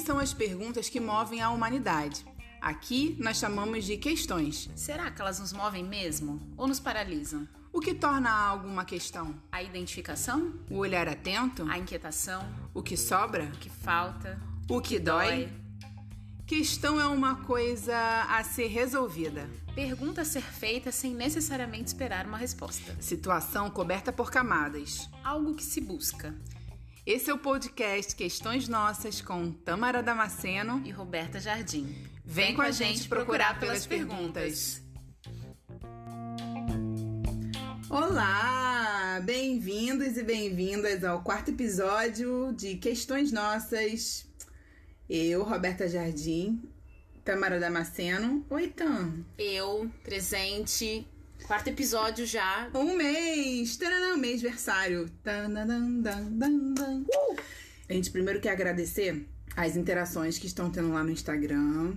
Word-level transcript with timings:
que 0.00 0.06
são 0.06 0.18
as 0.18 0.32
perguntas 0.32 0.88
que 0.88 0.98
movem 0.98 1.42
a 1.42 1.50
humanidade. 1.50 2.24
Aqui 2.58 3.16
nós 3.20 3.36
chamamos 3.36 3.84
de 3.84 3.98
questões. 3.98 4.70
Será 4.74 5.10
que 5.10 5.20
elas 5.20 5.38
nos 5.38 5.52
movem 5.52 5.84
mesmo 5.84 6.40
ou 6.56 6.66
nos 6.66 6.80
paralisam? 6.80 7.46
O 7.70 7.80
que 7.80 7.92
torna 7.92 8.30
algo 8.30 8.66
uma 8.66 8.84
questão? 8.86 9.34
A 9.52 9.62
identificação? 9.62 10.54
O 10.70 10.78
olhar 10.78 11.06
atento? 11.06 11.66
A 11.70 11.78
inquietação? 11.78 12.42
O 12.72 12.82
que 12.82 12.96
sobra? 12.96 13.44
O 13.54 13.58
que 13.58 13.68
falta? 13.68 14.40
O 14.70 14.80
que 14.80 14.98
dói? 14.98 15.52
Questão 16.46 16.98
é 16.98 17.06
uma 17.06 17.44
coisa 17.44 17.94
a 18.26 18.42
ser 18.42 18.68
resolvida. 18.68 19.50
Pergunta 19.74 20.22
a 20.22 20.24
ser 20.24 20.42
feita 20.42 20.90
sem 20.90 21.14
necessariamente 21.14 21.88
esperar 21.88 22.26
uma 22.26 22.38
resposta. 22.38 22.96
Situação 23.00 23.68
coberta 23.68 24.10
por 24.10 24.30
camadas. 24.30 25.10
Algo 25.22 25.54
que 25.54 25.62
se 25.62 25.80
busca. 25.80 26.34
Esse 27.12 27.28
é 27.28 27.34
o 27.34 27.38
podcast 27.38 28.14
Questões 28.14 28.68
Nossas 28.68 29.20
com 29.20 29.50
Tamara 29.50 30.00
Damasceno 30.00 30.80
E 30.86 30.92
Roberta 30.92 31.40
Jardim. 31.40 31.92
Vem 32.24 32.54
com 32.54 32.62
a 32.62 32.70
gente 32.70 33.08
procurar 33.08 33.58
pelas 33.58 33.84
perguntas. 33.84 34.80
Olá! 37.90 39.20
Bem-vindos 39.24 40.16
e 40.16 40.22
bem-vindas 40.22 41.02
ao 41.02 41.20
quarto 41.20 41.50
episódio 41.50 42.52
de 42.52 42.76
Questões 42.76 43.32
Nossas. 43.32 44.24
Eu, 45.08 45.42
Roberta 45.42 45.88
Jardim, 45.88 46.62
Tamara 47.24 47.58
Damasceno. 47.58 48.46
Oi, 48.48 48.68
Tam. 48.68 49.24
Eu, 49.36 49.90
presente. 50.04 51.04
Quarto 51.46 51.68
episódio 51.68 52.24
já. 52.26 52.70
Um 52.74 52.96
mês! 52.96 53.76
Taranã, 53.76 54.16
mês 54.16 54.40
versário. 54.40 55.08
Tananandandandam. 55.22 57.02
Uh! 57.02 57.36
A 57.88 57.92
gente 57.92 58.10
primeiro 58.10 58.40
quer 58.40 58.50
agradecer 58.50 59.26
as 59.56 59.76
interações 59.76 60.38
que 60.38 60.46
estão 60.46 60.70
tendo 60.70 60.90
lá 60.92 61.02
no 61.02 61.10
Instagram, 61.10 61.94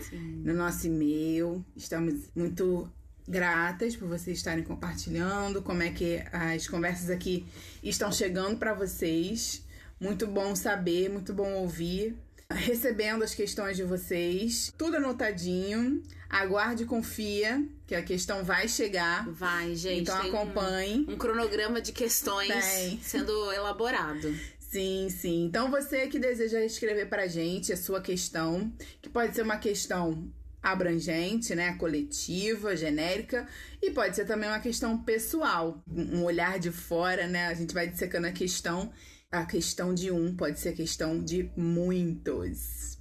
Sim. 0.00 0.42
no 0.44 0.54
nosso 0.54 0.86
e-mail. 0.86 1.64
Estamos 1.76 2.30
muito 2.34 2.90
gratas 3.28 3.96
por 3.96 4.08
vocês 4.08 4.38
estarem 4.38 4.64
compartilhando, 4.64 5.62
como 5.62 5.82
é 5.82 5.90
que 5.90 6.22
as 6.32 6.66
conversas 6.68 7.10
aqui 7.10 7.46
estão 7.82 8.10
chegando 8.10 8.56
para 8.58 8.74
vocês. 8.74 9.64
Muito 10.00 10.26
bom 10.26 10.54
saber, 10.54 11.08
muito 11.08 11.32
bom 11.32 11.52
ouvir. 11.54 12.16
Recebendo 12.52 13.22
as 13.22 13.34
questões 13.34 13.76
de 13.76 13.82
vocês, 13.82 14.72
tudo 14.78 14.96
anotadinho. 14.96 16.02
Aguarde 16.28 16.82
e 16.82 16.86
confia 16.86 17.64
que 17.86 17.94
a 17.94 18.02
questão 18.02 18.44
vai 18.44 18.68
chegar. 18.68 19.28
Vai, 19.30 19.74
gente. 19.76 20.02
Então 20.02 20.20
acompanhe. 20.20 21.06
Um, 21.08 21.12
um 21.12 21.16
cronograma 21.16 21.80
de 21.80 21.92
questões 21.92 22.48
Tem. 22.48 23.00
sendo 23.00 23.52
elaborado. 23.52 24.34
Sim, 24.58 25.08
sim. 25.08 25.44
Então 25.44 25.70
você 25.70 26.08
que 26.08 26.18
deseja 26.18 26.60
escrever 26.64 27.08
pra 27.08 27.28
gente 27.28 27.72
a 27.72 27.76
sua 27.76 28.00
questão, 28.00 28.72
que 29.00 29.08
pode 29.08 29.34
ser 29.34 29.42
uma 29.42 29.56
questão 29.56 30.30
abrangente, 30.62 31.54
né, 31.54 31.74
coletiva, 31.76 32.76
genérica, 32.76 33.46
e 33.80 33.90
pode 33.92 34.16
ser 34.16 34.24
também 34.24 34.48
uma 34.48 34.58
questão 34.58 34.98
pessoal, 34.98 35.80
um 35.88 36.24
olhar 36.24 36.58
de 36.58 36.72
fora, 36.72 37.28
né? 37.28 37.46
A 37.46 37.54
gente 37.54 37.72
vai 37.72 37.86
dissecando 37.86 38.26
a 38.26 38.32
questão, 38.32 38.92
a 39.30 39.44
questão 39.44 39.94
de 39.94 40.10
um 40.10 40.34
pode 40.34 40.58
ser 40.60 40.70
a 40.70 40.74
questão 40.74 41.22
de 41.22 41.50
muitos. 41.56 42.98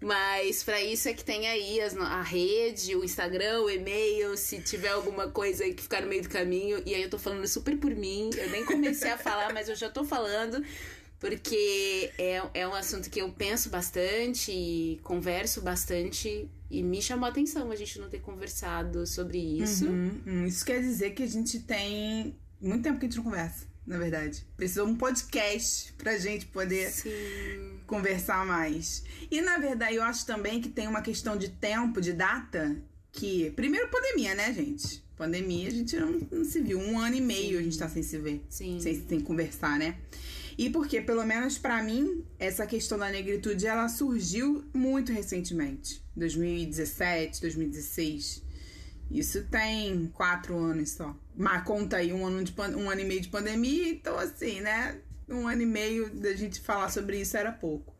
Mas 0.00 0.62
pra 0.62 0.82
isso 0.82 1.08
é 1.08 1.12
que 1.12 1.22
tem 1.22 1.46
aí 1.46 1.80
as 1.80 1.94
a 1.96 2.22
rede, 2.22 2.96
o 2.96 3.04
Instagram, 3.04 3.60
o 3.60 3.70
e-mail, 3.70 4.36
se 4.36 4.58
tiver 4.60 4.88
alguma 4.88 5.28
coisa 5.28 5.64
aí 5.64 5.74
que 5.74 5.82
ficar 5.82 6.00
no 6.00 6.08
meio 6.08 6.22
do 6.22 6.28
caminho. 6.30 6.82
E 6.86 6.94
aí 6.94 7.02
eu 7.02 7.10
tô 7.10 7.18
falando 7.18 7.46
super 7.46 7.76
por 7.76 7.94
mim. 7.94 8.30
Eu 8.36 8.48
nem 8.50 8.64
comecei 8.64 9.10
a 9.10 9.18
falar, 9.18 9.52
mas 9.52 9.68
eu 9.68 9.76
já 9.76 9.90
tô 9.90 10.02
falando. 10.02 10.64
Porque 11.20 12.10
é, 12.16 12.42
é 12.54 12.66
um 12.66 12.74
assunto 12.74 13.10
que 13.10 13.20
eu 13.20 13.30
penso 13.30 13.68
bastante 13.68 14.50
e 14.50 14.98
converso 15.02 15.60
bastante. 15.60 16.48
E 16.70 16.82
me 16.82 17.02
chamou 17.02 17.26
a 17.26 17.28
atenção 17.28 17.70
a 17.70 17.76
gente 17.76 17.98
não 17.98 18.08
ter 18.08 18.20
conversado 18.20 19.06
sobre 19.06 19.38
isso. 19.38 19.86
Hum, 19.86 20.18
hum, 20.26 20.46
isso 20.46 20.64
quer 20.64 20.80
dizer 20.80 21.10
que 21.10 21.22
a 21.22 21.26
gente 21.26 21.60
tem 21.60 22.34
muito 22.58 22.82
tempo 22.82 22.98
que 22.98 23.04
a 23.04 23.08
gente 23.08 23.18
não 23.18 23.24
conversa, 23.24 23.66
na 23.86 23.98
verdade. 23.98 24.46
Precisou 24.56 24.86
um 24.86 24.96
podcast 24.96 25.92
pra 25.98 26.16
gente 26.16 26.46
poder 26.46 26.90
Sim. 26.90 27.80
conversar 27.86 28.46
mais. 28.46 29.04
E 29.30 29.42
na 29.42 29.58
verdade, 29.58 29.96
eu 29.96 30.02
acho 30.02 30.24
também 30.24 30.60
que 30.60 30.70
tem 30.70 30.88
uma 30.88 31.02
questão 31.02 31.36
de 31.36 31.50
tempo, 31.50 32.00
de 32.00 32.14
data, 32.14 32.74
que. 33.12 33.50
Primeiro, 33.50 33.88
pandemia, 33.88 34.34
né, 34.34 34.54
gente? 34.54 35.04
Pandemia, 35.18 35.68
a 35.68 35.70
gente 35.70 35.98
não, 35.98 36.12
não 36.30 36.44
se 36.44 36.62
viu. 36.62 36.78
Um 36.78 36.98
ano 36.98 37.16
e 37.16 37.20
meio 37.20 37.58
a 37.58 37.62
gente 37.62 37.76
tá 37.76 37.90
sem 37.90 38.02
se 38.02 38.16
ver. 38.16 38.42
Sim. 38.48 38.80
Sem, 38.80 39.06
sem 39.06 39.20
conversar, 39.20 39.78
né? 39.78 39.98
E 40.60 40.68
porque, 40.68 41.00
pelo 41.00 41.24
menos 41.24 41.56
pra 41.56 41.82
mim, 41.82 42.22
essa 42.38 42.66
questão 42.66 42.98
da 42.98 43.08
negritude 43.08 43.66
ela 43.66 43.88
surgiu 43.88 44.62
muito 44.74 45.10
recentemente. 45.10 46.04
2017, 46.14 47.40
2016. 47.40 48.42
Isso 49.10 49.42
tem 49.44 50.08
quatro 50.08 50.54
anos 50.58 50.90
só. 50.90 51.16
Mas 51.34 51.64
conta 51.64 51.96
aí 51.96 52.12
um 52.12 52.26
ano, 52.26 52.44
de, 52.44 52.54
um 52.76 52.90
ano 52.90 53.00
e 53.00 53.04
meio 53.06 53.22
de 53.22 53.28
pandemia, 53.28 53.88
então 53.88 54.18
assim, 54.18 54.60
né? 54.60 55.00
Um 55.26 55.48
ano 55.48 55.62
e 55.62 55.66
meio 55.66 56.10
da 56.10 56.34
gente 56.34 56.60
falar 56.60 56.90
sobre 56.90 57.18
isso 57.18 57.38
era 57.38 57.52
pouco. 57.52 57.96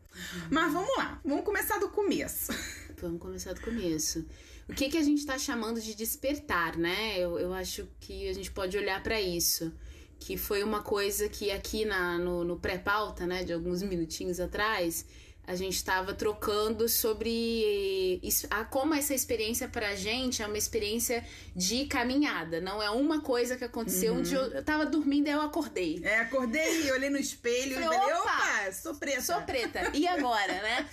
Mas 0.51 0.71
vamos 0.71 0.95
lá, 0.97 1.19
vamos 1.25 1.43
começar 1.43 1.79
do 1.79 1.89
começo. 1.89 2.51
Vamos 3.01 3.19
começar 3.19 3.53
do 3.53 3.61
começo. 3.61 4.23
O 4.69 4.75
que, 4.75 4.87
que 4.87 4.97
a 4.97 5.01
gente 5.01 5.25
tá 5.25 5.35
chamando 5.35 5.81
de 5.81 5.95
despertar, 5.95 6.77
né? 6.77 7.17
Eu, 7.17 7.39
eu 7.39 7.51
acho 7.51 7.87
que 7.99 8.29
a 8.29 8.33
gente 8.33 8.51
pode 8.51 8.77
olhar 8.77 9.01
para 9.01 9.19
isso. 9.19 9.73
Que 10.23 10.37
foi 10.37 10.61
uma 10.63 10.81
coisa 10.83 11.27
que 11.27 11.49
aqui 11.51 11.83
na, 11.83 12.17
no, 12.19 12.43
no 12.43 12.55
pré-pauta, 12.59 13.25
né, 13.25 13.43
de 13.43 13.51
alguns 13.51 13.81
minutinhos 13.81 14.39
atrás, 14.39 15.03
a 15.47 15.55
gente 15.55 15.75
estava 15.75 16.13
trocando 16.13 16.87
sobre 16.87 18.19
isso- 18.21 18.45
a, 18.51 18.63
como 18.63 18.93
essa 18.93 19.15
experiência 19.15 19.67
pra 19.67 19.95
gente 19.95 20.43
é 20.43 20.45
uma 20.45 20.59
experiência 20.59 21.25
de 21.55 21.85
caminhada. 21.87 22.61
Não 22.61 22.81
é 22.81 22.91
uma 22.91 23.21
coisa 23.21 23.57
que 23.57 23.63
aconteceu 23.63 24.13
um 24.13 24.21
dia. 24.21 24.37
Eu, 24.37 24.51
eu 24.51 24.63
tava 24.63 24.85
dormindo 24.85 25.27
e 25.27 25.31
eu 25.31 25.41
acordei. 25.41 25.99
É, 26.03 26.19
acordei, 26.19 26.91
olhei 26.91 27.09
no 27.09 27.17
espelho 27.17 27.71
e 27.79 27.83
falei, 27.83 27.99
opa! 28.13 28.19
opa, 28.19 28.71
sou 28.71 28.93
preta. 28.95 29.21
Sou 29.21 29.41
preta. 29.41 29.91
E 29.95 30.07
agora, 30.07 30.53
né? 30.53 30.89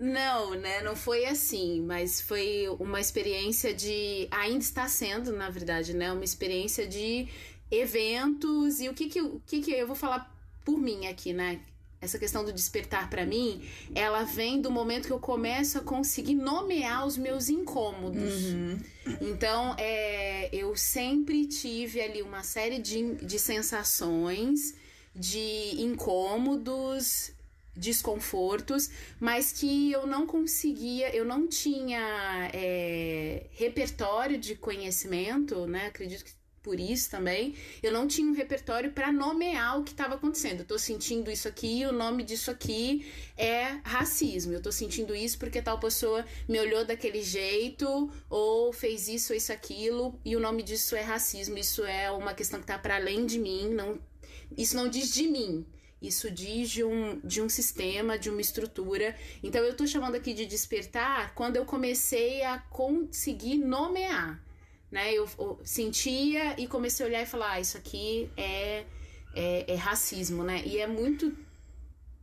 Não, 0.00 0.54
né? 0.54 0.82
Não 0.82 0.96
foi 0.96 1.24
assim, 1.26 1.80
mas 1.82 2.20
foi 2.20 2.66
uma 2.80 3.00
experiência 3.00 3.72
de. 3.72 4.26
Ainda 4.32 4.58
está 4.64 4.88
sendo, 4.88 5.32
na 5.32 5.48
verdade, 5.48 5.94
né? 5.94 6.12
Uma 6.12 6.24
experiência 6.24 6.84
de 6.86 7.28
eventos 7.72 8.80
e 8.80 8.88
o 8.88 8.94
que 8.94 9.08
que, 9.08 9.20
o 9.22 9.40
que 9.46 9.62
que 9.62 9.72
eu 9.72 9.86
vou 9.86 9.96
falar 9.96 10.30
por 10.62 10.78
mim 10.78 11.06
aqui, 11.06 11.32
né? 11.32 11.60
Essa 12.00 12.18
questão 12.18 12.44
do 12.44 12.52
despertar 12.52 13.08
para 13.08 13.24
mim, 13.24 13.62
ela 13.94 14.24
vem 14.24 14.60
do 14.60 14.70
momento 14.70 15.06
que 15.06 15.12
eu 15.12 15.20
começo 15.20 15.78
a 15.78 15.80
conseguir 15.80 16.34
nomear 16.34 17.06
os 17.06 17.16
meus 17.16 17.48
incômodos. 17.48 18.52
Uhum. 18.52 18.78
Então, 19.20 19.76
é, 19.78 20.50
eu 20.52 20.76
sempre 20.76 21.46
tive 21.46 22.00
ali 22.00 22.20
uma 22.20 22.42
série 22.42 22.80
de, 22.80 23.14
de 23.14 23.38
sensações, 23.38 24.74
de 25.14 25.80
incômodos, 25.80 27.32
desconfortos, 27.74 28.90
mas 29.20 29.52
que 29.52 29.92
eu 29.92 30.04
não 30.04 30.26
conseguia, 30.26 31.14
eu 31.14 31.24
não 31.24 31.46
tinha 31.46 32.50
é, 32.52 33.46
repertório 33.52 34.38
de 34.38 34.56
conhecimento, 34.56 35.66
né? 35.66 35.86
Acredito 35.86 36.24
que 36.24 36.41
por 36.62 36.78
isso 36.78 37.10
também, 37.10 37.54
eu 37.82 37.92
não 37.92 38.06
tinha 38.06 38.26
um 38.26 38.34
repertório 38.34 38.92
para 38.92 39.12
nomear 39.12 39.80
o 39.80 39.84
que 39.84 39.90
estava 39.90 40.14
acontecendo. 40.14 40.60
Eu 40.60 40.66
tô 40.66 40.78
sentindo 40.78 41.30
isso 41.30 41.48
aqui, 41.48 41.84
o 41.84 41.92
nome 41.92 42.22
disso 42.22 42.50
aqui 42.50 43.04
é 43.36 43.78
racismo. 43.82 44.52
Eu 44.52 44.62
tô 44.62 44.70
sentindo 44.70 45.14
isso 45.14 45.38
porque 45.38 45.60
tal 45.60 45.80
pessoa 45.80 46.24
me 46.48 46.60
olhou 46.60 46.84
daquele 46.84 47.22
jeito 47.22 48.10
ou 48.30 48.72
fez 48.72 49.08
isso 49.08 49.32
ou 49.32 49.36
isso 49.36 49.52
aquilo 49.52 50.18
e 50.24 50.36
o 50.36 50.40
nome 50.40 50.62
disso 50.62 50.94
é 50.94 51.00
racismo. 51.02 51.58
Isso 51.58 51.84
é 51.84 52.10
uma 52.10 52.32
questão 52.32 52.60
que 52.60 52.66
tá 52.66 52.78
para 52.78 52.96
além 52.96 53.26
de 53.26 53.38
mim, 53.38 53.68
não 53.70 53.98
isso 54.56 54.76
não 54.76 54.88
diz 54.88 55.12
de 55.12 55.26
mim. 55.26 55.66
Isso 56.00 56.28
diz 56.30 56.68
de 56.68 56.82
um, 56.82 57.20
de 57.20 57.40
um 57.40 57.48
sistema, 57.48 58.18
de 58.18 58.28
uma 58.28 58.40
estrutura. 58.40 59.16
Então, 59.40 59.62
eu 59.62 59.76
tô 59.76 59.86
chamando 59.86 60.16
aqui 60.16 60.34
de 60.34 60.46
despertar 60.46 61.32
quando 61.32 61.56
eu 61.56 61.64
comecei 61.64 62.42
a 62.42 62.58
conseguir 62.58 63.56
nomear 63.56 64.42
né? 64.92 65.12
Eu, 65.12 65.26
eu, 65.38 65.58
sentia 65.64 66.54
e 66.60 66.66
comecei 66.68 67.04
a 67.04 67.08
olhar 67.08 67.22
e 67.22 67.26
falar, 67.26 67.52
ah, 67.52 67.60
isso 67.60 67.78
aqui 67.78 68.30
é, 68.36 68.84
é, 69.34 69.72
é, 69.72 69.74
racismo, 69.74 70.44
né? 70.44 70.62
E 70.66 70.78
é 70.78 70.86
muito 70.86 71.34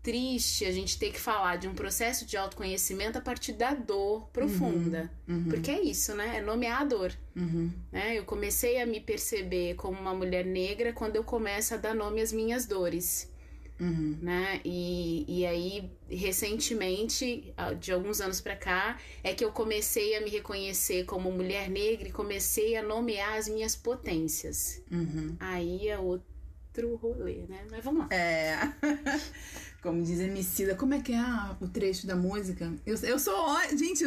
triste 0.03 0.63
a 0.65 0.71
gente 0.71 0.97
ter 0.97 1.11
que 1.11 1.19
falar 1.19 1.57
de 1.57 1.67
um 1.67 1.73
processo 1.73 2.25
de 2.25 2.37
autoconhecimento 2.37 3.17
a 3.17 3.21
partir 3.21 3.53
da 3.53 3.73
dor 3.73 4.29
profunda. 4.31 5.11
Uhum, 5.27 5.35
uhum. 5.35 5.43
Porque 5.45 5.71
é 5.71 5.81
isso, 5.81 6.13
né? 6.13 6.37
É 6.37 6.41
nomear 6.41 6.81
a 6.81 6.85
dor. 6.85 7.11
Uhum. 7.35 7.71
Né? 7.91 8.17
Eu 8.17 8.23
comecei 8.23 8.79
a 8.79 8.85
me 8.85 9.01
perceber 9.01 9.73
como 9.73 9.99
uma 9.99 10.13
mulher 10.13 10.45
negra 10.45 10.93
quando 10.93 11.15
eu 11.15 11.23
começo 11.23 11.73
a 11.73 11.77
dar 11.77 11.95
nome 11.95 12.21
às 12.21 12.31
minhas 12.31 12.65
dores. 12.65 13.29
Uhum. 13.79 14.17
Né? 14.21 14.61
E, 14.65 15.25
e 15.27 15.45
aí, 15.45 15.91
recentemente, 16.09 17.53
de 17.79 17.91
alguns 17.91 18.19
anos 18.19 18.41
para 18.41 18.55
cá, 18.55 18.99
é 19.23 19.33
que 19.33 19.43
eu 19.43 19.51
comecei 19.51 20.15
a 20.15 20.21
me 20.21 20.29
reconhecer 20.29 21.05
como 21.05 21.31
mulher 21.31 21.69
negra 21.69 22.07
e 22.07 22.11
comecei 22.11 22.75
a 22.75 22.83
nomear 22.83 23.37
as 23.37 23.47
minhas 23.47 23.75
potências. 23.75 24.81
Uhum. 24.91 25.35
Aí 25.39 25.87
é 25.87 25.97
outro 25.97 26.95
rolê, 26.97 27.45
né? 27.47 27.65
Mas 27.71 27.83
vamos 27.83 28.01
lá. 28.01 28.09
É. 28.11 28.57
Como 29.81 30.03
diz 30.03 30.19
Emicida, 30.19 30.75
como 30.75 30.93
é 30.93 30.99
que 30.99 31.13
é 31.13 31.23
o 31.61 31.67
trecho 31.69 32.05
da 32.05 32.13
música? 32.13 32.73
Eu, 32.85 32.97
eu 32.97 33.17
sou. 33.17 33.57
Gente, 33.77 34.03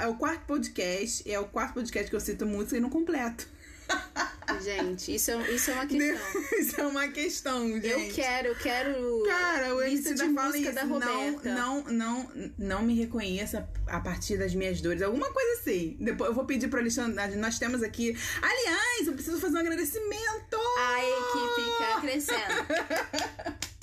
é 0.00 0.06
o 0.06 0.14
quarto 0.14 0.46
podcast, 0.46 1.28
é 1.28 1.38
o 1.40 1.46
quarto 1.46 1.74
podcast 1.74 2.08
que 2.08 2.14
eu 2.14 2.20
cito 2.20 2.46
música 2.46 2.76
e 2.76 2.80
não 2.80 2.88
completo. 2.88 3.48
Gente, 4.62 5.14
isso 5.14 5.30
é, 5.30 5.50
isso 5.52 5.70
é 5.70 5.74
uma 5.74 5.86
questão. 5.86 6.42
isso 6.58 6.80
é 6.80 6.86
uma 6.86 7.08
questão, 7.08 7.68
gente. 7.74 7.88
Eu 7.88 8.14
quero, 8.14 8.48
eu 8.48 8.54
quero. 8.56 9.22
Cara, 9.24 9.74
o 9.74 9.82
MC 9.82 10.14
da 10.14 10.32
fala 10.32 10.58
isso. 10.58 10.72
Da 10.72 10.84
não, 10.84 11.44
não, 11.44 11.84
não, 11.84 12.52
não 12.58 12.82
me 12.82 12.94
reconheça 12.94 13.68
a 13.86 14.00
partir 14.00 14.36
das 14.36 14.54
minhas 14.54 14.80
dores. 14.80 15.02
Alguma 15.02 15.30
coisa 15.30 15.60
assim. 15.60 15.96
Depois 16.00 16.30
eu 16.30 16.34
vou 16.34 16.44
pedir 16.44 16.68
pro 16.68 16.80
Alexandre. 16.80 17.36
Nós 17.36 17.58
temos 17.58 17.82
aqui. 17.82 18.16
Aliás, 18.42 19.06
eu 19.06 19.12
preciso 19.12 19.38
fazer 19.38 19.56
um 19.56 19.60
agradecimento. 19.60 20.56
A 20.78 21.00
equipe 21.00 21.62
fica 21.78 22.00
crescendo. 22.00 23.66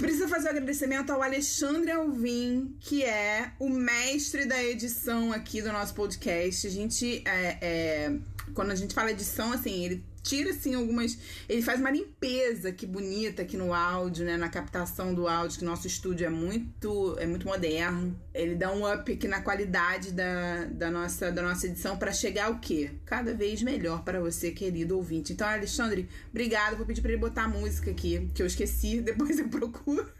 Precisa 0.00 0.28
fazer 0.28 0.46
um 0.46 0.50
agradecimento 0.52 1.10
ao 1.10 1.22
Alexandre 1.22 1.90
Alvim, 1.90 2.74
que 2.80 3.04
é 3.04 3.52
o 3.58 3.68
mestre 3.68 4.46
da 4.46 4.62
edição 4.64 5.30
aqui 5.30 5.60
do 5.60 5.70
nosso 5.70 5.94
podcast. 5.94 6.66
A 6.66 6.70
gente 6.70 7.22
é, 7.26 7.58
é 7.60 8.18
quando 8.54 8.70
a 8.70 8.74
gente 8.74 8.94
fala 8.94 9.10
edição, 9.10 9.52
assim, 9.52 9.84
ele 9.84 10.04
tira 10.22 10.50
assim 10.50 10.74
algumas. 10.74 11.18
Ele 11.48 11.62
faz 11.62 11.80
uma 11.80 11.90
limpeza 11.90 12.72
que 12.72 12.86
bonita 12.86 13.42
aqui 13.42 13.56
no 13.56 13.72
áudio, 13.72 14.24
né? 14.24 14.36
Na 14.36 14.48
captação 14.48 15.14
do 15.14 15.28
áudio, 15.28 15.58
que 15.58 15.64
nosso 15.64 15.86
estúdio 15.86 16.26
é 16.26 16.30
muito, 16.30 17.16
é 17.18 17.26
muito 17.26 17.46
moderno. 17.46 18.18
Ele 18.34 18.54
dá 18.54 18.72
um 18.72 18.90
up 18.90 19.12
aqui 19.12 19.26
na 19.26 19.40
qualidade 19.40 20.12
da, 20.12 20.66
da, 20.66 20.90
nossa, 20.90 21.30
da 21.30 21.42
nossa 21.42 21.66
edição 21.66 21.96
para 21.96 22.12
chegar 22.12 22.50
o 22.50 22.60
quê? 22.60 22.90
Cada 23.04 23.34
vez 23.34 23.62
melhor 23.62 24.04
para 24.04 24.20
você, 24.20 24.50
querido 24.50 24.96
ouvinte. 24.96 25.32
Então, 25.32 25.48
Alexandre, 25.48 26.08
obrigado. 26.30 26.76
Vou 26.76 26.86
pedir 26.86 27.00
para 27.00 27.12
ele 27.12 27.20
botar 27.20 27.44
a 27.44 27.48
música 27.48 27.90
aqui, 27.90 28.30
que 28.34 28.42
eu 28.42 28.46
esqueci, 28.46 29.00
depois 29.02 29.38
eu 29.38 29.48
procuro. 29.48 30.19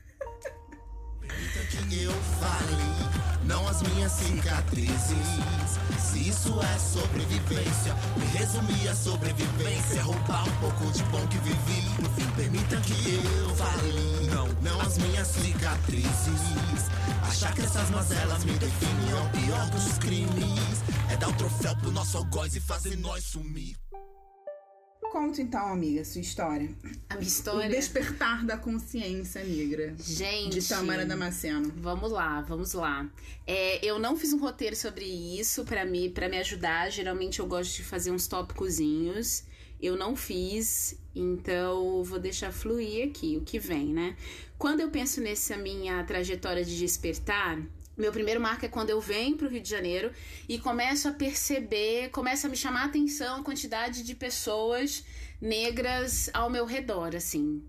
Que 1.88 2.02
eu 2.02 2.12
falei, 2.40 3.20
não 3.44 3.66
as 3.68 3.82
minhas 3.82 4.12
cicatrizes. 4.12 5.18
Se 5.98 6.28
isso 6.28 6.60
é 6.60 6.78
sobrevivência, 6.78 7.94
me 8.16 8.26
resumir 8.26 8.88
a 8.88 8.94
sobrevivência. 8.94 10.02
Roubar 10.02 10.48
um 10.48 10.56
pouco 10.56 10.90
de 10.92 11.02
bom 11.04 11.26
que 11.28 11.38
vivi. 11.38 12.02
No 12.02 12.10
fim, 12.10 12.30
permita 12.36 12.76
que 12.80 13.14
eu 13.14 13.54
fale. 13.56 14.26
Não, 14.26 14.48
não 14.62 14.80
as 14.80 14.98
minhas 14.98 15.28
cicatrizes. 15.28 16.90
Achar 17.22 17.54
que 17.54 17.62
essas 17.62 17.90
mazelas 17.90 18.44
me 18.44 18.52
definem 18.52 19.10
é 19.10 19.20
o 19.20 19.28
pior 19.30 19.70
dos 19.70 19.98
crimes. 19.98 20.82
É 21.10 21.16
dar 21.16 21.28
o 21.28 21.30
um 21.30 21.34
troféu 21.34 21.76
pro 21.76 21.90
nosso 21.90 22.18
algoz 22.18 22.54
e 22.56 22.60
fazer 22.60 22.96
nós 22.96 23.24
sumir. 23.24 23.76
Conta 25.10 25.42
então, 25.42 25.66
amiga, 25.66 26.04
sua 26.04 26.20
história. 26.20 26.70
A 27.08 27.14
minha 27.14 27.26
história. 27.26 27.68
O 27.68 27.70
despertar 27.70 28.44
da 28.46 28.56
consciência 28.56 29.42
negra. 29.42 29.92
Gente. 29.98 30.60
De 30.60 30.68
Tamara 30.68 31.04
Damasceno. 31.04 31.72
Vamos 31.78 32.12
lá, 32.12 32.40
vamos 32.42 32.74
lá. 32.74 33.10
É, 33.44 33.84
eu 33.84 33.98
não 33.98 34.16
fiz 34.16 34.32
um 34.32 34.38
roteiro 34.38 34.76
sobre 34.76 35.04
isso 35.04 35.64
para 35.64 35.84
me, 35.84 36.08
pra 36.10 36.28
me 36.28 36.38
ajudar. 36.38 36.92
Geralmente 36.92 37.40
eu 37.40 37.46
gosto 37.46 37.74
de 37.74 37.82
fazer 37.82 38.12
uns 38.12 38.28
tópicozinhos. 38.28 39.42
Eu 39.82 39.96
não 39.96 40.14
fiz, 40.14 40.96
então 41.12 42.04
vou 42.04 42.20
deixar 42.20 42.52
fluir 42.52 43.08
aqui 43.08 43.36
o 43.36 43.40
que 43.40 43.58
vem, 43.58 43.86
né? 43.86 44.16
Quando 44.56 44.78
eu 44.78 44.90
penso 44.90 45.20
nessa 45.20 45.56
minha 45.56 46.04
trajetória 46.04 46.64
de 46.64 46.78
despertar, 46.78 47.58
meu 48.00 48.12
primeiro 48.12 48.40
marco 48.40 48.64
é 48.64 48.68
quando 48.68 48.90
eu 48.90 49.00
venho 49.00 49.36
para 49.36 49.46
o 49.46 49.50
Rio 49.50 49.60
de 49.60 49.68
Janeiro 49.68 50.12
e 50.48 50.58
começo 50.58 51.08
a 51.08 51.12
perceber, 51.12 52.10
começa 52.10 52.46
a 52.46 52.50
me 52.50 52.56
chamar 52.56 52.82
a 52.82 52.86
atenção 52.86 53.40
a 53.40 53.44
quantidade 53.44 54.02
de 54.02 54.14
pessoas 54.14 55.04
negras 55.40 56.30
ao 56.32 56.50
meu 56.50 56.64
redor, 56.64 57.14
assim. 57.14 57.62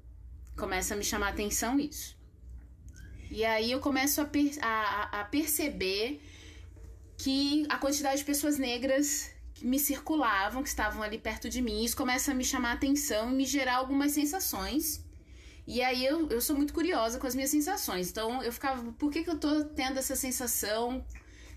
Começa 0.57 0.93
a 0.93 0.97
me 0.97 1.03
chamar 1.03 1.27
a 1.27 1.29
atenção 1.29 1.79
isso. 1.79 2.17
E 3.29 3.45
aí 3.45 3.71
eu 3.71 3.79
começo 3.79 4.19
a, 4.21 4.25
per 4.25 4.51
a, 4.61 5.21
a 5.21 5.23
perceber 5.25 6.21
que 7.17 7.65
a 7.69 7.77
quantidade 7.77 8.17
de 8.17 8.25
pessoas 8.25 8.57
negras 8.57 9.31
que 9.53 9.65
me 9.65 9.79
circulavam, 9.79 10.63
que 10.63 10.69
estavam 10.69 11.03
ali 11.03 11.17
perto 11.17 11.49
de 11.49 11.61
mim, 11.61 11.83
isso 11.83 11.95
começa 11.95 12.31
a 12.31 12.33
me 12.33 12.43
chamar 12.43 12.71
a 12.71 12.73
atenção 12.73 13.31
e 13.31 13.35
me 13.35 13.45
gerar 13.45 13.75
algumas 13.75 14.11
sensações 14.11 15.05
e 15.65 15.81
aí 15.81 16.05
eu, 16.05 16.27
eu 16.29 16.41
sou 16.41 16.55
muito 16.55 16.73
curiosa 16.73 17.19
com 17.19 17.27
as 17.27 17.35
minhas 17.35 17.49
sensações. 17.49 18.09
Então 18.09 18.41
eu 18.43 18.51
ficava, 18.51 18.91
por 18.93 19.11
que, 19.11 19.23
que 19.23 19.29
eu 19.29 19.37
tô 19.37 19.63
tendo 19.65 19.99
essa 19.99 20.15
sensação 20.15 21.05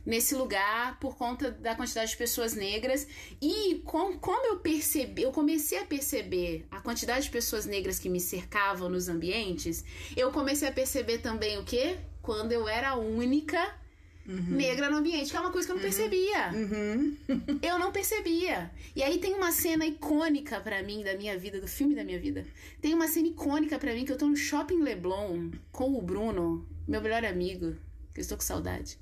nesse 0.04 0.34
lugar 0.34 0.98
por 1.00 1.16
conta 1.16 1.50
da 1.50 1.74
quantidade 1.74 2.10
de 2.10 2.16
pessoas 2.16 2.54
negras? 2.54 3.06
E 3.40 3.82
com, 3.84 4.18
como 4.18 4.46
eu 4.46 4.58
percebi, 4.58 5.22
eu 5.22 5.32
comecei 5.32 5.78
a 5.78 5.84
perceber 5.84 6.66
a 6.70 6.80
quantidade 6.80 7.26
de 7.26 7.30
pessoas 7.30 7.66
negras 7.66 7.98
que 7.98 8.08
me 8.08 8.20
cercavam 8.20 8.88
nos 8.88 9.08
ambientes, 9.08 9.84
eu 10.16 10.30
comecei 10.30 10.68
a 10.68 10.72
perceber 10.72 11.18
também 11.18 11.58
o 11.58 11.64
quê? 11.64 11.98
Quando 12.20 12.52
eu 12.52 12.68
era 12.68 12.96
única 12.96 13.83
Uhum. 14.26 14.56
negra 14.56 14.88
no 14.88 14.96
ambiente, 14.96 15.30
que 15.30 15.36
é 15.36 15.40
uma 15.40 15.50
coisa 15.50 15.66
que 15.66 15.72
eu 15.72 15.76
não 15.76 15.82
uhum. 15.82 15.90
percebia. 15.90 16.50
Uhum. 16.52 17.16
eu 17.62 17.78
não 17.78 17.92
percebia. 17.92 18.70
E 18.96 19.02
aí 19.02 19.18
tem 19.18 19.34
uma 19.34 19.52
cena 19.52 19.84
icônica 19.84 20.60
para 20.60 20.82
mim 20.82 21.02
da 21.02 21.14
minha 21.14 21.38
vida, 21.38 21.60
do 21.60 21.68
filme 21.68 21.94
da 21.94 22.02
minha 22.02 22.18
vida. 22.18 22.46
Tem 22.80 22.94
uma 22.94 23.06
cena 23.06 23.28
icônica 23.28 23.78
para 23.78 23.92
mim 23.92 24.04
que 24.04 24.12
eu 24.12 24.18
tô 24.18 24.26
no 24.26 24.36
shopping 24.36 24.80
Leblon 24.80 25.50
com 25.70 25.94
o 25.94 26.00
Bruno, 26.00 26.66
meu 26.88 27.02
melhor 27.02 27.24
amigo. 27.24 27.76
Que 28.14 28.20
eu 28.20 28.22
estou 28.22 28.38
com 28.38 28.44
saudade. 28.44 28.96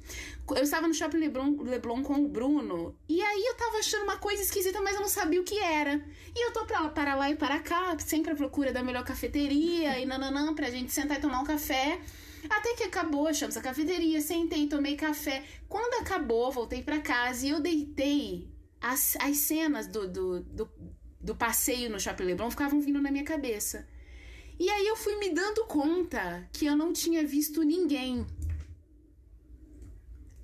Eu 0.49 0.63
estava 0.63 0.89
no 0.89 0.95
shopping 0.95 1.19
Leblon, 1.19 1.63
Leblon 1.63 2.03
com 2.03 2.15
o 2.15 2.29
Bruno. 2.29 2.97
E 3.07 3.21
aí 3.21 3.45
eu 3.45 3.55
tava 3.57 3.77
achando 3.77 4.05
uma 4.05 4.17
coisa 4.17 4.43
esquisita, 4.43 4.81
mas 4.81 4.95
eu 4.95 5.03
não 5.03 5.09
sabia 5.09 5.39
o 5.39 5.45
que 5.45 5.59
era. 5.59 6.03
E 6.35 6.47
eu 6.47 6.51
tô 6.51 6.65
pra, 6.65 6.89
para 6.89 7.15
lá 7.15 7.31
e 7.31 7.37
para 7.37 7.61
cá, 7.61 7.95
sempre 7.99 8.33
à 8.33 8.35
procura 8.35 8.73
da 8.73 8.83
melhor 8.83 9.05
cafeteria 9.05 9.99
e 9.99 10.07
nananã, 10.07 10.55
pra 10.55 10.71
gente 10.71 10.91
sentar 10.91 11.19
e 11.19 11.21
tomar 11.21 11.41
um 11.41 11.45
café. 11.45 12.01
Até 12.51 12.75
que 12.75 12.85
acabou, 12.85 13.29
achamos 13.29 13.57
a 13.57 13.61
cafeteria, 13.61 14.21
sentei, 14.21 14.67
tomei 14.67 14.97
café. 14.97 15.45
Quando 15.69 16.03
acabou, 16.03 16.51
voltei 16.53 16.83
para 16.83 17.01
casa 17.01 17.47
e 17.47 17.51
eu 17.51 17.61
deitei. 17.61 18.51
As, 18.81 19.17
as 19.21 19.37
cenas 19.39 19.87
do, 19.87 20.09
do, 20.09 20.41
do, 20.41 20.71
do 21.21 21.35
passeio 21.37 21.89
no 21.91 22.01
Shopping 22.01 22.25
Leblon 22.25 22.51
ficavam 22.51 22.81
vindo 22.81 23.01
na 23.01 23.11
minha 23.11 23.25
cabeça. 23.25 23.87
E 24.59 24.69
aí 24.69 24.87
eu 24.87 24.97
fui 24.97 25.17
me 25.17 25.31
dando 25.31 25.65
conta 25.67 26.49
que 26.53 26.67
eu 26.67 26.77
não 26.77 26.93
tinha 26.93 27.27
visto 27.27 27.63
ninguém. 27.63 28.27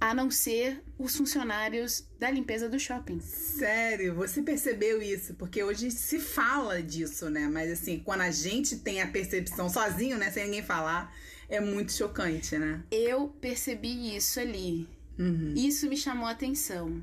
a 0.00 0.14
não 0.14 0.31
ser 0.31 0.83
os 0.97 1.17
funcionários 1.17 2.05
da 2.19 2.31
limpeza 2.31 2.69
do 2.69 2.78
shopping. 2.78 3.21
Sério, 3.21 4.14
você 4.14 4.43
percebeu 4.43 5.02
isso? 5.02 5.35
Porque 5.35 5.62
hoje 5.62 5.90
se 5.90 6.21
fala 6.21 6.81
disso, 6.83 7.28
né? 7.28 7.49
Mas 7.49 7.71
assim, 7.73 7.99
quando 7.99 8.21
a 8.21 8.31
gente 8.31 8.76
tem 8.76 9.02
a 9.02 9.09
percepção 9.09 9.69
sozinho, 9.69 10.17
né, 10.17 10.31
sem 10.31 10.45
ninguém 10.45 10.62
falar, 10.62 11.12
é 11.49 11.61
muito 11.61 11.93
chocante, 11.93 12.59
né? 12.59 12.83
Eu 12.90 13.28
percebi 13.40 14.14
isso 14.17 14.38
ali. 14.38 14.88
Uhum. 15.19 15.55
Isso 15.57 15.88
me 15.88 15.97
chamou 15.97 16.26
a 16.26 16.31
atenção. 16.31 17.02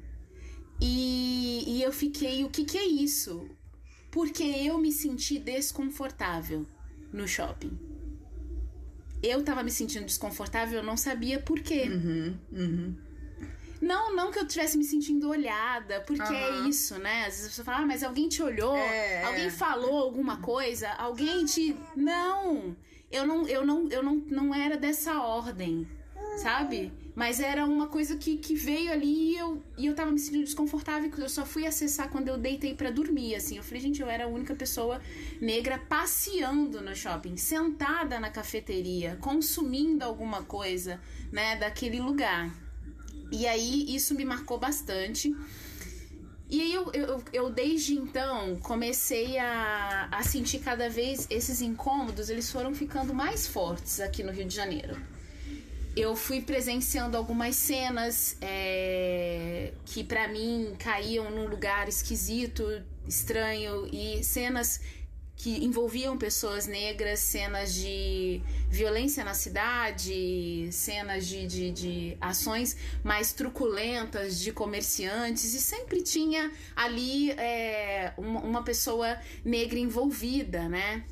E, 0.82 1.64
e 1.68 1.82
eu 1.82 1.92
fiquei, 1.92 2.44
o 2.44 2.50
que, 2.50 2.66
que 2.66 2.78
é 2.78 2.86
isso? 2.86 3.50
Porque 4.12 4.44
eu 4.44 4.78
me 4.78 4.92
senti 4.92 5.40
desconfortável 5.40 6.66
no 7.12 7.28
shopping. 7.28 7.78
Eu 9.24 9.44
tava 9.44 9.64
me 9.64 9.72
sentindo 9.72 10.06
desconfortável, 10.06 10.80
eu 10.80 10.84
não 10.84 10.96
sabia 10.98 11.40
por 11.40 11.60
quê. 11.60 11.90
Uhum, 11.90 12.38
uhum. 12.52 12.96
Não, 13.82 14.16
não 14.16 14.32
que 14.32 14.40
eu 14.40 14.48
tivesse 14.48 14.78
me 14.78 14.84
sentindo 14.84 15.30
olhada, 15.30 16.02
porque 16.02 16.22
é 16.34 16.50
Aham. 16.50 16.70
isso, 16.70 16.98
né? 16.98 17.26
Às 17.26 17.38
vezes 17.38 17.54
você 17.54 17.64
fala, 17.64 17.80
ah, 17.80 17.86
mas 17.86 18.04
alguém 18.04 18.30
te 18.30 18.42
olhou, 18.42 18.76
É, 18.76 19.24
alguém 19.24 19.48
é. 19.48 19.50
falou 19.50 19.98
alguma 19.98 20.38
coisa, 20.38 20.90
alguém 20.92 21.46
te. 21.46 21.76
Não! 21.96 22.76
Eu 23.12 23.26
não, 23.26 23.48
eu 23.48 23.66
não, 23.66 23.88
eu 23.90 24.04
não, 24.04 24.16
não 24.16 24.56
era 24.56 24.78
dessa 24.78 25.22
ordem, 25.22 25.88
sabe? 26.38 26.92
Mas 27.16 27.40
era 27.40 27.66
uma 27.66 27.88
coisa 27.88 28.18
que, 28.18 28.38
que 28.38 28.56
veio 28.56 28.92
ali 28.92 29.32
e 29.32 29.38
eu, 29.38 29.64
e 29.78 29.86
eu 29.86 29.96
tava 29.96 30.12
me 30.12 30.20
sentindo 30.20 30.44
desconfortável, 30.44 31.10
que 31.10 31.22
eu 31.22 31.30
só 31.30 31.46
fui 31.46 31.66
acessar 31.66 32.10
quando 32.10 32.28
eu 32.28 32.38
deitei 32.38 32.74
pra 32.74 32.92
dormir, 32.92 33.36
assim. 33.36 33.56
Eu 33.56 33.64
falei, 33.64 33.80
gente, 33.80 34.02
eu 34.02 34.10
era 34.10 34.26
a 34.26 34.28
única 34.28 34.54
pessoa 34.54 35.02
negra 35.40 35.78
passeando 35.78 36.82
no 36.82 36.94
shopping, 36.94 37.38
sentada 37.38 38.20
na 38.20 38.30
cafeteria, 38.30 39.18
consumindo 39.22 40.04
alguma 40.04 40.44
coisa, 40.44 41.00
né, 41.32 41.56
daquele 41.56 42.02
lugar. 42.02 42.54
E 43.32 43.48
aí 43.48 43.96
isso 43.96 44.14
me 44.14 44.26
marcou 44.26 44.60
bastante. 44.60 45.34
E 46.50 46.62
aí 46.62 46.74
eu, 46.74 46.92
eu, 46.94 47.24
eu 47.34 47.50
desde 47.50 47.96
então 47.96 48.58
comecei 48.58 49.38
a, 49.38 50.08
a 50.12 50.24
sentir 50.24 50.60
cada 50.60 50.90
vez 50.90 51.26
esses 51.30 51.62
incômodos, 51.62 52.30
eles 52.30 52.52
foram 52.52 52.74
ficando 52.74 53.14
mais 53.14 53.48
fortes 53.48 54.00
aqui 54.00 54.22
no 54.24 54.32
Rio 54.32 54.46
de 54.46 54.56
Janeiro. 54.56 54.96
Eu 55.96 56.16
fui 56.16 56.42
presenciando 56.42 57.16
algumas 57.18 57.56
cenas 57.56 58.38
é, 58.42 59.72
que 59.86 60.04
pra 60.04 60.28
mim 60.28 60.76
caíam 60.78 61.32
num 61.32 61.48
lugar 61.48 61.88
esquisito, 61.88 62.64
estranho, 63.08 63.88
e 63.92 64.22
cenas 64.24 64.82
que 65.38 65.64
envolviam 65.64 66.18
pessoas 66.18 66.66
negras, 66.66 67.20
cenas 67.20 67.74
de 67.74 68.42
violência 68.70 69.24
na 69.24 69.34
cidade, 69.34 70.70
cenas 70.72 71.28
de, 71.28 71.46
de, 71.46 71.72
de 71.72 72.18
ações 72.22 72.76
mais 73.04 73.34
truculentas 73.34 74.40
de 74.40 74.52
comerciantes, 74.52 75.54
e 75.54 75.60
sempre 75.60 76.02
tinha 76.02 76.52
ali 76.76 77.32
é, 77.32 78.14
uma, 78.18 78.40
uma 78.40 78.64
pessoa 78.64 79.20
negra 79.44 79.78
envolvida, 79.78 80.70
né? 80.70 81.04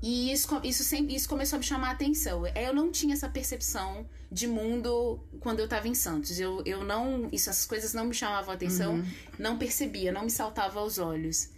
E 0.00 0.32
isso, 0.32 0.60
isso, 0.64 0.82
sempre, 0.82 1.14
isso 1.14 1.28
começou 1.28 1.56
a 1.56 1.60
me 1.60 1.64
chamar 1.64 1.88
a 1.88 1.92
atenção. 1.92 2.44
Eu 2.56 2.74
não 2.74 2.90
tinha 2.90 3.14
essa 3.14 3.28
percepção 3.28 4.04
de 4.32 4.48
mundo 4.48 5.20
quando 5.38 5.60
eu 5.60 5.68
tava 5.68 5.86
em 5.86 5.94
Santos. 5.94 6.40
Eu, 6.40 6.60
eu 6.66 6.82
não. 6.82 7.28
Isso, 7.30 7.48
essas 7.48 7.66
coisas 7.66 7.94
não 7.94 8.06
me 8.06 8.14
chamavam 8.14 8.50
a 8.50 8.54
atenção, 8.54 8.94
Uhum. 8.96 9.06
não 9.38 9.58
percebia, 9.58 10.10
não 10.10 10.24
me 10.24 10.30
saltava 10.30 10.80
aos 10.80 10.98
olhos. 10.98 11.50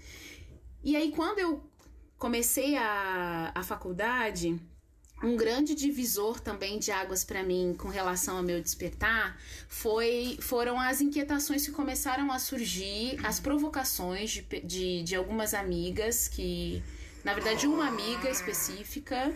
E 0.85 0.95
aí, 0.95 1.11
quando 1.13 1.39
eu 1.39 1.65
comecei 2.19 2.77
a, 2.77 3.51
a 3.55 3.63
faculdade, 3.63 4.61
um 5.23 5.35
grande 5.35 5.75
divisor 5.75 6.39
também 6.39 6.79
de 6.79 6.91
águas 6.91 7.25
para 7.25 7.43
mim 7.43 7.75
com 7.79 7.89
relação 7.89 8.37
ao 8.37 8.43
meu 8.43 8.61
despertar 8.61 9.41
foi, 9.67 10.37
foram 10.43 10.79
as 10.79 11.01
inquietações 11.01 11.65
que 11.65 11.73
começaram 11.73 12.31
a 12.31 12.39
surgir, 12.39 13.19
as 13.25 13.41
provocações 13.41 14.31
de, 14.31 14.43
de, 14.61 15.03
de 15.03 15.17
algumas 15.17 15.55
amigas 15.55 16.29
que. 16.29 16.83
Na 17.25 17.33
verdade, 17.33 17.67
uma 17.67 17.89
amiga 17.89 18.29
específica 18.29 19.35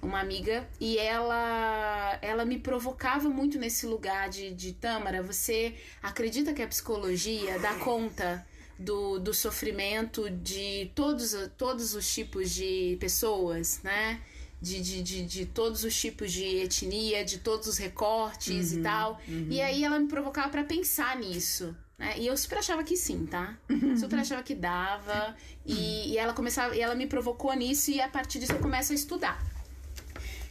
uma 0.00 0.20
amiga 0.20 0.66
e 0.80 0.96
ela 0.96 2.18
ela 2.22 2.44
me 2.44 2.58
provocava 2.58 3.28
muito 3.28 3.58
nesse 3.58 3.84
lugar 3.84 4.28
de, 4.28 4.54
de 4.54 4.72
Tâmara 4.72 5.22
você 5.22 5.74
acredita 6.00 6.54
que 6.54 6.62
a 6.62 6.68
psicologia 6.68 7.58
dá 7.58 7.74
conta 7.74 8.46
do, 8.78 9.18
do 9.18 9.34
sofrimento 9.34 10.30
de 10.30 10.90
todos, 10.94 11.34
todos 11.56 11.94
os 11.94 12.12
tipos 12.12 12.50
de 12.50 12.96
pessoas 13.00 13.80
né 13.82 14.20
de, 14.60 14.80
de, 14.80 15.02
de, 15.02 15.24
de 15.24 15.46
todos 15.46 15.84
os 15.84 15.94
tipos 15.98 16.32
de 16.32 16.44
etnia 16.44 17.24
de 17.24 17.38
todos 17.38 17.66
os 17.66 17.78
recortes 17.78 18.72
e 18.72 18.80
tal 18.80 19.20
e 19.50 19.60
aí 19.60 19.84
ela 19.84 19.98
me 19.98 20.08
provocava 20.08 20.48
para 20.48 20.64
pensar 20.64 21.16
nisso 21.16 21.74
né? 21.98 22.14
E 22.16 22.28
eu 22.28 22.36
super 22.36 22.58
achava 22.58 22.84
que 22.84 22.96
sim, 22.96 23.26
tá? 23.26 23.58
Super 23.98 24.20
achava 24.20 24.42
que 24.42 24.54
dava. 24.54 25.34
E, 25.66 26.12
e 26.12 26.16
ela 26.16 26.32
começava, 26.32 26.76
e 26.76 26.80
ela 26.80 26.94
me 26.94 27.08
provocou 27.08 27.52
nisso, 27.54 27.90
e 27.90 28.00
a 28.00 28.08
partir 28.08 28.38
disso 28.38 28.52
eu 28.52 28.60
começo 28.60 28.92
a 28.92 28.94
estudar. 28.94 29.44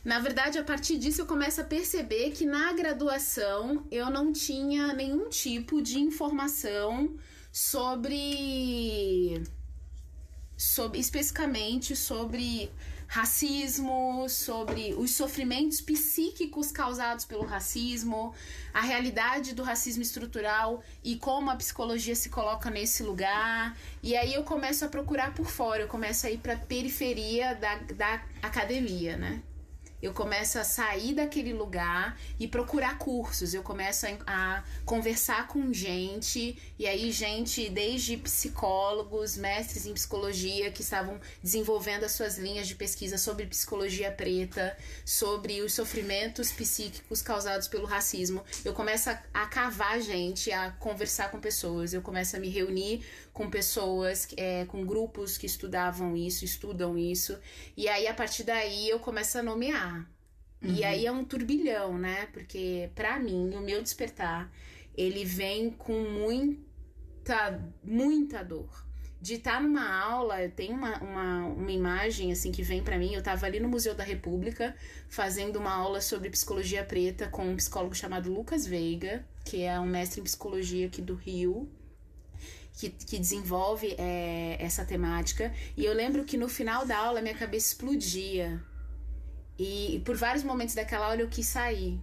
Na 0.04 0.20
verdade, 0.20 0.58
a 0.58 0.64
partir 0.64 0.98
disso 0.98 1.22
eu 1.22 1.26
começo 1.26 1.60
a 1.62 1.64
perceber 1.64 2.32
que 2.32 2.46
na 2.46 2.72
graduação 2.74 3.86
eu 3.92 4.10
não 4.10 4.32
tinha 4.32 4.94
nenhum 4.94 5.30
tipo 5.30 5.82
de 5.82 6.00
informação 6.00 7.16
sobre. 7.58 9.42
sobre 10.56 11.00
especificamente 11.00 11.96
sobre 11.96 12.72
racismo, 13.08 14.28
sobre 14.30 14.94
os 14.94 15.12
sofrimentos 15.12 15.80
psíquicos 15.82 16.72
causados 16.72 17.24
pelo 17.26 17.46
racismo, 17.46 18.36
a 18.74 18.82
realidade 18.82 19.56
do 19.56 19.64
racismo 19.64 20.04
estrutural 20.04 20.84
e 21.04 21.16
como 21.16 21.50
a 21.50 21.56
psicologia 21.56 22.16
se 22.16 22.30
coloca 22.30 22.70
nesse 22.70 23.02
lugar. 23.02 23.76
E 24.04 24.16
aí 24.16 24.34
eu 24.34 24.44
começo 24.44 24.86
a 24.86 24.90
procurar 24.90 25.34
por 25.34 25.48
fora, 25.48 25.84
eu 25.84 25.88
começo 25.88 26.28
a 26.28 26.30
ir 26.30 26.38
para 26.38 26.54
a 26.54 26.58
periferia 26.58 27.56
da, 27.56 27.78
da 27.78 28.26
academia, 28.44 29.18
né? 29.18 29.42
Eu 30.00 30.14
começo 30.14 30.60
a 30.60 30.64
sair 30.64 31.16
daquele 31.16 31.54
lugar 31.54 32.20
e 32.40 32.48
procurar 32.48 33.00
cursos. 33.00 33.54
Eu 33.54 33.64
começo 33.64 34.06
a, 34.06 34.10
a 34.28 34.64
conversar 34.86 35.48
com 35.48 35.74
gente, 35.74 36.58
e 36.78 36.86
aí, 36.86 37.12
gente, 37.12 37.68
desde 37.70 38.16
psicólogos, 38.18 39.36
mestres 39.36 39.88
em 39.88 39.94
psicologia 39.94 40.72
que 40.72 40.82
estavam 40.82 41.20
desenvolvendo 41.42 42.04
as 42.04 42.12
suas 42.12 42.38
linhas 42.38 42.68
de 42.68 42.76
pesquisa 42.76 43.18
sobre 43.18 43.48
psicologia 43.48 44.12
preta, 44.12 44.78
sobre 45.04 45.62
os 45.62 45.74
sofrimentos 45.74 46.52
psíquicos 46.52 47.24
causados 47.24 47.68
pelo 47.68 47.86
racismo. 47.86 48.44
Eu 48.64 48.74
começo 48.74 49.10
a, 49.10 49.20
a 49.34 49.48
cavar 49.48 50.00
gente, 50.00 50.52
a 50.52 50.72
conversar 50.72 51.32
com 51.32 51.40
pessoas. 51.40 51.92
Eu 51.92 52.04
começo 52.04 52.36
a 52.36 52.40
me 52.40 52.50
reunir 52.50 53.04
com 53.34 53.50
pessoas, 53.50 54.28
é, 54.36 54.66
com 54.66 54.86
grupos 54.86 55.38
que 55.38 55.46
estudavam 55.46 56.16
isso, 56.18 56.44
estudam 56.44 56.98
isso. 56.98 57.38
E 57.76 57.88
aí, 57.88 58.08
a 58.08 58.14
partir 58.14 58.44
daí, 58.44 58.90
eu 58.90 59.00
começo 59.00 59.38
a 59.38 59.44
nomear. 59.44 59.97
E 60.62 60.84
aí 60.84 61.06
é 61.06 61.12
um 61.12 61.24
turbilhão, 61.24 61.98
né? 61.98 62.28
Porque, 62.34 62.90
pra 62.96 63.20
mim, 63.20 63.54
o 63.56 63.62
meu 63.62 63.82
despertar, 63.82 64.52
ele 64.96 65.24
vem 65.24 65.70
com 65.70 66.02
muita, 66.04 67.62
muita 67.84 68.44
dor. 68.44 68.86
De 69.22 69.36
estar 69.36 69.62
numa 69.62 69.88
aula, 69.88 70.44
eu 70.44 70.52
tenho 70.52 70.74
uma, 70.74 70.98
uma, 71.00 71.46
uma 71.46 71.72
imagem, 71.72 72.32
assim, 72.32 72.52
que 72.52 72.64
vem 72.64 72.84
pra 72.84 72.98
mim. 72.98 73.14
Eu 73.14 73.22
tava 73.22 73.46
ali 73.46 73.60
no 73.60 73.68
Museu 73.68 73.94
da 73.94 74.04
República, 74.04 74.76
fazendo 75.10 75.58
uma 75.58 75.74
aula 75.74 76.02
sobre 76.02 76.30
psicologia 76.30 76.84
preta 76.84 77.28
com 77.28 77.50
um 77.50 77.56
psicólogo 77.56 77.96
chamado 77.96 78.32
Lucas 78.32 78.66
Veiga, 78.66 79.26
que 79.46 79.64
é 79.64 79.80
um 79.80 79.86
mestre 79.86 80.22
em 80.22 80.24
psicologia 80.24 80.88
aqui 80.88 81.02
do 81.02 81.16
Rio 81.16 81.70
que, 82.78 82.90
que 82.92 83.18
desenvolve 83.18 83.96
é, 83.98 84.56
essa 84.60 84.86
temática. 84.86 85.52
E 85.76 85.84
eu 85.84 85.94
lembro 85.94 86.24
que 86.24 86.38
no 86.38 86.48
final 86.48 86.86
da 86.86 86.98
aula 86.98 87.22
minha 87.22 87.34
cabeça 87.34 87.68
explodia. 87.68 88.62
E, 89.60 90.02
por 90.06 90.16
vários 90.16 90.44
momentos 90.44 90.76
daquela 90.76 91.06
aula 91.08 91.22
eu 91.22 91.28
quis 91.28 91.48
sair. 91.48 92.00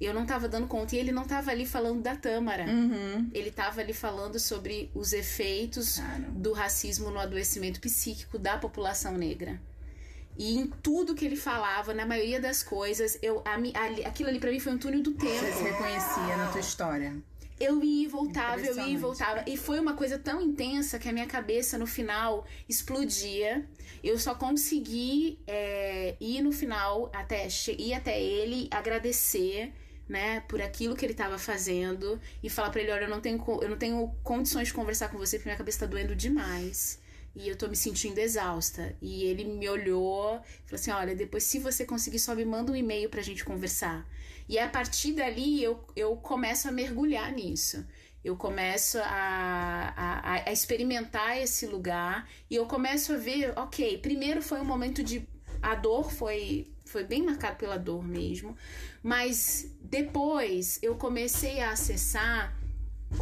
Eu 0.00 0.12
não 0.12 0.26
tava 0.26 0.48
dando 0.48 0.66
conta. 0.66 0.96
E 0.96 0.98
ele 0.98 1.12
não 1.12 1.24
tava 1.24 1.50
ali 1.52 1.64
falando 1.64 2.02
da 2.02 2.16
Tâmara. 2.16 2.64
Uhum. 2.66 3.30
Ele 3.32 3.50
tava 3.52 3.80
ali 3.80 3.92
falando 3.92 4.38
sobre 4.38 4.90
os 4.94 5.12
efeitos 5.12 5.98
Cara. 5.98 6.24
do 6.30 6.52
racismo 6.52 7.08
no 7.10 7.20
adoecimento 7.20 7.80
psíquico 7.80 8.38
da 8.38 8.58
população 8.58 9.16
negra. 9.16 9.60
E 10.36 10.56
em 10.58 10.66
tudo 10.66 11.14
que 11.14 11.24
ele 11.24 11.36
falava, 11.36 11.94
na 11.94 12.04
maioria 12.06 12.40
das 12.40 12.62
coisas, 12.62 13.18
eu, 13.22 13.42
a, 13.44 13.52
ali- 13.54 14.04
aquilo 14.04 14.28
ali 14.28 14.40
pra 14.40 14.50
mim 14.50 14.58
foi 14.58 14.72
um 14.72 14.78
túnel 14.78 15.02
do 15.02 15.12
tempo. 15.12 15.38
Você 15.38 15.52
se 15.52 15.62
reconhecia 15.62 16.36
na 16.36 16.48
tua 16.50 16.60
história. 16.60 17.14
Eu 17.66 17.82
ia 17.82 18.04
e 18.04 18.08
voltava, 18.08 18.60
eu 18.70 18.76
ia 18.78 18.88
e 18.88 18.96
voltava. 18.96 19.44
E 19.46 19.56
foi 19.56 19.78
uma 19.78 19.94
coisa 19.94 20.18
tão 20.18 20.40
intensa 20.40 20.98
que 20.98 21.08
a 21.08 21.12
minha 21.12 21.26
cabeça 21.26 21.78
no 21.78 21.86
final 21.86 22.44
explodia. 22.68 23.50
Eu 24.02 24.18
só 24.18 24.34
consegui 24.34 25.38
é, 25.46 26.16
ir 26.20 26.42
no 26.42 26.52
final, 26.52 27.10
até 27.14 27.46
ir 27.78 27.94
até 27.94 28.20
ele, 28.20 28.68
agradecer. 28.70 29.72
Né, 30.08 30.40
por 30.40 30.60
aquilo 30.60 30.94
que 30.96 31.06
ele 31.06 31.12
estava 31.12 31.38
fazendo 31.38 32.20
e 32.42 32.50
falar 32.50 32.70
pra 32.70 32.82
ele, 32.82 32.90
olha, 32.90 33.04
eu 33.04 33.08
não 33.08 33.20
tenho 33.20 33.38
eu 33.62 33.68
não 33.70 33.78
tenho 33.78 33.98
condições 34.22 34.68
de 34.68 34.74
conversar 34.74 35.08
com 35.08 35.16
você 35.16 35.38
porque 35.38 35.48
minha 35.48 35.56
cabeça 35.56 35.78
tá 35.80 35.86
doendo 35.86 36.14
demais. 36.14 37.00
e 37.34 37.48
eu 37.48 37.56
tô 37.56 37.66
me 37.68 37.76
sentindo 37.76 38.18
exausta. 38.18 38.94
E 39.00 39.24
ele 39.24 39.44
me 39.44 39.68
olhou, 39.68 40.40
falou 40.66 40.74
assim: 40.74 40.90
olha, 40.90 41.14
depois 41.16 41.44
se 41.44 41.58
você 41.58 41.84
conseguir, 41.84 42.18
só 42.18 42.34
me 42.34 42.44
manda 42.44 42.72
um 42.72 42.76
e-mail 42.76 43.08
pra 43.08 43.22
gente 43.22 43.44
conversar. 43.44 44.06
E 44.48 44.58
a 44.58 44.68
partir 44.68 45.12
dali 45.12 45.62
eu, 45.62 45.84
eu 45.94 46.16
começo 46.16 46.68
a 46.68 46.72
mergulhar 46.72 47.32
nisso. 47.32 47.84
Eu 48.24 48.36
começo 48.36 48.98
a, 48.98 49.92
a, 49.96 50.32
a 50.48 50.52
experimentar 50.52 51.38
esse 51.38 51.66
lugar 51.66 52.28
e 52.48 52.54
eu 52.54 52.66
começo 52.66 53.12
a 53.12 53.16
ver, 53.16 53.52
ok, 53.56 53.98
primeiro 53.98 54.40
foi 54.40 54.60
um 54.60 54.64
momento 54.64 55.02
de. 55.02 55.26
A 55.60 55.74
dor 55.74 56.10
foi, 56.10 56.72
foi 56.84 57.04
bem 57.04 57.22
marcado 57.22 57.56
pela 57.56 57.76
dor 57.76 58.04
mesmo, 58.04 58.56
mas 59.02 59.72
depois 59.80 60.78
eu 60.82 60.96
comecei 60.96 61.60
a 61.60 61.70
acessar 61.70 62.56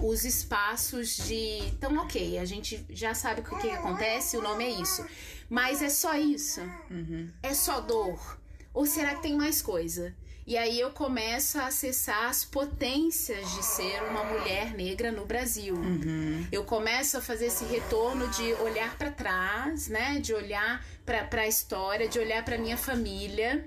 os 0.02 0.24
espaços 0.24 1.16
de. 1.16 1.58
Então, 1.68 1.96
ok, 1.98 2.38
a 2.38 2.44
gente 2.44 2.84
já 2.90 3.14
sabe 3.14 3.40
o 3.40 3.44
que, 3.44 3.56
que 3.56 3.70
acontece, 3.70 4.36
o 4.36 4.42
nome 4.42 4.64
é 4.64 4.70
isso. 4.70 5.04
Mas 5.48 5.82
é 5.82 5.88
só 5.88 6.14
isso? 6.16 6.60
Uhum. 6.90 7.30
É 7.42 7.54
só 7.54 7.80
dor? 7.80 8.38
Ou 8.72 8.86
será 8.86 9.14
que 9.16 9.22
tem 9.22 9.36
mais 9.36 9.60
coisa? 9.60 10.14
E 10.50 10.58
aí 10.58 10.80
eu 10.80 10.90
começo 10.90 11.60
a 11.60 11.68
acessar 11.68 12.28
as 12.28 12.44
potências 12.44 13.54
de 13.54 13.64
ser 13.64 14.02
uma 14.10 14.24
mulher 14.24 14.74
negra 14.74 15.12
no 15.12 15.24
Brasil. 15.24 15.76
Uhum. 15.76 16.44
Eu 16.50 16.64
começo 16.64 17.16
a 17.16 17.20
fazer 17.20 17.46
esse 17.46 17.64
retorno 17.66 18.26
de 18.30 18.52
olhar 18.54 18.98
para 18.98 19.12
trás, 19.12 19.86
né? 19.86 20.18
De 20.18 20.34
olhar 20.34 20.84
para 21.06 21.42
a 21.42 21.46
história, 21.46 22.08
de 22.08 22.18
olhar 22.18 22.44
para 22.44 22.58
minha 22.58 22.76
família 22.76 23.64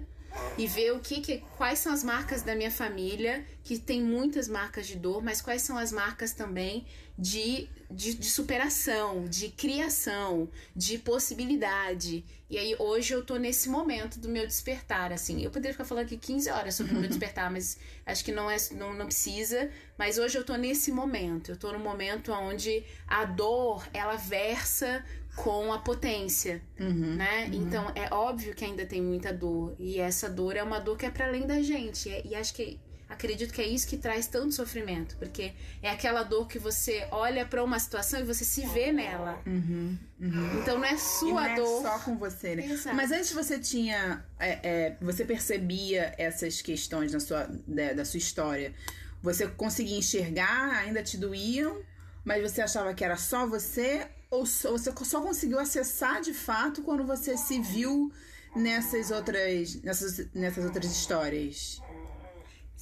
e 0.58 0.68
ver 0.68 0.92
o 0.92 1.00
que, 1.00 1.22
que 1.22 1.42
quais 1.56 1.80
são 1.80 1.94
as 1.94 2.04
marcas 2.04 2.42
da 2.42 2.54
minha 2.54 2.72
família, 2.72 3.46
que 3.64 3.80
tem 3.80 4.02
muitas 4.02 4.50
marcas 4.50 4.86
de 4.86 4.98
dor, 4.98 5.24
mas 5.24 5.42
quais 5.42 5.62
são 5.62 5.78
as 5.78 5.94
marcas 5.94 6.34
também 6.34 6.86
de, 7.18 7.70
de, 7.90 8.16
de, 8.16 8.30
superação, 8.30 9.26
de 9.26 9.50
criação, 9.50 10.50
de 10.76 10.98
possibilidade. 10.98 12.26
E 12.50 12.58
aí 12.58 12.76
hoje 12.80 13.14
eu 13.14 13.24
tô 13.24 13.38
nesse 13.38 13.70
momento 13.70 14.20
do 14.20 14.30
meu 14.30 14.46
despertar, 14.48 15.12
assim. 15.12 15.44
Eu 15.44 15.52
poderia 15.52 15.74
ficar 15.74 15.86
falando 15.86 16.06
aqui 16.06 16.18
15 16.18 16.50
horas 16.50 16.76
sobre 16.76 16.94
o 16.94 17.00
meu 17.00 17.08
despertar, 17.10 17.52
mas 17.52 17.78
acho 18.06 18.24
que 18.26 18.32
não 18.32 18.50
é 18.50 18.58
não, 18.72 18.94
não 18.94 19.06
precisa, 19.06 19.70
mas 19.98 20.18
hoje 20.18 20.38
eu 20.38 20.44
tô 20.44 20.56
nesse 20.56 20.92
momento. 20.92 21.52
Eu 21.52 21.58
tô 21.58 21.72
no 21.72 21.80
momento 21.80 22.32
onde 22.32 22.84
a 23.08 23.26
dor, 23.26 23.88
ela 23.94 24.16
versa 24.16 25.04
com 25.36 25.74
a 25.74 25.80
potência, 25.80 26.62
uhum, 26.80 27.16
né? 27.16 27.46
Uhum. 27.46 27.54
Então 27.54 27.92
é 27.96 28.14
óbvio 28.14 28.54
que 28.54 28.64
ainda 28.64 28.86
tem 28.86 29.02
muita 29.02 29.34
dor 29.34 29.76
e 29.80 30.00
essa 30.00 30.30
dor 30.30 30.56
é 30.56 30.62
uma 30.62 30.80
dor 30.80 30.96
que 30.96 31.06
é 31.06 31.10
para 31.10 31.28
além 31.28 31.48
da 31.48 31.62
gente 31.62 32.10
e 32.24 32.36
acho 32.36 32.54
que 32.54 32.80
acredito 33.14 33.54
que 33.54 33.62
é 33.62 33.68
isso 33.68 33.88
que 33.88 33.98
traz 33.98 34.28
tanto 34.28 34.54
sofrimento, 34.54 35.16
porque 35.18 35.54
é 35.82 35.90
aquela 35.90 36.24
dor 36.24 36.48
que 36.48 36.60
você 36.60 37.08
olha 37.12 37.46
para 37.46 37.64
uma 37.64 37.80
situação 37.80 38.20
e 38.20 38.24
você 38.24 38.44
se 38.44 38.66
vê 38.68 38.92
nela. 38.92 39.42
Uhum, 39.46 39.98
uhum. 40.20 40.60
Então 40.62 40.78
não 40.78 40.86
é 40.86 40.98
sua 40.98 41.30
e 41.30 41.34
não 41.34 41.46
é 41.46 41.56
dor. 41.56 41.82
só 41.82 42.00
com 42.00 42.18
você, 42.18 42.56
né? 42.56 42.66
Exato. 42.66 42.96
Mas 42.96 43.12
antes 43.12 43.32
você 43.32 43.60
tinha, 43.60 44.26
é, 44.40 44.60
é, 44.64 44.98
você 45.02 45.24
percebia 45.24 46.14
essas 46.18 46.62
questões 46.62 47.14
na 47.14 47.20
sua, 47.20 47.50
da, 47.68 47.94
da 47.94 48.06
sua 48.06 48.18
história. 48.18 48.74
Você 49.22 49.48
conseguia 49.48 49.98
enxergar, 49.98 50.80
ainda 50.80 51.02
te 51.02 51.18
doíam, 51.18 51.82
mas 52.26 52.42
você 52.42 52.62
achava 52.62 52.94
que 52.94 53.04
era 53.04 53.16
só 53.16 53.48
você 53.48 54.08
ou 54.30 54.46
só, 54.46 54.72
você 54.72 54.92
só 55.06 55.22
conseguiu 55.22 55.60
acessar 55.60 56.22
de 56.22 56.34
fato 56.34 56.82
quando 56.82 57.06
você 57.06 57.38
se 57.38 57.62
viu 57.62 58.12
nessas 58.56 59.12
outras 59.12 59.76
nessas, 59.82 60.28
nessas 60.34 60.66
outras 60.66 60.92
histórias? 60.92 61.82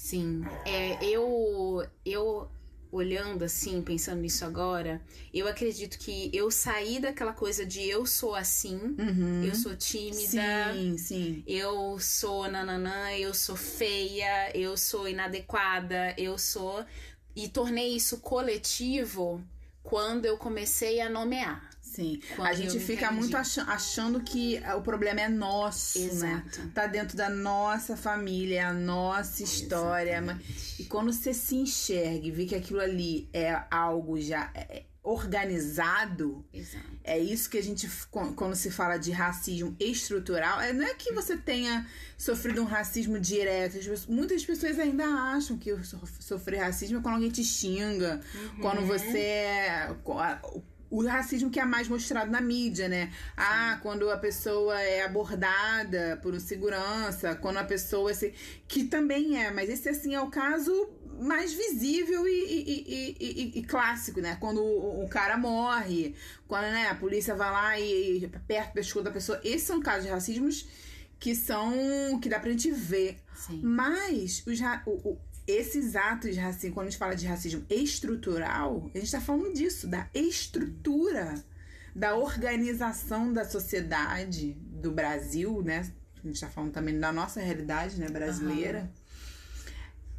Sim, 0.01 0.43
é, 0.65 0.97
eu 1.05 1.87
eu 2.03 2.49
olhando 2.91 3.45
assim, 3.45 3.83
pensando 3.83 4.19
nisso 4.19 4.43
agora, 4.43 4.99
eu 5.31 5.47
acredito 5.47 5.99
que 5.99 6.31
eu 6.33 6.49
saí 6.49 6.99
daquela 6.99 7.33
coisa 7.33 7.63
de 7.63 7.87
eu 7.87 8.03
sou 8.07 8.33
assim, 8.33 8.95
uhum. 8.97 9.43
eu 9.43 9.53
sou 9.53 9.75
tímida, 9.75 10.73
sim, 10.73 10.97
sim. 10.97 11.43
eu 11.45 11.99
sou 11.99 12.49
nananã, 12.49 13.11
eu 13.11 13.31
sou 13.31 13.55
feia, 13.55 14.51
eu 14.57 14.75
sou 14.75 15.07
inadequada, 15.07 16.15
eu 16.17 16.35
sou 16.35 16.83
e 17.35 17.47
tornei 17.47 17.95
isso 17.95 18.17
coletivo 18.21 19.39
quando 19.83 20.25
eu 20.25 20.35
comecei 20.35 20.99
a 20.99 21.07
nomear. 21.07 21.69
Sim. 21.91 22.21
Quando 22.35 22.47
a 22.47 22.53
gente 22.53 22.79
fica 22.79 23.11
muito 23.11 23.35
achando 23.35 24.21
que 24.21 24.61
o 24.77 24.81
problema 24.81 25.21
é 25.21 25.27
nosso, 25.27 25.99
Exato. 25.99 26.61
né? 26.61 26.71
Tá 26.73 26.87
dentro 26.87 27.17
da 27.17 27.29
nossa 27.29 27.97
família, 27.97 28.61
é 28.61 28.63
a 28.63 28.73
nossa 28.73 29.43
história. 29.43 30.17
Exatamente. 30.17 30.81
E 30.81 30.85
quando 30.85 31.11
você 31.11 31.33
se 31.33 31.55
enxerga 31.55 32.25
e 32.25 32.31
vê 32.31 32.45
que 32.45 32.55
aquilo 32.55 32.79
ali 32.79 33.27
é 33.33 33.61
algo 33.69 34.19
já 34.21 34.51
organizado, 35.03 36.45
Exato. 36.53 36.85
é 37.03 37.17
isso 37.17 37.49
que 37.49 37.57
a 37.57 37.63
gente, 37.63 37.89
quando 38.35 38.55
se 38.55 38.69
fala 38.69 38.97
de 38.97 39.11
racismo 39.11 39.75
estrutural, 39.79 40.61
é, 40.61 40.71
não 40.71 40.85
é 40.85 40.93
que 40.93 41.11
você 41.11 41.35
tenha 41.35 41.87
sofrido 42.15 42.61
um 42.61 42.65
racismo 42.65 43.19
direto. 43.19 43.77
Muitas 44.07 44.45
pessoas 44.45 44.77
ainda 44.77 45.05
acham 45.05 45.57
que 45.57 45.75
sofrer 46.19 46.59
racismo 46.59 46.99
é 46.99 47.01
quando 47.01 47.15
alguém 47.15 47.31
te 47.31 47.43
xinga, 47.43 48.21
uhum. 48.33 48.61
quando 48.61 48.85
você 48.85 49.17
é 49.17 49.95
o 50.91 51.07
racismo 51.07 51.49
que 51.49 51.59
é 51.59 51.65
mais 51.65 51.87
mostrado 51.87 52.29
na 52.29 52.41
mídia, 52.41 52.89
né? 52.89 53.11
Ah, 53.37 53.79
quando 53.81 54.09
a 54.11 54.17
pessoa 54.17 54.79
é 54.79 55.03
abordada 55.03 56.19
por 56.21 56.33
um 56.33 56.39
segurança, 56.39 57.33
quando 57.35 57.57
a 57.57 57.63
pessoa 57.63 58.13
se. 58.13 58.33
Que 58.67 58.83
também 58.83 59.41
é, 59.41 59.49
mas 59.51 59.69
esse 59.69 59.87
assim 59.87 60.13
é 60.13 60.21
o 60.21 60.29
caso 60.29 60.89
mais 61.17 61.53
visível 61.53 62.27
e, 62.27 62.31
e, 62.31 63.17
e, 63.19 63.59
e 63.59 63.63
clássico, 63.63 64.19
né? 64.19 64.37
Quando 64.39 64.61
o, 64.61 65.05
o, 65.05 65.07
cara 65.07 65.37
morre, 65.37 66.13
quando 66.45 66.63
né, 66.63 66.87
a 66.89 66.95
polícia 66.95 67.35
vai 67.35 67.51
lá 67.51 67.79
e, 67.79 68.29
perto 68.45 68.71
do 68.71 68.73
pescoço 68.73 69.05
da 69.05 69.11
pessoa. 69.11 69.39
Esses 69.45 69.63
são 69.63 69.79
casos 69.79 70.03
de 70.03 70.11
racismos 70.11 70.67
que 71.17 71.33
são. 71.35 72.19
que 72.19 72.27
dá 72.27 72.37
pra 72.37 72.51
gente 72.51 72.69
ver. 72.69 73.17
Sim. 73.33 73.61
Mas 73.63 74.43
os, 74.45 74.59
o, 74.85 75.17
esses 75.47 75.95
atos 75.95 76.33
de 76.33 76.39
racismo, 76.39 76.73
quando 76.73 76.87
a 76.87 76.89
gente 76.89 76.99
fala 76.99 77.15
de 77.15 77.25
racismo 77.25 77.65
estrutural, 77.69 78.89
a 78.93 78.97
gente 78.97 79.05
está 79.05 79.21
falando 79.21 79.53
disso, 79.53 79.87
da 79.87 80.07
estrutura, 80.13 81.43
da 81.95 82.15
organização 82.15 83.33
da 83.33 83.43
sociedade 83.43 84.53
do 84.53 84.91
Brasil, 84.91 85.61
né? 85.61 85.91
A 86.23 86.27
gente 86.27 86.35
está 86.35 86.47
falando 86.47 86.71
também 86.71 86.99
da 86.99 87.11
nossa 87.11 87.41
realidade 87.41 87.99
né, 87.99 88.07
brasileira. 88.07 88.81
Uhum. 88.81 89.01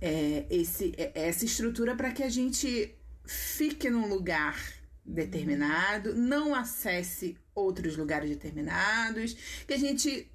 É, 0.01 0.47
esse, 0.51 0.93
é, 0.97 1.13
essa 1.15 1.45
estrutura 1.45 1.95
para 1.95 2.11
que 2.11 2.25
a 2.25 2.29
gente 2.29 2.93
fique 3.25 3.89
num 3.89 4.09
lugar 4.09 4.61
determinado, 5.05 6.15
não 6.15 6.55
acesse 6.55 7.37
outros 7.55 7.97
lugares 7.97 8.31
determinados, 8.31 9.37
que 9.67 9.75
a 9.75 9.79
gente 9.79 10.32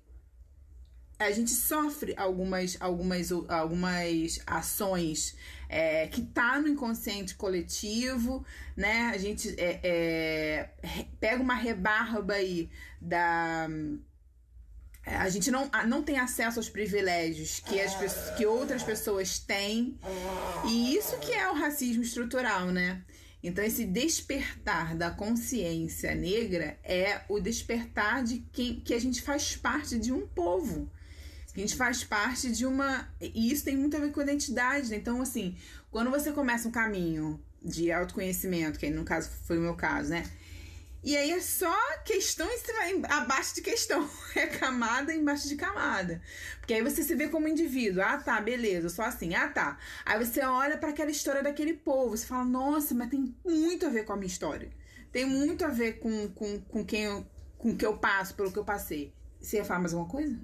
a 1.19 1.31
gente 1.31 1.51
sofre 1.51 2.13
algumas, 2.15 2.77
algumas, 2.79 3.31
algumas 3.31 4.39
ações 4.45 5.35
é, 5.67 6.07
que 6.07 6.21
tá 6.21 6.59
no 6.61 6.67
inconsciente 6.67 7.35
coletivo, 7.35 8.45
né? 8.75 9.11
A 9.13 9.17
gente 9.17 9.53
é, 9.59 9.79
é, 9.83 10.69
pega 11.19 11.41
uma 11.41 11.55
rebarba 11.55 12.33
aí 12.33 12.69
da 13.01 13.67
a 15.05 15.29
gente 15.29 15.49
não, 15.49 15.69
não 15.87 16.03
tem 16.03 16.19
acesso 16.19 16.59
aos 16.59 16.67
privilégios 16.67 17.61
que, 17.61 17.79
as, 17.79 17.95
que 18.35 18.45
outras 18.45 18.83
pessoas 18.83 19.39
têm. 19.39 19.97
E 20.67 20.95
isso 20.97 21.17
que 21.19 21.31
é 21.31 21.49
o 21.49 21.53
racismo 21.53 22.03
estrutural, 22.03 22.67
né? 22.67 23.01
Então, 23.41 23.63
esse 23.63 23.85
despertar 23.85 24.97
da 24.97 25.09
consciência 25.09 26.13
negra 26.13 26.77
é 26.83 27.21
o 27.29 27.39
despertar 27.39 28.21
de 28.21 28.39
quem, 28.51 28.81
que 28.81 28.93
a 28.93 28.99
gente 28.99 29.21
faz 29.21 29.55
parte 29.55 29.97
de 29.97 30.11
um 30.11 30.27
povo. 30.27 30.91
A 31.57 31.59
gente 31.59 31.75
faz 31.75 32.03
parte 32.03 32.51
de 32.51 32.67
uma. 32.67 33.09
E 33.19 33.51
isso 33.51 33.65
tem 33.65 33.75
muito 33.75 33.97
a 33.97 33.99
ver 33.99 34.11
com 34.11 34.19
a 34.19 34.23
identidade, 34.23 34.91
né? 34.91 34.97
Então, 34.97 35.19
assim, 35.19 35.57
quando 35.89 36.11
você 36.11 36.31
começa 36.31 36.67
um 36.67 36.71
caminho 36.71 37.43
de 37.63 37.91
autoconhecimento, 37.91 38.77
que 38.77 38.87
no 38.91 39.03
caso 39.03 39.31
foi 39.43 39.57
o 39.57 39.61
meu 39.61 39.75
caso, 39.75 40.11
né? 40.11 40.23
E 41.03 41.17
aí 41.17 41.31
é 41.31 41.41
só 41.41 41.73
questão 42.05 42.47
em 42.47 42.57
cima, 42.57 43.07
abaixo 43.07 43.55
de 43.55 43.61
questão. 43.61 44.07
É 44.35 44.45
camada 44.45 45.11
embaixo 45.11 45.47
de 45.47 45.55
camada. 45.55 46.21
Porque 46.59 46.75
aí 46.75 46.83
você 46.83 47.01
se 47.01 47.15
vê 47.15 47.27
como 47.27 47.47
indivíduo. 47.47 48.03
Ah, 48.03 48.17
tá, 48.17 48.39
beleza, 48.39 48.89
sou 48.89 49.03
assim. 49.03 49.33
Ah, 49.33 49.47
tá. 49.47 49.79
Aí 50.05 50.23
você 50.23 50.41
olha 50.41 50.77
para 50.77 50.89
aquela 50.89 51.09
história 51.09 51.41
daquele 51.41 51.73
povo. 51.73 52.15
Você 52.15 52.27
fala, 52.27 52.45
nossa, 52.45 52.93
mas 52.93 53.09
tem 53.09 53.35
muito 53.43 53.87
a 53.87 53.89
ver 53.89 54.05
com 54.05 54.13
a 54.13 54.15
minha 54.15 54.27
história. 54.27 54.69
Tem 55.11 55.25
muito 55.25 55.65
a 55.65 55.69
ver 55.69 55.93
com, 55.93 56.27
com, 56.29 56.59
com 56.61 56.85
quem 56.85 57.05
eu, 57.05 57.25
com 57.57 57.75
que 57.75 57.85
eu 57.85 57.97
passo, 57.97 58.35
pelo 58.35 58.51
que 58.51 58.59
eu 58.59 58.65
passei. 58.65 59.11
Você 59.41 59.57
ia 59.57 59.65
falar 59.65 59.79
mais 59.79 59.93
alguma 59.93 60.11
coisa? 60.11 60.37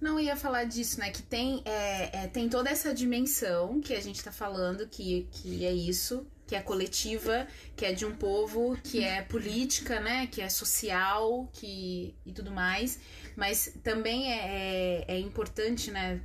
Não 0.00 0.18
ia 0.18 0.36
falar 0.36 0.64
disso, 0.64 1.00
né? 1.00 1.10
Que 1.10 1.22
tem, 1.22 1.62
é, 1.64 2.24
é, 2.24 2.26
tem 2.26 2.48
toda 2.48 2.70
essa 2.70 2.94
dimensão 2.94 3.80
que 3.80 3.94
a 3.94 4.00
gente 4.00 4.22
tá 4.22 4.32
falando, 4.32 4.86
que, 4.88 5.28
que 5.30 5.64
é 5.64 5.72
isso, 5.72 6.26
que 6.46 6.56
é 6.56 6.60
coletiva, 6.60 7.46
que 7.76 7.86
é 7.86 7.92
de 7.92 8.04
um 8.04 8.14
povo, 8.14 8.76
que 8.82 9.02
é 9.02 9.22
política, 9.22 10.00
né? 10.00 10.26
Que 10.26 10.40
é 10.42 10.48
social, 10.48 11.48
que 11.52 12.14
e 12.26 12.32
tudo 12.32 12.50
mais. 12.50 12.98
Mas 13.36 13.72
também 13.82 14.32
é, 14.32 15.04
é, 15.08 15.14
é 15.14 15.18
importante, 15.18 15.90
né? 15.90 16.20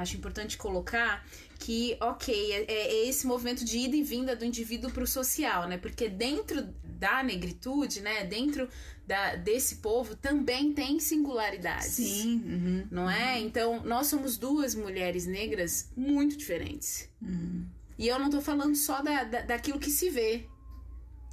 Acho 0.00 0.16
importante 0.16 0.56
colocar 0.56 1.24
que, 1.58 1.96
ok, 2.00 2.52
é, 2.52 2.64
é 2.68 3.08
esse 3.08 3.26
movimento 3.26 3.64
de 3.64 3.78
ida 3.78 3.96
e 3.96 4.02
vinda 4.02 4.36
do 4.36 4.44
indivíduo 4.44 4.90
para 4.90 5.02
o 5.02 5.06
social, 5.06 5.68
né? 5.68 5.76
Porque 5.76 6.08
dentro 6.08 6.62
da 6.84 7.22
negritude, 7.22 8.00
né? 8.00 8.24
Dentro 8.24 8.68
da, 9.06 9.36
desse 9.36 9.76
povo 9.76 10.14
também 10.14 10.72
tem 10.72 11.00
singularidades. 11.00 11.94
Sim. 11.94 12.42
Uhum, 12.44 12.86
não 12.90 13.10
é? 13.10 13.40
Então, 13.40 13.82
nós 13.82 14.06
somos 14.06 14.36
duas 14.36 14.74
mulheres 14.74 15.26
negras 15.26 15.90
muito 15.96 16.36
diferentes. 16.36 17.08
Uhum. 17.20 17.66
E 17.98 18.06
eu 18.06 18.18
não 18.18 18.30
tô 18.30 18.40
falando 18.40 18.76
só 18.76 19.02
da, 19.02 19.24
da, 19.24 19.40
daquilo 19.40 19.80
que 19.80 19.90
se 19.90 20.08
vê, 20.10 20.46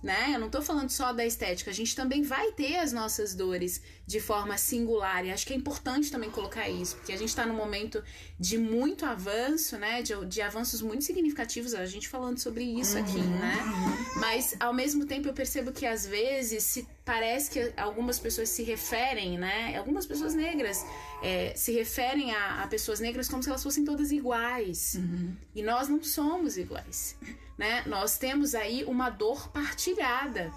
né? 0.06 0.34
Eu 0.36 0.39
não 0.39 0.52
tô 0.52 0.62
falando 0.62 0.91
só 0.91 1.12
da 1.12 1.26
estética, 1.26 1.72
a 1.72 1.74
gente 1.74 1.96
também 1.96 2.22
vai 2.22 2.52
ter 2.52 2.76
as 2.76 2.94
nossas 2.94 3.34
dores 3.34 3.82
de 4.06 4.20
forma 4.20 4.56
singular. 4.56 5.26
E 5.26 5.32
acho 5.32 5.48
que 5.48 5.52
é 5.52 5.56
importante 5.56 6.12
também 6.12 6.30
colocar 6.30 6.70
isso, 6.70 6.96
porque 6.98 7.12
a 7.12 7.18
gente 7.18 7.36
tá 7.36 7.44
num 7.44 7.56
momento 7.56 8.04
de 8.39 8.56
muito 8.56 9.04
avanço, 9.04 9.80
né? 9.80 10.04
De, 10.04 10.13
de 10.28 10.41
avanços 10.44 10.80
muito 10.80 11.04
significativos, 11.04 11.74
a 11.74 11.84
gente 11.88 12.08
falando 12.08 12.38
sobre 12.38 12.63
isso 12.63 13.00
aqui, 13.00 13.18
Uhum, 13.18 13.39
né? 13.39 13.56
Mas 14.18 14.56
ao 14.60 14.74
mesmo 14.74 15.08
tempo 15.08 15.28
eu 15.28 15.34
percebo 15.34 15.72
que 15.72 15.88
às 15.88 16.06
vezes 16.06 16.63
se 16.63 16.88
parece 17.04 17.50
que 17.50 17.74
algumas 17.76 18.20
pessoas 18.20 18.50
se 18.50 18.62
referem, 18.62 19.39
né? 19.39 19.76
Algumas 19.76 20.06
pessoas 20.06 20.36
negras 20.36 20.86
é, 21.24 21.54
se 21.56 21.72
referem 21.72 22.32
a, 22.32 22.62
a 22.62 22.68
pessoas 22.68 23.00
negras 23.00 23.28
como 23.28 23.41
se 23.41 23.50
elas 23.50 23.63
fossem 23.63 23.84
todas 23.84 24.12
iguais. 24.12 25.00
E 25.56 25.63
nós 25.63 25.88
não 25.88 26.04
somos 26.04 26.58
iguais 26.58 27.15
né? 27.58 27.84
Nós 27.86 28.18
temos 28.18 28.54
aí 28.54 28.84
uma 28.86 29.10
dor 29.10 29.50
partilhada, 29.50 30.52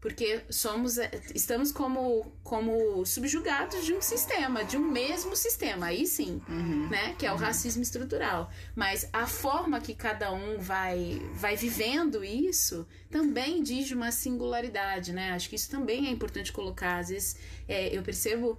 porque 0.00 0.42
somos 0.48 0.96
estamos 1.34 1.70
como 1.70 2.32
como 2.42 3.04
subjugados 3.04 3.84
de 3.84 3.92
um 3.92 4.00
sistema, 4.00 4.64
de 4.64 4.76
um 4.78 4.90
mesmo 4.90 5.36
sistema, 5.36 5.86
aí 5.86 6.06
sim, 6.06 6.40
uhum. 6.48 6.88
né? 6.88 7.14
Que 7.18 7.26
é 7.26 7.32
o 7.32 7.36
racismo 7.36 7.82
estrutural. 7.82 8.50
Mas 8.74 9.08
a 9.12 9.26
forma 9.26 9.80
que 9.80 9.94
cada 9.94 10.32
um 10.32 10.58
vai 10.58 11.20
vai 11.34 11.56
vivendo 11.56 12.24
isso 12.24 12.86
também 13.10 13.62
diz 13.62 13.90
uma 13.90 14.10
singularidade, 14.10 15.12
né? 15.12 15.32
Acho 15.32 15.50
que 15.50 15.56
isso 15.56 15.70
também 15.70 16.06
é 16.06 16.10
importante 16.10 16.52
colocar. 16.52 16.98
Às 16.98 17.10
vezes 17.10 17.36
é, 17.68 17.94
eu 17.94 18.02
percebo 18.02 18.58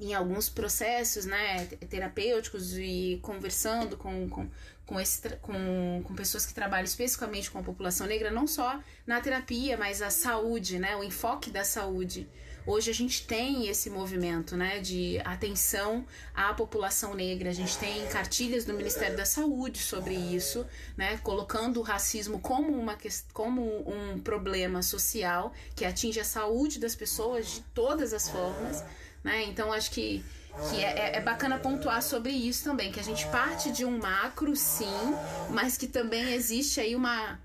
em 0.00 0.14
alguns 0.14 0.48
processos 0.48 1.26
né, 1.26 1.66
terapêuticos 1.88 2.76
e 2.78 3.18
conversando 3.22 3.98
com, 3.98 4.28
com, 4.30 4.48
com, 4.90 4.98
esse, 4.98 5.36
com, 5.36 6.02
com 6.02 6.14
pessoas 6.16 6.44
que 6.44 6.52
trabalham 6.52 6.84
especificamente 6.84 7.48
com 7.48 7.60
a 7.60 7.62
população 7.62 8.08
negra, 8.08 8.28
não 8.28 8.44
só 8.44 8.80
na 9.06 9.20
terapia, 9.20 9.78
mas 9.78 10.02
a 10.02 10.10
saúde, 10.10 10.80
né, 10.80 10.96
o 10.96 11.04
enfoque 11.04 11.48
da 11.48 11.62
saúde. 11.62 12.28
Hoje 12.66 12.90
a 12.90 12.94
gente 12.94 13.24
tem 13.24 13.68
esse 13.68 13.88
movimento 13.88 14.56
né, 14.56 14.80
de 14.80 15.20
atenção 15.24 16.04
à 16.34 16.52
população 16.52 17.14
negra, 17.14 17.50
a 17.50 17.52
gente 17.52 17.78
tem 17.78 18.04
cartilhas 18.08 18.64
do 18.64 18.74
Ministério 18.74 19.16
da 19.16 19.24
Saúde 19.24 19.78
sobre 19.78 20.12
isso, 20.12 20.66
né, 20.96 21.18
colocando 21.18 21.78
o 21.78 21.84
racismo 21.84 22.40
como, 22.40 22.76
uma, 22.76 22.98
como 23.32 23.62
um 23.88 24.18
problema 24.18 24.82
social 24.82 25.54
que 25.76 25.84
atinge 25.84 26.18
a 26.18 26.24
saúde 26.24 26.80
das 26.80 26.96
pessoas 26.96 27.48
de 27.48 27.60
todas 27.72 28.12
as 28.12 28.28
formas. 28.28 28.84
Né? 29.22 29.44
Então 29.44 29.72
acho 29.72 29.92
que, 29.92 30.24
que 30.68 30.84
é, 30.84 31.16
é, 31.16 31.20
bacana 31.20 31.58
pontuar 31.58 32.02
sobre 32.02 32.32
isso 32.32 32.64
também, 32.64 32.92
que 32.92 33.00
a 33.00 33.02
gente 33.02 33.26
parte 33.28 33.70
de 33.70 33.84
um 33.84 33.98
macro, 33.98 34.54
sim, 34.54 35.14
mas 35.50 35.76
que 35.76 35.86
também 35.86 36.32
existe 36.32 36.80
aí 36.80 36.94
uma, 36.94 37.40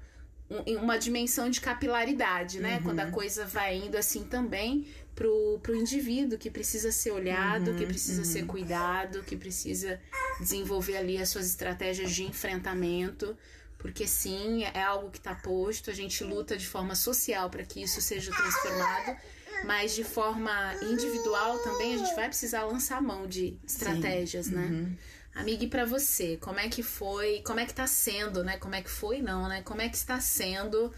uma 0.79 0.97
dimensão 0.97 1.49
de 1.49 1.61
capilaridade, 1.61 2.59
né? 2.59 2.77
Uhum. 2.77 2.83
Quando 2.83 2.99
a 2.99 3.11
coisa 3.11 3.45
vai 3.45 3.77
indo 3.77 3.95
assim 3.95 4.23
também 4.23 4.87
pro, 5.15 5.59
pro 5.63 5.75
indivíduo 5.75 6.37
que 6.37 6.49
precisa 6.49 6.91
ser 6.91 7.11
olhado, 7.11 7.71
uhum, 7.71 7.77
que 7.77 7.85
precisa 7.85 8.19
uhum. 8.19 8.25
ser 8.25 8.45
cuidado, 8.45 9.23
que 9.23 9.37
precisa 9.37 9.99
desenvolver 10.39 10.97
ali 10.97 11.17
as 11.17 11.29
suas 11.29 11.47
estratégias 11.47 12.11
de 12.11 12.23
enfrentamento. 12.23 13.37
Porque 13.77 14.07
sim, 14.07 14.63
é 14.63 14.81
algo 14.81 15.11
que 15.11 15.19
está 15.19 15.35
posto, 15.35 15.91
a 15.91 15.93
gente 15.93 16.23
luta 16.23 16.57
de 16.57 16.67
forma 16.67 16.95
social 16.95 17.49
para 17.51 17.63
que 17.63 17.83
isso 17.83 18.01
seja 18.01 18.31
transformado 18.31 19.15
mas 19.63 19.95
de 19.95 20.03
forma 20.03 20.75
individual 20.83 21.57
também 21.59 21.95
a 21.95 21.97
gente 21.97 22.15
vai 22.15 22.27
precisar 22.27 22.63
lançar 22.65 23.01
mão 23.01 23.27
de 23.27 23.57
estratégias, 23.65 24.47
Sim. 24.47 24.55
né? 24.55 24.65
Uhum. 24.65 24.97
Amiga, 25.35 25.65
e 25.65 25.67
para 25.67 25.85
você, 25.85 26.37
como 26.37 26.59
é 26.59 26.69
que 26.69 26.81
foi, 26.81 27.41
como 27.45 27.59
é 27.59 27.65
que 27.65 27.73
tá 27.73 27.85
sendo, 27.85 28.43
né? 28.43 28.57
Como 28.57 28.73
é 28.73 28.81
que 28.81 28.89
foi 28.89 29.21
não, 29.21 29.49
né? 29.49 29.61
Como 29.63 29.81
é 29.81 29.89
que 29.89 29.97
está 29.97 30.19
sendo 30.19 30.93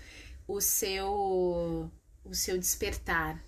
o 0.47 0.61
seu 0.61 1.91
o 2.23 2.33
seu 2.33 2.57
despertar? 2.57 3.41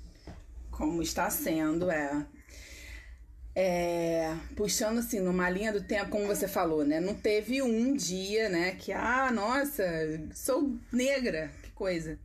Como 0.72 1.02
está 1.02 1.30
sendo, 1.30 1.92
é. 1.92 2.26
É, 3.56 4.38
puxando 4.56 5.00
assim 5.00 5.20
numa 5.20 5.50
linha 5.50 5.74
do 5.74 5.82
tempo, 5.82 6.12
como 6.12 6.26
você 6.26 6.48
falou, 6.48 6.86
né? 6.86 7.00
Não 7.00 7.14
teve 7.14 7.62
um 7.62 7.94
dia, 7.94 8.48
né, 8.48 8.72
que 8.72 8.94
ah, 8.94 9.30
nossa, 9.32 9.84
sou 10.34 10.74
negra, 10.92 11.52
que 11.62 11.72
coisa 11.72 12.18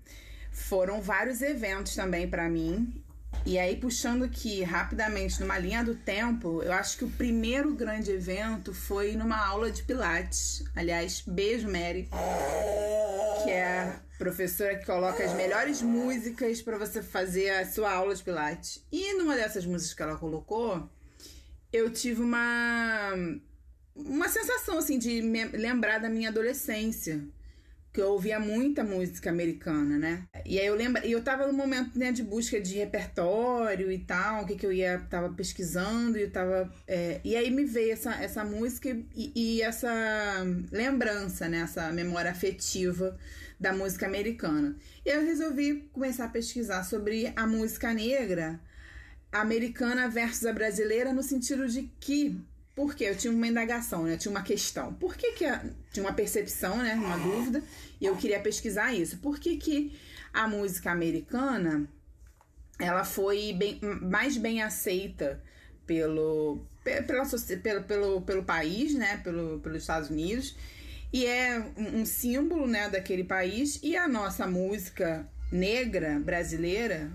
foram 0.55 1.03
vários 1.03 1.43
eventos 1.43 1.95
também 1.95 2.29
para 2.29 2.49
mim. 2.49 3.05
E 3.45 3.59
aí, 3.59 3.77
puxando 3.77 4.23
aqui 4.23 4.62
rapidamente 4.62 5.38
numa 5.40 5.59
linha 5.59 5.85
do 5.85 5.95
tempo, 5.95 6.62
eu 6.62 6.73
acho 6.73 6.97
que 6.97 7.05
o 7.05 7.11
primeiro 7.11 7.75
grande 7.75 8.11
evento 8.11 8.73
foi 8.73 9.17
numa 9.17 9.37
aula 9.37 9.71
de 9.71 9.83
Pilates. 9.83 10.64
Aliás, 10.75 11.23
beijo, 11.27 11.69
Mary, 11.69 12.09
que 13.43 13.51
é 13.51 13.81
a 13.81 14.01
professora 14.17 14.79
que 14.79 14.87
coloca 14.87 15.23
as 15.23 15.35
melhores 15.35 15.83
músicas 15.83 16.62
para 16.62 16.79
você 16.79 17.03
fazer 17.03 17.51
a 17.51 17.67
sua 17.67 17.93
aula 17.93 18.14
de 18.14 18.23
Pilates. 18.23 18.83
E 18.90 19.12
numa 19.14 19.35
dessas 19.35 19.67
músicas 19.67 19.95
que 19.95 20.03
ela 20.03 20.17
colocou, 20.17 20.88
eu 21.73 21.90
tive 21.90 22.23
uma 22.23 23.12
uma 23.95 24.29
sensação 24.29 24.79
assim 24.79 24.99
de 24.99 25.21
lembrar 25.21 25.99
da 25.99 26.09
minha 26.09 26.31
adolescência 26.31 27.23
que 27.94 28.00
eu 28.00 28.09
ouvia 28.09 28.40
muita 28.40 28.83
música 28.83 29.30
americana, 29.30 29.96
né? 29.96 30.24
E 30.44 30.59
aí 30.59 30.66
eu 30.66 30.74
lembro, 30.74 31.07
e 31.07 31.12
eu 31.12 31.22
tava 31.22 31.46
no 31.46 31.52
momento 31.52 31.96
né, 31.96 32.11
de 32.11 32.24
busca 32.24 32.61
de 32.61 32.74
repertório 32.74 33.90
e 33.92 34.00
tal, 34.00 34.42
o 34.42 34.46
que, 34.46 34.57
que 34.57 34.66
eu 34.66 34.72
ia 34.72 34.98
tava 35.09 35.33
pesquisando 35.33 36.18
e 36.18 36.26
tava 36.26 36.68
é, 36.88 37.20
e 37.22 37.37
aí 37.37 37.52
me 37.52 37.64
veio 37.64 37.92
essa, 37.92 38.12
essa 38.16 38.44
música 38.44 38.88
e, 39.14 39.33
e, 39.37 39.62
essa 39.62 39.88
lembrança, 40.72 41.48
né, 41.48 41.59
essa 41.59 41.92
memória 41.92 42.33
afetiva 42.33 43.16
da 43.61 43.72
música 43.72 44.07
americana. 44.07 44.76
E 45.07 45.11
eu 45.11 45.24
resolvi 45.24 45.88
começar 45.92 46.24
a 46.24 46.28
pesquisar 46.28 46.83
sobre 46.83 47.33
a 47.37 47.46
música 47.46 47.94
negra 47.94 48.59
americana 49.30 50.09
versus 50.09 50.46
a 50.46 50.52
brasileira 50.52 51.12
no 51.12 51.22
sentido 51.22 51.68
de 51.68 51.88
que 52.00 52.37
porque 52.75 53.05
eu 53.05 53.17
tinha 53.17 53.33
uma 53.33 53.47
indagação, 53.47 54.05
né? 54.05 54.15
Eu 54.15 54.19
tinha 54.19 54.33
uma 54.33 54.43
questão. 54.43 54.93
Por 54.95 55.17
que, 55.17 55.33
que 55.33 55.45
a, 55.45 55.65
tinha 55.93 56.05
uma 56.05 56.13
percepção, 56.13 56.77
né? 56.79 56.95
Uma 56.95 57.17
dúvida, 57.17 57.63
e 58.01 58.07
eu 58.07 58.17
queria 58.17 58.41
pesquisar 58.41 58.93
isso. 58.93 59.19
Por 59.19 59.39
que, 59.39 59.57
que 59.57 59.97
a 60.33 60.49
música 60.49 60.91
americana 60.91 61.89
ela 62.79 63.05
foi 63.05 63.53
bem, 63.53 63.79
mais 64.03 64.37
bem 64.37 64.61
aceita 64.61 65.41
pelo, 65.87 66.67
pela, 66.83 67.03
pelo, 67.63 67.85
pelo, 67.85 68.23
pelo 68.23 68.45
país, 68.45 68.95
né? 68.95 69.19
Pelo, 69.19 69.61
pelos 69.61 69.83
Estados 69.83 70.11
Unidos. 70.11 70.57
E 71.13 71.27
é 71.27 71.65
um 71.77 72.05
símbolo 72.05 72.67
né, 72.67 72.89
daquele 72.91 73.23
país. 73.23 73.79
E 73.85 73.97
a 73.97 74.09
nossa 74.09 74.49
música 74.49 75.29
negra 75.53 76.19
brasileira 76.19 77.09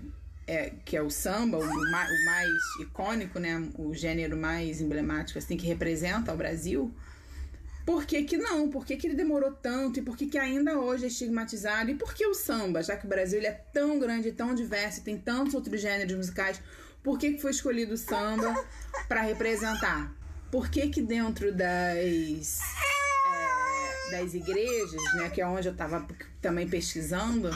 é, 0.50 0.72
que 0.84 0.96
é 0.96 1.02
o 1.02 1.08
samba, 1.08 1.58
o 1.58 1.90
mais, 1.92 2.10
o 2.10 2.24
mais, 2.24 2.50
icônico, 2.80 3.38
né? 3.38 3.68
O 3.78 3.94
gênero 3.94 4.36
mais 4.36 4.80
emblemático, 4.80 5.38
assim, 5.38 5.56
que 5.56 5.64
representa 5.64 6.34
o 6.34 6.36
Brasil. 6.36 6.92
Por 7.86 8.04
que, 8.04 8.24
que 8.24 8.36
não? 8.36 8.68
Por 8.68 8.84
que, 8.84 8.96
que 8.96 9.06
ele 9.06 9.14
demorou 9.14 9.52
tanto? 9.52 10.00
E 10.00 10.02
por 10.02 10.16
que, 10.16 10.26
que 10.26 10.36
ainda 10.36 10.76
hoje 10.76 11.04
é 11.04 11.06
estigmatizado? 11.06 11.92
E 11.92 11.94
por 11.94 12.12
que 12.12 12.26
o 12.26 12.34
samba, 12.34 12.82
já 12.82 12.96
que 12.96 13.06
o 13.06 13.08
Brasil 13.08 13.40
é 13.42 13.52
tão 13.52 14.00
grande, 14.00 14.32
tão 14.32 14.52
diverso, 14.52 15.04
tem 15.04 15.16
tantos 15.16 15.54
outros 15.54 15.80
gêneros 15.80 16.16
musicais, 16.16 16.60
por 17.00 17.16
que, 17.16 17.34
que 17.34 17.40
foi 17.40 17.52
escolhido 17.52 17.94
o 17.94 17.96
samba 17.96 18.52
para 19.06 19.20
representar? 19.20 20.12
Por 20.50 20.68
que, 20.68 20.88
que 20.88 21.00
dentro 21.00 21.52
das, 21.52 22.60
é, 23.30 24.10
das 24.10 24.34
igrejas, 24.34 25.00
né, 25.14 25.30
que 25.30 25.40
é 25.40 25.46
onde 25.46 25.68
eu 25.68 25.72
estava 25.72 26.04
também 26.42 26.68
pesquisando, 26.68 27.50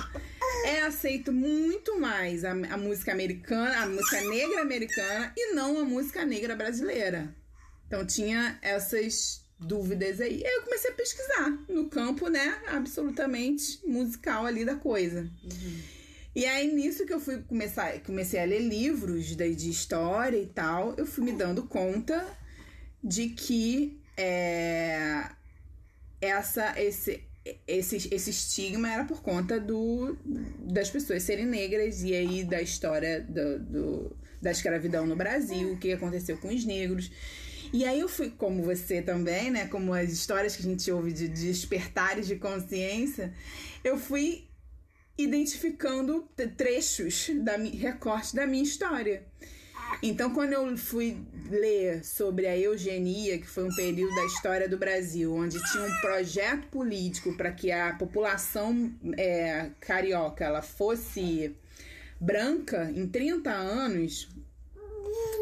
é 0.64 0.82
aceito 0.82 1.32
muito 1.32 2.00
mais 2.00 2.44
a, 2.44 2.52
a, 2.52 2.76
música 2.76 3.12
americana, 3.12 3.82
a 3.82 3.86
música 3.86 4.20
negra 4.22 4.62
americana 4.62 5.32
e 5.36 5.54
não 5.54 5.78
a 5.78 5.84
música 5.84 6.24
negra 6.24 6.56
brasileira. 6.56 7.34
Então 7.86 8.04
tinha 8.06 8.58
essas 8.62 9.44
dúvidas 9.60 10.20
aí. 10.20 10.42
Eu 10.42 10.62
comecei 10.62 10.90
a 10.90 10.94
pesquisar 10.94 11.50
no 11.68 11.88
campo, 11.88 12.28
né, 12.28 12.60
absolutamente 12.66 13.80
musical 13.86 14.46
ali 14.46 14.64
da 14.64 14.74
coisa. 14.74 15.30
Uhum. 15.44 15.80
E 16.34 16.46
aí 16.46 16.74
nisso 16.74 17.06
que 17.06 17.12
eu 17.12 17.20
fui 17.20 17.42
começar, 17.42 18.00
comecei 18.00 18.40
a 18.40 18.44
ler 18.44 18.60
livros 18.60 19.26
de, 19.26 19.54
de 19.54 19.70
história 19.70 20.38
e 20.38 20.46
tal, 20.46 20.94
eu 20.96 21.06
fui 21.06 21.22
me 21.22 21.32
dando 21.32 21.62
conta 21.64 22.26
de 23.02 23.28
que 23.28 24.00
é, 24.16 25.28
essa 26.20 26.80
esse 26.80 27.22
esse, 27.66 27.96
esse 28.12 28.30
estigma 28.30 28.90
era 28.90 29.04
por 29.04 29.22
conta 29.22 29.60
do, 29.60 30.16
das 30.60 30.88
pessoas 30.90 31.22
serem 31.22 31.46
negras 31.46 32.02
e 32.02 32.14
aí 32.14 32.44
da 32.44 32.62
história 32.62 33.20
do, 33.20 33.58
do, 33.58 34.16
da 34.40 34.50
escravidão 34.50 35.06
no 35.06 35.14
Brasil, 35.14 35.72
o 35.72 35.78
que 35.78 35.92
aconteceu 35.92 36.38
com 36.38 36.48
os 36.48 36.64
negros. 36.64 37.10
E 37.72 37.84
aí 37.84 38.00
eu 38.00 38.08
fui, 38.08 38.30
como 38.30 38.62
você 38.62 39.02
também, 39.02 39.50
né? 39.50 39.66
Como 39.66 39.92
as 39.92 40.12
histórias 40.12 40.54
que 40.54 40.62
a 40.62 40.70
gente 40.70 40.90
ouve 40.90 41.12
de, 41.12 41.28
de 41.28 41.48
despertares 41.48 42.26
de 42.26 42.36
consciência, 42.36 43.34
eu 43.82 43.98
fui 43.98 44.48
identificando 45.18 46.28
trechos, 46.56 47.30
da, 47.42 47.56
recortes 47.56 48.32
da 48.32 48.46
minha 48.46 48.62
história. 48.62 49.26
Então, 50.02 50.34
quando 50.34 50.52
eu 50.52 50.76
fui 50.76 51.16
ler 51.48 52.04
sobre 52.04 52.46
a 52.46 52.56
eugenia, 52.58 53.38
que 53.38 53.46
foi 53.46 53.64
um 53.64 53.74
período 53.74 54.14
da 54.14 54.24
história 54.26 54.68
do 54.68 54.76
Brasil, 54.76 55.34
onde 55.34 55.58
tinha 55.70 55.84
um 55.84 56.00
projeto 56.00 56.66
político 56.68 57.34
para 57.34 57.50
que 57.52 57.72
a 57.72 57.94
população 57.94 58.92
é, 59.16 59.70
carioca 59.80 60.44
ela 60.44 60.60
fosse 60.62 61.56
branca 62.20 62.90
em 62.94 63.06
30 63.06 63.50
anos, 63.50 64.28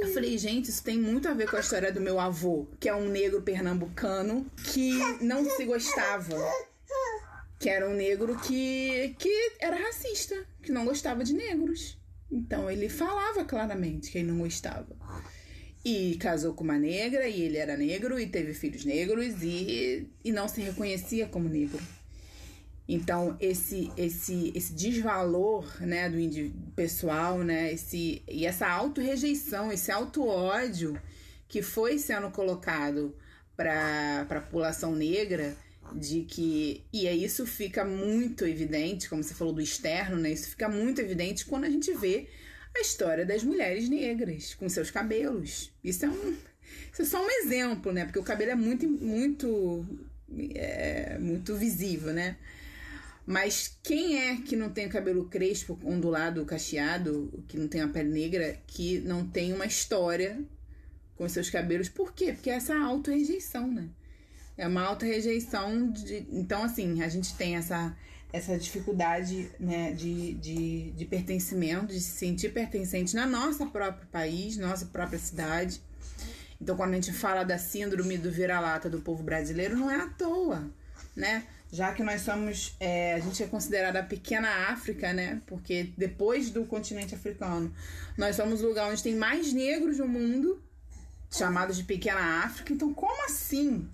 eu 0.01 0.13
falei, 0.13 0.37
gente, 0.37 0.69
isso 0.69 0.83
tem 0.83 0.99
muito 0.99 1.29
a 1.29 1.35
ver 1.35 1.49
com 1.49 1.57
a 1.57 1.61
história 1.61 1.93
do 1.93 2.01
meu 2.01 2.19
avô, 2.19 2.67
que 2.79 2.89
é 2.89 2.95
um 2.95 3.09
negro 3.09 3.43
pernambucano 3.43 4.47
que 4.65 4.93
não 5.21 5.49
se 5.49 5.65
gostava. 5.65 6.37
Que 7.59 7.69
era 7.69 7.89
um 7.89 7.95
negro 7.95 8.37
que, 8.41 9.15
que 9.19 9.53
era 9.61 9.77
racista, 9.77 10.35
que 10.63 10.73
não 10.73 10.85
gostava 10.85 11.23
de 11.23 11.33
negros. 11.33 11.97
Então 12.33 12.71
ele 12.71 12.89
falava 12.89 13.45
claramente 13.45 14.11
que 14.11 14.19
ele 14.19 14.29
não 14.29 14.39
gostava. 14.39 14.97
E 15.85 16.17
casou 16.17 16.55
com 16.55 16.65
uma 16.65 16.79
negra, 16.79 17.29
e 17.29 17.43
ele 17.43 17.59
era 17.59 17.77
negro, 17.77 18.19
e 18.19 18.27
teve 18.27 18.55
filhos 18.55 18.85
negros, 18.85 19.43
e, 19.43 20.09
e 20.25 20.33
não 20.33 20.49
se 20.49 20.61
reconhecia 20.61 21.27
como 21.27 21.49
negro. 21.49 21.81
Então, 22.89 23.37
esse 23.41 23.91
esse 23.97 24.53
esse 24.55 24.73
desvalor, 24.75 25.65
né, 25.81 26.09
do 26.09 26.19
pessoal, 26.75 27.39
né, 27.39 27.73
esse 27.73 28.23
e 28.29 28.47
essa 28.47 28.67
auto-rejeição, 28.67 29.71
esse 29.71 29.91
auto-ódio 29.91 31.01
que 31.49 31.63
foi 31.63 31.99
sendo 31.99 32.31
colocado 32.31 33.15
para 33.57 34.23
a 34.23 34.41
população 34.41 34.95
negra, 34.95 35.57
de 35.95 36.23
que 36.23 36.85
e 36.93 37.09
aí 37.09 37.25
isso 37.25 37.47
fica 37.47 37.85
muito 37.85 38.47
evidente, 38.47 39.09
como 39.09 39.23
você 39.23 39.35
falou 39.35 39.53
do 39.53 39.61
externo, 39.61 40.17
né? 40.17 40.33
Isso 40.33 40.51
fica 40.51 40.69
muito 40.69 41.01
evidente 41.01 41.45
quando 41.47 41.65
a 41.65 41.71
gente 41.71 41.93
vê 41.95 42.29
a 42.75 42.81
história 42.81 43.25
das 43.25 43.43
mulheres 43.43 43.89
negras 43.89 44.55
com 44.55 44.69
seus 44.69 44.91
cabelos. 44.91 45.71
Isso 45.83 46.05
é 46.07 46.09
um 46.09 46.37
isso 46.93 47.03
é 47.03 47.05
só 47.05 47.25
um 47.25 47.31
exemplo, 47.31 47.93
né? 47.93 48.05
Porque 48.05 48.19
o 48.19 48.23
cabelo 48.23 48.53
é 48.53 48.55
muito 48.55 48.89
muito 48.89 49.87
é, 50.55 51.19
muito 51.19 51.55
visível, 51.57 52.13
né? 52.13 52.37
Mas 53.25 53.79
quem 53.83 54.19
é 54.19 54.37
que 54.43 54.57
não 54.57 54.71
tem 54.71 54.89
cabelo 54.89 55.29
crespo, 55.29 55.79
ondulado, 55.85 56.45
cacheado, 56.45 57.45
que 57.47 57.57
não 57.57 57.69
tem 57.69 57.81
a 57.81 57.89
pele 57.89 58.11
negra, 58.11 58.59
que 58.67 59.01
não 59.01 59.27
tem 59.27 59.53
uma 59.53 59.67
história 59.67 60.43
com 61.15 61.29
seus 61.29 61.49
cabelos? 61.49 61.89
Por 61.89 62.13
quê? 62.13 62.33
Porque 62.33 62.51
é 62.51 62.55
essa 62.55 62.77
auto-rejeição, 62.77 63.71
né? 63.71 63.89
É 64.63 64.67
uma 64.69 64.83
auto-rejeição. 64.83 65.91
De... 65.91 66.25
Então, 66.31 66.63
assim, 66.63 67.03
a 67.03 67.09
gente 67.09 67.35
tem 67.35 67.57
essa, 67.57 67.97
essa 68.33 68.57
dificuldade 68.57 69.51
né, 69.59 69.91
de, 69.91 70.35
de, 70.35 70.93
de 70.93 71.05
pertencimento, 71.05 71.87
de 71.87 71.99
se 71.99 72.13
sentir 72.13 72.53
pertencente 72.53 73.17
na 73.17 73.27
nossa 73.27 73.67
próprio 73.67 74.07
país, 74.07 74.57
nossa 74.57 74.87
própria 74.87 75.19
cidade. 75.19 75.83
Então, 76.61 76.77
quando 76.77 76.93
a 76.93 76.95
gente 76.95 77.13
fala 77.13 77.43
da 77.43 77.59
síndrome 77.59 78.17
do 78.17 78.31
vira-lata 78.31 78.89
do 78.89 79.01
povo 79.01 79.25
brasileiro, 79.25 79.77
não 79.77 79.91
é 79.91 79.97
à 79.97 80.07
toa, 80.07 80.71
né? 81.17 81.45
Já 81.73 81.93
que 81.93 82.05
nós 82.05 82.21
somos, 82.21 82.77
é, 82.79 83.15
a 83.15 83.19
gente 83.19 83.43
é 83.43 83.49
considerada 83.49 83.99
a 83.99 84.05
pequena 84.05 84.71
África, 84.71 85.13
né? 85.13 85.43
Porque 85.45 85.93
depois 85.99 86.51
do 86.51 86.65
continente 86.67 87.17
africano, 87.17 87.75
nós 88.17 88.37
somos 88.37 88.63
o 88.63 88.69
lugar 88.69 88.89
onde 88.89 89.03
tem 89.03 89.17
mais 89.17 89.53
negros 89.53 89.99
no 89.99 90.07
mundo, 90.07 90.63
chamados 91.33 91.77
de 91.77 91.83
pequena 91.83 92.45
África. 92.45 92.73
Então, 92.73 92.95
como 92.95 93.25
assim 93.25 93.91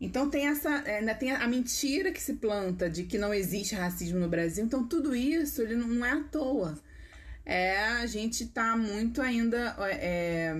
então 0.00 0.30
tem 0.30 0.46
essa, 0.46 0.82
é, 0.86 1.02
tem 1.14 1.32
a 1.32 1.46
mentira 1.48 2.12
que 2.12 2.22
se 2.22 2.34
planta 2.34 2.88
de 2.88 3.04
que 3.04 3.18
não 3.18 3.34
existe 3.34 3.74
racismo 3.74 4.18
no 4.18 4.28
Brasil. 4.28 4.64
Então 4.64 4.86
tudo 4.86 5.14
isso 5.14 5.60
ele 5.60 5.74
não 5.74 6.04
é 6.04 6.12
à 6.12 6.22
toa. 6.22 6.78
É, 7.44 7.78
a 7.78 8.06
gente 8.06 8.46
tá 8.46 8.76
muito 8.76 9.20
ainda 9.20 9.74
é, 9.80 10.54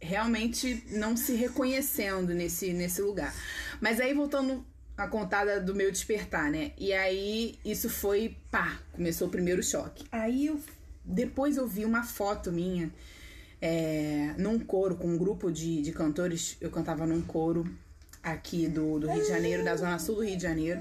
realmente 0.00 0.84
não 0.92 1.16
se 1.16 1.34
reconhecendo 1.34 2.32
nesse, 2.32 2.72
nesse 2.72 3.02
lugar. 3.02 3.34
Mas 3.80 4.00
aí 4.00 4.14
voltando 4.14 4.64
a 4.96 5.06
contada 5.06 5.60
do 5.60 5.74
meu 5.74 5.90
despertar, 5.90 6.50
né? 6.50 6.72
E 6.78 6.92
aí 6.92 7.58
isso 7.64 7.90
foi, 7.90 8.36
pá, 8.50 8.80
começou 8.92 9.28
o 9.28 9.30
primeiro 9.30 9.62
choque. 9.62 10.04
Aí 10.10 10.46
eu 10.46 10.60
depois 11.04 11.56
eu 11.56 11.66
vi 11.66 11.84
uma 11.84 12.02
foto 12.02 12.52
minha 12.52 12.90
é, 13.60 14.34
num 14.38 14.58
coro 14.58 14.96
com 14.96 15.08
um 15.08 15.18
grupo 15.18 15.50
de, 15.50 15.82
de 15.82 15.92
cantores. 15.92 16.56
Eu 16.60 16.70
cantava 16.70 17.06
num 17.06 17.20
coro 17.20 17.66
aqui 18.22 18.68
do, 18.68 18.98
do 18.98 19.10
Rio 19.10 19.22
de 19.22 19.28
Janeiro, 19.28 19.64
da 19.64 19.76
zona 19.76 19.98
sul 19.98 20.16
do 20.16 20.24
Rio 20.24 20.36
de 20.36 20.42
Janeiro. 20.42 20.80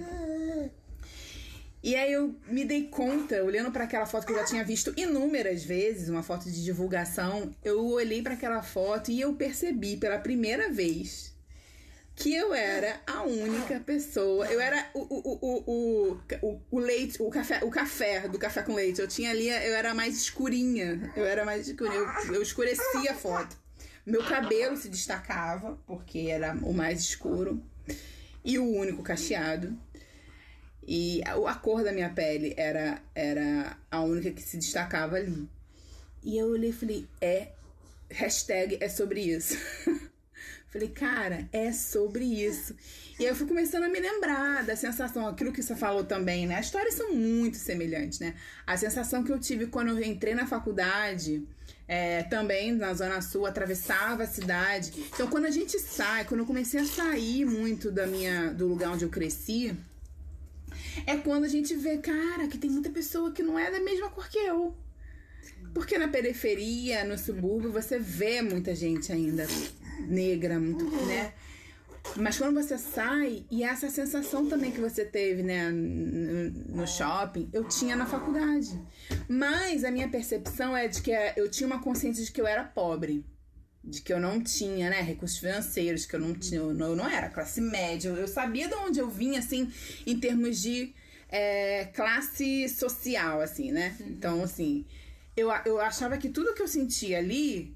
E 1.82 1.96
aí 1.96 2.12
eu 2.12 2.36
me 2.48 2.66
dei 2.66 2.88
conta, 2.88 3.42
olhando 3.44 3.72
para 3.72 3.86
aquela 3.86 4.06
foto 4.06 4.26
que 4.26 4.34
eu 4.34 4.38
já 4.38 4.44
tinha 4.44 4.64
visto 4.66 4.94
inúmeras 4.98 5.64
vezes, 5.64 6.10
uma 6.10 6.22
foto 6.22 6.50
de 6.50 6.64
divulgação, 6.64 7.56
eu 7.64 7.86
olhei 7.86 8.22
para 8.22 8.34
aquela 8.34 8.62
foto 8.62 9.12
e 9.12 9.22
eu 9.22 9.34
percebi 9.34 9.96
pela 9.96 10.20
primeira 10.20 10.70
vez 10.70 11.34
que 12.20 12.36
eu 12.36 12.54
era 12.54 13.00
a 13.08 13.24
única 13.24 13.80
pessoa. 13.80 14.46
Eu 14.48 14.60
era 14.60 14.90
o, 14.94 15.00
o, 15.00 15.40
o, 15.42 16.20
o, 16.42 16.62
o, 16.70 16.80
leite, 16.80 17.22
o 17.22 17.30
café, 17.30 17.62
o 17.64 17.70
café 17.70 18.28
do 18.28 18.38
café 18.38 18.62
com 18.62 18.76
leite. 18.76 19.00
Eu 19.00 19.08
tinha 19.08 19.32
ali, 19.32 19.48
eu 19.48 19.74
era 19.74 19.94
mais 19.94 20.18
escurinha. 20.18 21.14
Eu 21.16 21.26
era 21.26 21.46
mais 21.46 21.66
escurinha. 21.66 21.96
Eu, 21.96 22.36
eu 22.36 22.42
escurecia 22.42 23.12
a 23.12 23.16
foto. 23.16 23.56
Meu 24.06 24.24
cabelo 24.24 24.76
se 24.78 24.90
destacava, 24.90 25.78
porque 25.86 26.28
era 26.30 26.54
o 26.64 26.74
mais 26.74 27.02
escuro 27.02 27.62
e 28.44 28.58
o 28.58 28.66
único 28.66 29.04
cacheado. 29.04 29.78
E 30.88 31.22
a, 31.26 31.54
cor 31.56 31.84
da 31.84 31.92
minha 31.92 32.10
pele 32.10 32.54
era, 32.58 33.02
era 33.14 33.78
a 33.92 34.02
única 34.02 34.32
que 34.32 34.42
se 34.42 34.58
destacava 34.58 35.18
ali. 35.18 35.48
E 36.24 36.38
eu 36.38 36.48
olhei 36.48 36.72
e 36.72 36.74
falei, 36.74 37.08
é, 37.22 37.50
hashtag 38.10 38.78
é 38.82 38.90
sobre 38.90 39.22
isso. 39.22 39.56
falei, 40.68 40.90
cara, 40.90 41.48
é 41.52 41.72
sobre 41.72 42.24
isso. 42.24 42.76
E 43.20 43.24
aí 43.24 43.30
eu 43.30 43.36
fui 43.36 43.48
começando 43.48 43.84
a 43.84 43.90
me 43.90 44.00
lembrar 44.00 44.64
da 44.64 44.76
sensação, 44.76 45.28
aquilo 45.28 45.52
que 45.52 45.62
você 45.62 45.76
falou 45.76 46.04
também, 46.04 46.48
né? 46.48 46.58
As 46.58 46.66
histórias 46.66 46.94
são 46.94 47.14
muito 47.14 47.58
semelhantes, 47.58 48.20
né? 48.20 48.36
A 48.66 48.78
sensação 48.78 49.24
que 49.24 49.32
eu 49.32 49.40
tive 49.40 49.68
quando 49.68 49.90
eu 49.90 50.02
entrei 50.02 50.34
na 50.34 50.48
faculdade 50.48 51.46
é, 51.90 52.22
também 52.22 52.72
na 52.72 52.94
Zona 52.94 53.20
Sul, 53.20 53.48
atravessava 53.48 54.22
a 54.22 54.28
cidade. 54.28 54.94
Então, 55.12 55.28
quando 55.28 55.46
a 55.46 55.52
gente 55.52 55.80
sai, 55.80 56.24
quando 56.24 56.42
eu 56.42 56.46
comecei 56.46 56.80
a 56.80 56.86
sair 56.86 57.46
muito 57.46 57.90
da 57.90 58.06
minha, 58.06 58.54
do 58.54 58.68
lugar 58.68 58.92
onde 58.92 59.04
eu 59.04 59.10
cresci, 59.10 59.76
é 61.08 61.18
quando 61.18 61.46
a 61.46 61.48
gente 61.48 61.76
vê, 61.76 61.98
cara, 61.98 62.48
que 62.48 62.60
tem 62.60 62.70
muita 62.70 62.92
pessoa 62.92 63.32
que 63.32 63.42
não 63.42 63.58
é 63.58 63.72
da 63.72 63.80
mesma 63.80 64.08
cor 64.08 64.30
que 64.30 64.38
eu. 64.38 64.78
Porque 65.74 65.98
na 65.98 66.08
periferia, 66.08 67.04
no 67.04 67.18
subúrbio, 67.18 67.72
você 67.72 67.98
vê 67.98 68.40
muita 68.44 68.76
gente 68.76 69.12
ainda 69.12 69.48
negra, 70.08 70.60
muito, 70.60 70.86
né? 71.08 71.34
Mas 72.16 72.38
quando 72.38 72.56
você 72.62 72.78
sai, 72.78 73.46
e 73.52 73.64
essa 73.64 73.90
sensação 73.90 74.48
também 74.48 74.72
que 74.72 74.80
você 74.80 75.06
teve, 75.06 75.44
né, 75.44 75.70
no 75.70 76.88
shopping, 76.88 77.50
eu 77.54 77.64
tinha 77.66 77.96
na 77.96 78.06
faculdade. 78.06 78.80
Mas 79.28 79.84
a 79.84 79.92
minha 79.92 80.08
percepção 80.08 80.76
é 80.76 80.88
de 80.88 81.02
que 81.02 81.12
eu 81.36 81.50
tinha 81.50 81.68
uma 81.68 81.82
consciência 81.82 82.24
de 82.24 82.32
que 82.32 82.42
eu 82.42 82.48
era 82.48 82.64
pobre. 82.64 83.26
De 83.84 84.02
que 84.02 84.12
eu 84.12 84.20
não 84.20 84.42
tinha, 84.42 84.90
né, 84.90 85.02
recursos 85.02 85.38
financeiros, 85.38 86.06
que 86.06 86.16
eu 86.16 86.20
não 86.20 86.34
tinha, 86.34 86.60
eu 86.60 86.74
não, 86.74 87.10
era 87.10 87.30
classe 87.30 87.62
média. 87.62 88.10
Eu 88.10 88.28
sabia 88.28 88.68
de 88.68 88.76
onde 88.76 89.00
eu 89.00 89.10
vinha, 89.10 89.40
assim, 89.40 89.72
em 90.06 90.20
termos 90.20 90.62
de 90.62 90.94
é, 91.30 91.86
classe 91.94 92.68
social, 92.70 93.40
assim, 93.40 93.72
né? 93.72 93.96
Então, 94.02 94.44
assim, 94.44 94.86
eu, 95.36 95.50
eu 95.66 95.80
achava 95.80 96.18
que 96.18 96.30
tudo 96.30 96.54
que 96.54 96.62
eu 96.62 96.68
sentia 96.68 97.20
ali 97.20 97.76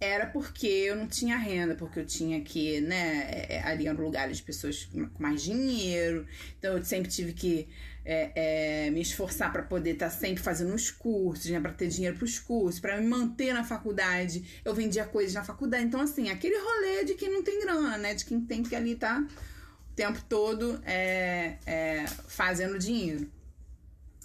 era 0.00 0.26
porque 0.26 0.66
eu 0.66 0.96
não 0.96 1.06
tinha 1.06 1.36
renda, 1.36 1.74
porque 1.74 1.98
eu 1.98 2.06
tinha 2.06 2.40
que, 2.40 2.80
né, 2.80 3.28
é, 3.30 3.56
é, 3.56 3.62
ali 3.64 3.90
no 3.92 4.02
lugar 4.02 4.30
de 4.30 4.42
pessoas 4.42 4.84
com 4.84 5.08
mais 5.18 5.42
dinheiro, 5.42 6.26
então 6.58 6.76
eu 6.76 6.84
sempre 6.84 7.10
tive 7.10 7.32
que 7.32 7.68
é, 8.04 8.86
é, 8.86 8.90
me 8.90 9.00
esforçar 9.00 9.52
para 9.52 9.62
poder 9.62 9.92
estar 9.92 10.08
tá 10.08 10.16
sempre 10.16 10.42
fazendo 10.42 10.72
os 10.72 10.90
cursos, 10.90 11.50
né, 11.50 11.60
para 11.60 11.72
ter 11.72 11.88
dinheiro 11.88 12.16
para 12.16 12.24
os 12.24 12.38
cursos, 12.38 12.80
para 12.80 12.98
me 13.00 13.06
manter 13.06 13.52
na 13.52 13.64
faculdade. 13.64 14.60
Eu 14.64 14.74
vendia 14.74 15.04
coisas 15.04 15.34
na 15.34 15.44
faculdade, 15.44 15.84
então 15.84 16.00
assim, 16.00 16.30
aquele 16.30 16.56
rolê 16.56 17.04
de 17.04 17.14
quem 17.14 17.30
não 17.30 17.42
tem 17.42 17.60
grana, 17.60 17.98
né, 17.98 18.14
de 18.14 18.24
quem 18.24 18.40
tem 18.40 18.62
que 18.62 18.74
ali 18.74 18.94
tá 18.94 19.26
o 19.90 19.94
tempo 19.94 20.22
todo 20.28 20.80
é, 20.86 21.58
é, 21.66 22.06
fazendo 22.28 22.78
dinheiro. 22.78 23.28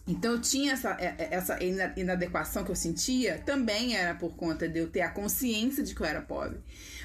Então 0.06 0.34
eu 0.34 0.42
tinha 0.42 0.74
essa, 0.74 0.98
é, 1.00 1.16
é, 1.18 1.28
essa 1.32 1.58
inadequação 1.64 2.64
que 2.64 2.72
eu 2.72 2.76
sentia, 2.76 3.42
também 3.46 3.96
era 3.96 4.14
por 4.14 4.36
conta 4.36 4.68
de 4.68 4.80
eu 4.80 4.90
ter 4.90 5.02
a 5.02 5.10
consciência 5.10 5.84
de 5.84 5.96
que 5.96 6.02
eu 6.02 6.06
era 6.06 6.22
pobre. 6.22 6.60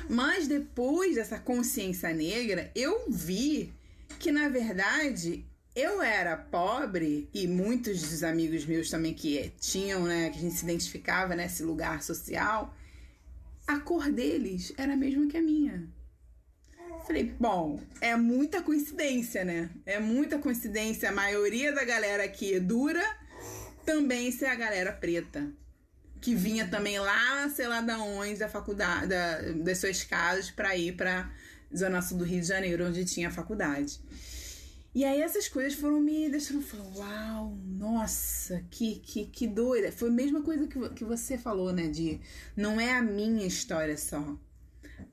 Mas 0.09 0.49
depois 0.49 1.15
dessa 1.15 1.39
consciência 1.39 2.13
negra, 2.13 2.71
eu 2.75 3.05
vi 3.09 3.73
que 4.19 4.33
na 4.33 4.49
verdade 4.49 5.45
eu 5.77 6.03
era 6.03 6.37
pobre 6.37 7.29
e 7.33 7.47
muitos 7.47 8.03
dos 8.03 8.25
amigos 8.25 8.67
meus 8.67 8.91
também 8.91 9.15
que 9.15 9.53
tinham, 9.61 10.03
né, 10.05 10.31
que 10.31 10.39
a 10.39 10.41
gente 10.41 10.57
se 10.57 10.65
identificava 10.65 11.37
nesse 11.37 11.63
lugar 11.63 12.03
social, 12.03 12.75
a 13.65 13.79
cor 13.79 14.11
deles 14.11 14.73
era 14.77 14.95
a 14.95 14.97
mesma 14.97 15.29
que 15.29 15.37
a 15.37 15.43
minha. 15.43 15.89
Falei, 17.07 17.35
bom, 17.39 17.81
é 18.01 18.17
muita 18.17 18.63
coincidência, 18.63 19.45
né? 19.45 19.71
É 19.87 19.99
muita 19.99 20.39
coincidência. 20.39 21.09
A 21.09 21.13
maioria 21.13 21.73
da 21.73 21.85
galera 21.85 22.25
aqui 22.25 22.59
dura 22.61 23.03
também 23.85 24.31
ser 24.31 24.47
a 24.47 24.55
galera 24.55 24.93
preta. 24.93 25.51
Que 26.21 26.35
vinha 26.35 26.69
também 26.69 26.99
lá, 26.99 27.49
sei 27.49 27.69
lá 27.69 27.81
da 27.81 27.99
onde, 27.99 28.39
da 28.39 28.49
faculdade, 28.49 29.07
da, 29.07 29.41
das 29.53 29.79
suas 29.79 30.03
casas, 30.03 30.51
para 30.51 30.77
ir 30.77 30.97
pra 30.97 31.31
Zona 31.75 32.03
Sul 32.03 32.19
do 32.19 32.25
Rio 32.25 32.41
de 32.41 32.47
Janeiro, 32.47 32.87
onde 32.87 33.05
tinha 33.05 33.29
a 33.29 33.31
faculdade. 33.31 34.01
E 34.95 35.05
aí 35.05 35.21
essas 35.21 35.49
coisas 35.49 35.75
foram 35.75 36.01
me 36.01 36.29
deixando 36.29 36.61
falar, 36.61 36.85
uau, 36.97 37.57
nossa, 37.65 38.65
que, 38.71 38.97
que, 38.97 39.27
que 39.27 39.47
doida. 39.47 39.93
Foi 39.93 40.09
a 40.09 40.13
mesma 40.13 40.43
coisa 40.43 40.67
que, 40.67 40.89
que 40.91 41.05
você 41.05 41.39
falou, 41.39 41.73
né? 41.73 41.87
De 41.87 42.21
não 42.57 42.81
é 42.81 42.93
a 42.95 43.03
minha 43.03 43.47
história 43.47 43.97
só. 43.97 44.37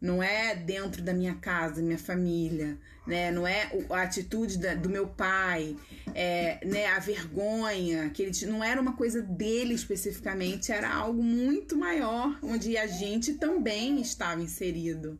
Não 0.01 0.21
é 0.21 0.55
dentro 0.55 1.01
da 1.01 1.13
minha 1.13 1.35
casa, 1.35 1.81
minha 1.81 1.97
família, 1.97 2.77
né? 3.07 3.31
Não 3.31 3.47
é 3.47 3.71
a 3.89 4.01
atitude 4.01 4.57
da, 4.57 4.73
do 4.73 4.89
meu 4.89 5.07
pai, 5.07 5.75
é, 6.13 6.59
né? 6.65 6.87
A 6.87 6.99
vergonha, 6.99 8.09
que 8.09 8.23
ele 8.23 8.45
não 8.47 8.63
era 8.63 8.79
uma 8.79 8.93
coisa 8.93 9.21
dele 9.21 9.73
especificamente, 9.73 10.71
era 10.71 10.93
algo 10.93 11.23
muito 11.23 11.77
maior, 11.77 12.37
onde 12.41 12.77
a 12.77 12.87
gente 12.87 13.33
também 13.35 14.01
estava 14.01 14.41
inserido. 14.41 15.19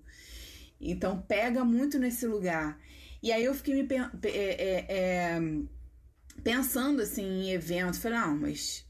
Então 0.80 1.22
pega 1.22 1.64
muito 1.64 1.98
nesse 1.98 2.26
lugar. 2.28 2.80
E 3.22 3.32
aí 3.32 3.44
eu 3.44 3.56
fiquei 3.56 3.74
me 3.74 3.88
é, 4.24 4.30
é, 4.30 4.86
é, 4.88 5.40
pensando 6.44 7.02
assim 7.02 7.24
em 7.24 7.52
eventos, 7.52 8.00
falei, 8.00 8.20
não, 8.20 8.38
mas, 8.38 8.86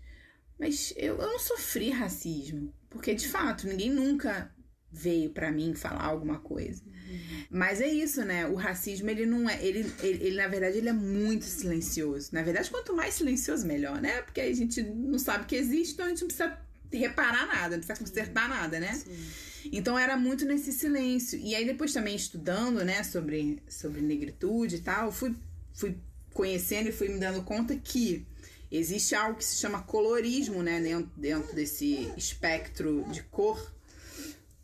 mas 0.60 0.94
eu, 0.98 1.18
eu 1.18 1.28
não 1.28 1.40
sofri 1.40 1.90
racismo. 1.90 2.74
Porque 2.90 3.14
de 3.14 3.28
fato, 3.28 3.68
ninguém 3.68 3.90
nunca 3.90 4.54
veio 4.96 5.30
para 5.30 5.52
mim 5.52 5.74
falar 5.76 6.04
alguma 6.04 6.40
coisa. 6.40 6.82
Uhum. 6.86 7.44
Mas 7.50 7.82
é 7.82 7.88
isso, 7.88 8.24
né? 8.24 8.48
O 8.48 8.56
racismo, 8.56 9.10
ele 9.10 9.26
não 9.26 9.50
é. 9.50 9.64
Ele, 9.64 9.92
ele, 10.02 10.24
ele, 10.24 10.36
na 10.38 10.48
verdade, 10.48 10.78
ele 10.78 10.90
é 10.90 10.94
muito 10.94 11.46
silencioso. 11.46 12.30
Na 12.32 12.42
verdade, 12.42 12.70
quanto 12.70 12.96
mais 12.96 13.14
silencioso, 13.16 13.68
melhor, 13.68 14.02
né? 14.02 14.22
Porque 14.22 14.42
a 14.42 14.54
gente 14.54 14.82
não 14.82 15.20
sabe 15.20 15.46
que 15.46 15.56
existe, 15.56 15.94
então 15.94 16.06
a 16.06 16.10
gente 16.10 16.22
não 16.22 16.28
precisa 16.28 16.58
reparar 16.92 17.46
nada, 17.48 17.78
não 17.78 17.84
precisa 17.84 18.00
consertar 18.00 18.48
nada, 18.48 18.80
né? 18.80 18.94
Sim. 18.94 19.70
Então 19.72 19.98
era 20.00 20.16
muito 20.16 20.46
nesse 20.46 20.72
silêncio. 20.72 21.38
E 21.40 21.54
aí, 21.54 21.66
depois 21.66 21.92
também 21.92 22.16
estudando, 22.16 22.84
né, 22.86 23.04
sobre, 23.04 23.62
sobre 23.68 24.02
negritude 24.02 24.78
e 24.78 24.80
tal, 24.80 25.12
fui, 25.12 25.36
fui 25.74 25.98
conhecendo 26.34 26.90
e 26.90 26.92
fui 26.92 27.10
me 27.10 27.20
dando 27.20 27.44
conta 27.44 27.76
que 27.76 28.26
existe 28.72 29.16
algo 29.16 29.38
que 29.38 29.46
se 29.46 29.58
chama 29.58 29.82
colorismo, 29.84 30.64
né, 30.64 30.80
dentro, 30.82 31.12
dentro 31.18 31.56
desse 31.56 32.12
espectro 32.18 33.04
de 33.12 33.24
cor 33.24 33.75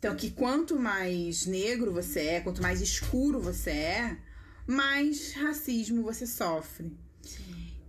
então, 0.02 0.16
que 0.16 0.32
quanto 0.32 0.80
mais 0.80 1.46
negro 1.46 1.92
você 1.92 2.22
é, 2.22 2.40
quanto 2.40 2.60
mais 2.60 2.80
escuro 2.80 3.38
você 3.38 3.70
é, 3.70 4.16
mais 4.66 5.32
racismo 5.34 6.02
você 6.02 6.26
sofre. 6.26 6.90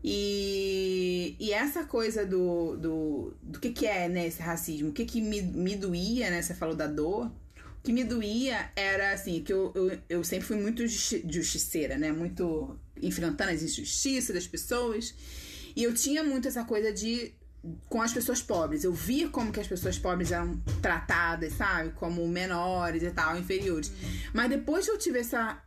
E, 0.04 1.36
e 1.40 1.52
essa 1.52 1.86
coisa 1.86 2.24
do, 2.24 2.78
do, 2.78 3.34
do 3.42 3.60
que, 3.60 3.72
que 3.72 3.88
é 3.88 4.08
né, 4.08 4.28
esse 4.28 4.44
racismo, 4.44 4.90
o 4.90 4.94
que, 4.94 5.06
que 5.06 5.20
me, 5.20 5.42
me 5.42 5.76
doía, 5.76 6.30
né? 6.30 6.40
Você 6.40 6.54
falou 6.54 6.76
da 6.76 6.86
dor. 6.86 7.32
O 7.80 7.82
que 7.84 7.92
me 7.92 8.04
doía 8.04 8.70
era 8.76 9.12
assim, 9.12 9.42
que 9.42 9.52
eu, 9.52 9.72
eu, 9.74 9.98
eu 10.08 10.24
sempre 10.24 10.46
fui 10.46 10.58
muito 10.58 10.88
justiceira, 10.88 11.98
né? 11.98 12.12
Muito 12.12 12.80
enfrentando 13.02 13.50
as 13.50 13.64
injustiças 13.64 14.36
das 14.36 14.46
pessoas. 14.46 15.16
E 15.76 15.82
eu 15.82 15.92
tinha 15.96 16.24
muito 16.24 16.48
essa 16.48 16.64
coisa 16.64 16.94
de 16.94 17.34
com 17.88 18.02
as 18.02 18.14
pessoas 18.14 18.42
pobres. 18.42 18.84
Eu 18.84 18.94
via 18.94 19.30
como 19.30 19.52
que 19.52 19.60
as 19.60 19.68
pessoas 19.68 19.98
pobres 19.98 20.32
eram 20.32 20.58
tratadas, 20.82 21.54
sabe? 21.54 21.92
Como 21.92 22.28
menores 22.28 23.04
e 23.04 23.12
tal, 23.12 23.38
inferiores. 23.38 23.92
Mas 24.34 24.50
depois 24.50 24.86
que 24.86 24.92
eu 24.92 24.98
tive 24.98 25.20
essa 25.20 25.62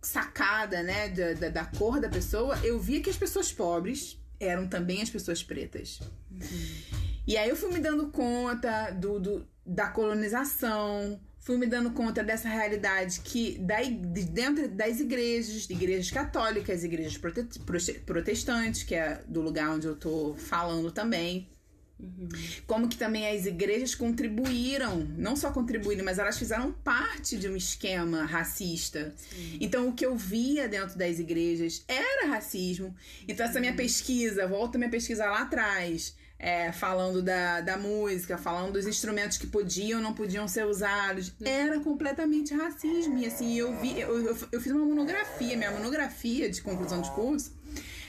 sacada, 0.00 0.82
né, 0.82 1.08
da, 1.08 1.32
da, 1.34 1.48
da, 1.48 1.64
cor 1.64 2.00
da 2.00 2.08
pessoa, 2.08 2.58
eu 2.64 2.80
via 2.80 3.00
que 3.00 3.10
as 3.10 3.16
pessoas 3.16 3.52
pobres 3.52 4.18
eram 4.40 4.66
também 4.66 5.00
as 5.00 5.10
pessoas 5.10 5.42
pretas. 5.42 6.00
Uhum. 6.30 7.02
E 7.26 7.36
aí 7.36 7.48
eu 7.48 7.56
fui 7.56 7.72
me 7.72 7.78
dando 7.78 8.08
conta 8.08 8.90
do, 8.90 9.20
do, 9.20 9.46
da 9.64 9.88
colonização, 9.88 11.20
fui 11.42 11.58
me 11.58 11.66
dando 11.66 11.90
conta 11.90 12.22
dessa 12.22 12.48
realidade 12.48 13.20
que 13.20 13.58
da, 13.58 13.82
de 13.82 14.24
dentro 14.24 14.68
das 14.68 15.00
igrejas, 15.00 15.66
de 15.66 15.74
igrejas 15.74 16.10
católicas, 16.10 16.84
igrejas 16.84 17.18
prote, 17.18 17.60
protestantes, 18.06 18.84
que 18.84 18.94
é 18.94 19.20
do 19.26 19.40
lugar 19.40 19.70
onde 19.70 19.86
eu 19.86 19.96
tô 19.96 20.34
falando 20.34 20.90
também. 20.92 21.48
Uhum. 21.98 22.28
Como 22.66 22.88
que 22.88 22.96
também 22.96 23.28
as 23.28 23.46
igrejas 23.46 23.94
contribuíram, 23.94 25.06
não 25.16 25.36
só 25.36 25.52
contribuíram, 25.52 26.04
mas 26.04 26.18
elas 26.18 26.38
fizeram 26.38 26.72
parte 26.72 27.36
de 27.36 27.48
um 27.48 27.56
esquema 27.56 28.24
racista. 28.24 29.14
Sim. 29.16 29.58
Então, 29.60 29.88
o 29.88 29.92
que 29.92 30.06
eu 30.06 30.16
via 30.16 30.68
dentro 30.68 30.96
das 30.96 31.18
igrejas 31.18 31.84
era 31.86 32.28
racismo. 32.28 32.94
Então, 33.26 33.46
essa 33.46 33.60
minha 33.60 33.74
pesquisa, 33.74 34.46
volta 34.46 34.78
minha 34.78 34.90
pesquisa 34.90 35.26
lá 35.26 35.42
atrás, 35.42 36.16
é, 36.42 36.72
falando 36.72 37.22
da, 37.22 37.60
da 37.60 37.76
música, 37.76 38.36
falando 38.36 38.72
dos 38.72 38.84
instrumentos 38.84 39.38
que 39.38 39.46
podiam 39.46 40.00
ou 40.00 40.02
não 40.02 40.12
podiam 40.12 40.48
ser 40.48 40.66
usados. 40.66 41.32
Era 41.42 41.78
completamente 41.78 42.52
racismo. 42.52 43.16
E 43.16 43.26
assim, 43.26 43.56
eu 43.56 43.78
vi, 43.80 44.00
eu, 44.00 44.26
eu, 44.26 44.36
eu, 44.50 44.60
fiz 44.60 44.72
uma 44.72 44.84
monografia, 44.84 45.56
minha 45.56 45.70
monografia 45.70 46.50
de 46.50 46.60
conclusão 46.60 47.00
de 47.00 47.10
curso 47.12 47.52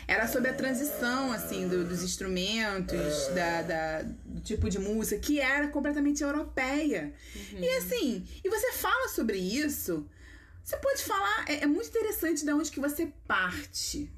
era 0.06 0.28
sobre 0.28 0.50
a 0.50 0.54
transição, 0.54 1.32
assim, 1.32 1.67
do, 1.67 1.86
dos 1.86 2.04
instrumentos, 2.04 3.28
da, 3.34 3.62
da, 3.62 4.02
do 4.02 4.41
tipo 4.41 4.69
de 4.69 4.78
música, 4.78 5.17
que 5.17 5.39
era 5.39 5.69
completamente 5.69 6.22
europeia. 6.22 7.13
Uhum. 7.36 7.60
E 7.60 7.69
assim, 7.78 8.28
e 8.43 8.50
você 8.50 8.74
fala 8.74 9.08
sobre 9.10 9.38
isso, 9.38 10.06
você 10.62 10.76
pode 10.76 11.04
falar, 11.04 11.46
é, 11.48 11.63
é 11.63 11.67
muito 11.67 11.88
interessante 11.88 12.43
de 12.43 12.52
onde 12.52 12.69
que 12.69 12.82
você 12.82 13.13
parte. 13.26 14.12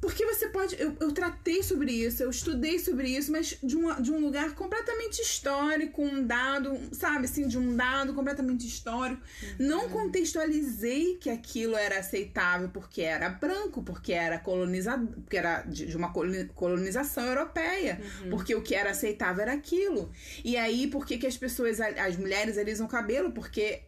Porque 0.00 0.24
você 0.24 0.48
pode. 0.48 0.80
Eu, 0.80 0.96
eu 1.00 1.12
tratei 1.12 1.62
sobre 1.62 1.90
isso, 1.92 2.22
eu 2.22 2.30
estudei 2.30 2.78
sobre 2.78 3.08
isso, 3.08 3.32
mas 3.32 3.58
de, 3.62 3.76
uma, 3.76 4.00
de 4.00 4.12
um 4.12 4.20
lugar 4.20 4.54
completamente 4.54 5.20
histórico, 5.20 6.02
um 6.02 6.24
dado, 6.24 6.78
sabe 6.92 7.24
assim, 7.24 7.48
de 7.48 7.58
um 7.58 7.74
dado 7.74 8.14
completamente 8.14 8.66
histórico. 8.66 9.20
Uhum. 9.42 9.66
Não 9.66 9.88
contextualizei 9.88 11.16
que 11.16 11.28
aquilo 11.28 11.76
era 11.76 11.98
aceitável 11.98 12.68
porque 12.68 13.02
era 13.02 13.28
branco, 13.28 13.82
porque 13.82 14.12
era 14.12 14.38
colonizado, 14.38 15.06
porque 15.22 15.36
era 15.36 15.62
de, 15.62 15.86
de 15.86 15.96
uma 15.96 16.12
colonização 16.12 17.24
europeia. 17.24 18.00
Uhum. 18.22 18.30
Porque 18.30 18.54
o 18.54 18.62
que 18.62 18.74
era 18.74 18.90
aceitável 18.90 19.42
era 19.42 19.52
aquilo. 19.52 20.12
E 20.44 20.56
aí, 20.56 20.86
por 20.86 21.04
que, 21.04 21.18
que 21.18 21.26
as 21.26 21.36
pessoas, 21.36 21.80
as 21.80 22.16
mulheres 22.16 22.56
alisam 22.56 22.86
o 22.86 22.88
cabelo? 22.88 23.32
Porque 23.32 23.82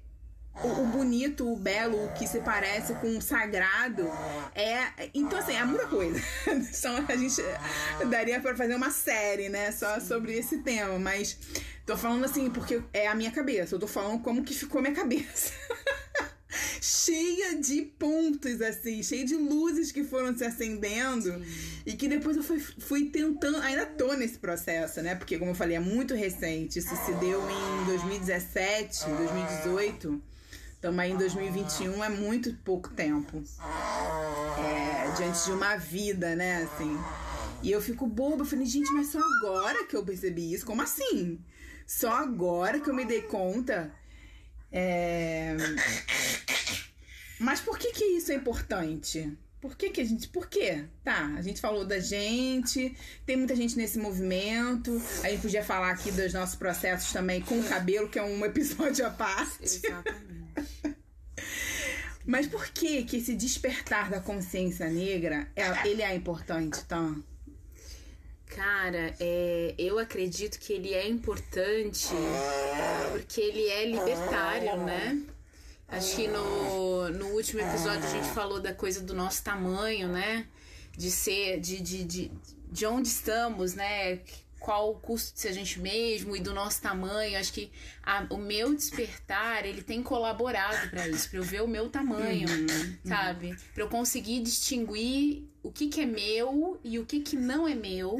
o, 0.62 0.68
o, 0.68 0.86
bonito, 0.86 1.50
o 1.50 1.56
belo, 1.56 2.04
o 2.04 2.12
que 2.12 2.26
se 2.26 2.40
parece 2.40 2.94
com 2.94 3.16
o 3.16 3.22
sagrado. 3.22 4.10
É, 4.54 5.10
então, 5.14 5.38
assim, 5.38 5.54
é 5.54 5.64
muita 5.64 5.86
coisa. 5.86 6.20
Então, 6.80 7.04
a 7.08 7.16
gente 7.16 7.42
daria 8.08 8.40
para 8.40 8.56
fazer 8.56 8.74
uma 8.74 8.90
série, 8.90 9.48
né, 9.48 9.70
só 9.72 10.00
sobre 10.00 10.36
esse 10.36 10.58
tema, 10.58 10.98
mas 10.98 11.38
tô 11.86 11.96
falando 11.96 12.24
assim 12.24 12.50
porque 12.50 12.82
é 12.92 13.06
a 13.06 13.14
minha 13.14 13.30
cabeça. 13.30 13.74
Eu 13.74 13.78
tô 13.78 13.86
falando 13.86 14.22
como 14.22 14.42
que 14.42 14.54
ficou 14.54 14.80
minha 14.80 14.94
cabeça. 14.94 15.52
cheia 16.80 17.56
de 17.56 17.82
pontos, 17.82 18.60
assim, 18.60 19.02
cheia 19.02 19.24
de 19.24 19.36
luzes 19.36 19.92
que 19.92 20.02
foram 20.02 20.36
se 20.36 20.44
acendendo 20.44 21.32
Sim. 21.32 21.82
e 21.86 21.92
que 21.92 22.08
depois 22.08 22.36
eu 22.36 22.42
fui, 22.42 22.58
fui 22.58 23.06
tentando, 23.06 23.58
ainda 23.58 23.86
tô 23.86 24.12
nesse 24.14 24.38
processo, 24.38 25.00
né? 25.02 25.14
Porque, 25.14 25.38
como 25.38 25.50
eu 25.52 25.54
falei, 25.54 25.76
é 25.76 25.80
muito 25.80 26.14
recente. 26.14 26.78
Isso 26.78 26.94
se 27.04 27.12
deu 27.14 27.40
em 27.50 27.86
2017, 27.86 29.04
2018. 29.06 30.22
Estamos 30.80 30.98
aí 30.98 31.10
em 31.10 31.16
2021, 31.18 32.02
é 32.02 32.08
muito 32.08 32.54
pouco 32.64 32.88
tempo. 32.94 33.44
É, 34.58 35.10
diante 35.14 35.44
de 35.44 35.52
uma 35.52 35.76
vida, 35.76 36.34
né, 36.34 36.62
assim. 36.62 36.98
E 37.62 37.70
eu 37.70 37.82
fico 37.82 38.06
boba, 38.06 38.40
eu 38.40 38.46
falei, 38.46 38.64
gente, 38.64 38.90
mas 38.92 39.08
só 39.08 39.20
agora 39.20 39.84
que 39.84 39.94
eu 39.94 40.02
percebi 40.02 40.54
isso? 40.54 40.64
Como 40.64 40.80
assim? 40.80 41.38
Só 41.86 42.10
agora 42.10 42.80
que 42.80 42.88
eu 42.88 42.94
me 42.94 43.04
dei 43.04 43.20
conta? 43.20 43.92
É... 44.72 45.54
Mas 47.38 47.60
por 47.60 47.78
que 47.78 47.92
que 47.92 48.04
isso 48.16 48.32
é 48.32 48.36
importante? 48.36 49.36
Por 49.60 49.76
que, 49.76 49.90
que 49.90 50.00
a 50.00 50.04
gente. 50.04 50.28
Por 50.28 50.48
quê? 50.48 50.86
Tá, 51.04 51.26
a 51.36 51.42
gente 51.42 51.60
falou 51.60 51.84
da 51.84 51.98
gente, 51.98 52.96
tem 53.26 53.36
muita 53.36 53.54
gente 53.54 53.76
nesse 53.76 53.98
movimento. 53.98 54.90
A 55.22 55.28
gente 55.28 55.42
podia 55.42 55.62
falar 55.62 55.90
aqui 55.90 56.10
dos 56.10 56.32
nossos 56.32 56.56
processos 56.56 57.12
também 57.12 57.42
com 57.42 57.60
o 57.60 57.64
cabelo, 57.64 58.08
que 58.08 58.18
é 58.18 58.22
um 58.22 58.42
episódio 58.46 59.06
à 59.06 59.10
parte. 59.10 59.62
Exatamente. 59.62 60.39
Mas 62.30 62.46
por 62.46 62.68
que 62.68 63.02
que 63.02 63.16
esse 63.16 63.34
despertar 63.34 64.08
da 64.08 64.20
consciência 64.20 64.88
negra, 64.88 65.48
é, 65.56 65.88
ele 65.88 66.00
é 66.00 66.14
importante, 66.14 66.84
tá? 66.84 67.12
Cara, 68.46 69.16
é, 69.18 69.74
eu 69.76 69.98
acredito 69.98 70.60
que 70.60 70.72
ele 70.72 70.94
é 70.94 71.08
importante 71.08 72.06
porque 73.10 73.40
ele 73.40 73.66
é 73.66 73.84
libertário, 73.84 74.76
né? 74.84 75.20
Acho 75.88 76.14
que 76.14 76.28
no, 76.28 77.08
no 77.08 77.26
último 77.30 77.62
episódio 77.62 78.04
a 78.04 78.10
gente 78.12 78.28
falou 78.28 78.60
da 78.60 78.72
coisa 78.72 79.00
do 79.00 79.12
nosso 79.12 79.42
tamanho, 79.42 80.06
né? 80.06 80.46
De 80.96 81.10
ser, 81.10 81.58
de, 81.58 81.80
de, 81.80 82.04
de, 82.04 82.30
de 82.70 82.86
onde 82.86 83.08
estamos, 83.08 83.74
né? 83.74 84.20
Qual 84.60 84.90
o 84.90 85.00
custo 85.00 85.34
de 85.34 85.40
ser 85.40 85.48
a 85.48 85.52
gente 85.52 85.80
mesmo 85.80 86.36
e 86.36 86.40
do 86.40 86.54
nosso 86.54 86.80
tamanho. 86.80 87.38
Acho 87.38 87.52
que 87.52 87.72
a, 88.02 88.26
o 88.30 88.36
meu 88.36 88.74
despertar, 88.74 89.64
ele 89.64 89.82
tem 89.82 90.02
colaborado 90.02 90.90
para 90.90 91.08
isso, 91.08 91.28
para 91.30 91.38
eu 91.38 91.42
ver 91.42 91.62
o 91.62 91.66
meu 91.66 91.88
tamanho, 91.88 92.48
uhum, 92.48 92.98
sabe? 93.04 93.56
Para 93.74 93.82
eu 93.82 93.88
conseguir 93.88 94.40
distinguir 94.42 95.48
o 95.62 95.72
que, 95.72 95.88
que 95.88 96.02
é 96.02 96.06
meu 96.06 96.78
e 96.84 96.98
o 96.98 97.06
que, 97.06 97.20
que 97.20 97.36
não 97.36 97.66
é 97.66 97.74
meu 97.74 98.18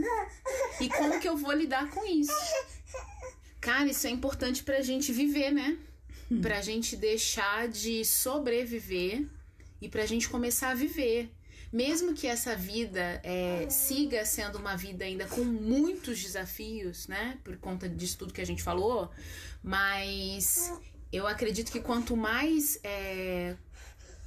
e 0.80 0.88
como 0.88 1.20
que 1.20 1.28
eu 1.28 1.36
vou 1.36 1.52
lidar 1.52 1.88
com 1.90 2.04
isso. 2.06 2.32
Cara, 3.60 3.88
isso 3.88 4.06
é 4.06 4.10
importante 4.10 4.62
pra 4.62 4.80
gente 4.80 5.12
viver, 5.12 5.52
né? 5.52 5.78
Pra 6.40 6.62
gente 6.62 6.96
deixar 6.96 7.68
de 7.68 8.04
sobreviver 8.04 9.26
e 9.80 9.88
pra 9.88 10.06
gente 10.06 10.28
começar 10.28 10.70
a 10.70 10.74
viver 10.74 11.30
mesmo 11.72 12.14
que 12.14 12.26
essa 12.26 12.56
vida 12.56 13.20
é, 13.22 13.68
siga 13.70 14.24
sendo 14.24 14.58
uma 14.58 14.76
vida 14.76 15.04
ainda 15.04 15.26
com 15.26 15.44
muitos 15.44 16.20
desafios, 16.20 17.06
né? 17.06 17.38
Por 17.44 17.56
conta 17.58 17.88
disso 17.88 18.18
tudo 18.18 18.32
que 18.32 18.40
a 18.40 18.46
gente 18.46 18.62
falou, 18.62 19.10
mas 19.62 20.72
eu 21.12 21.26
acredito 21.26 21.70
que 21.70 21.80
quanto 21.80 22.16
mais 22.16 22.78
é, 22.82 23.56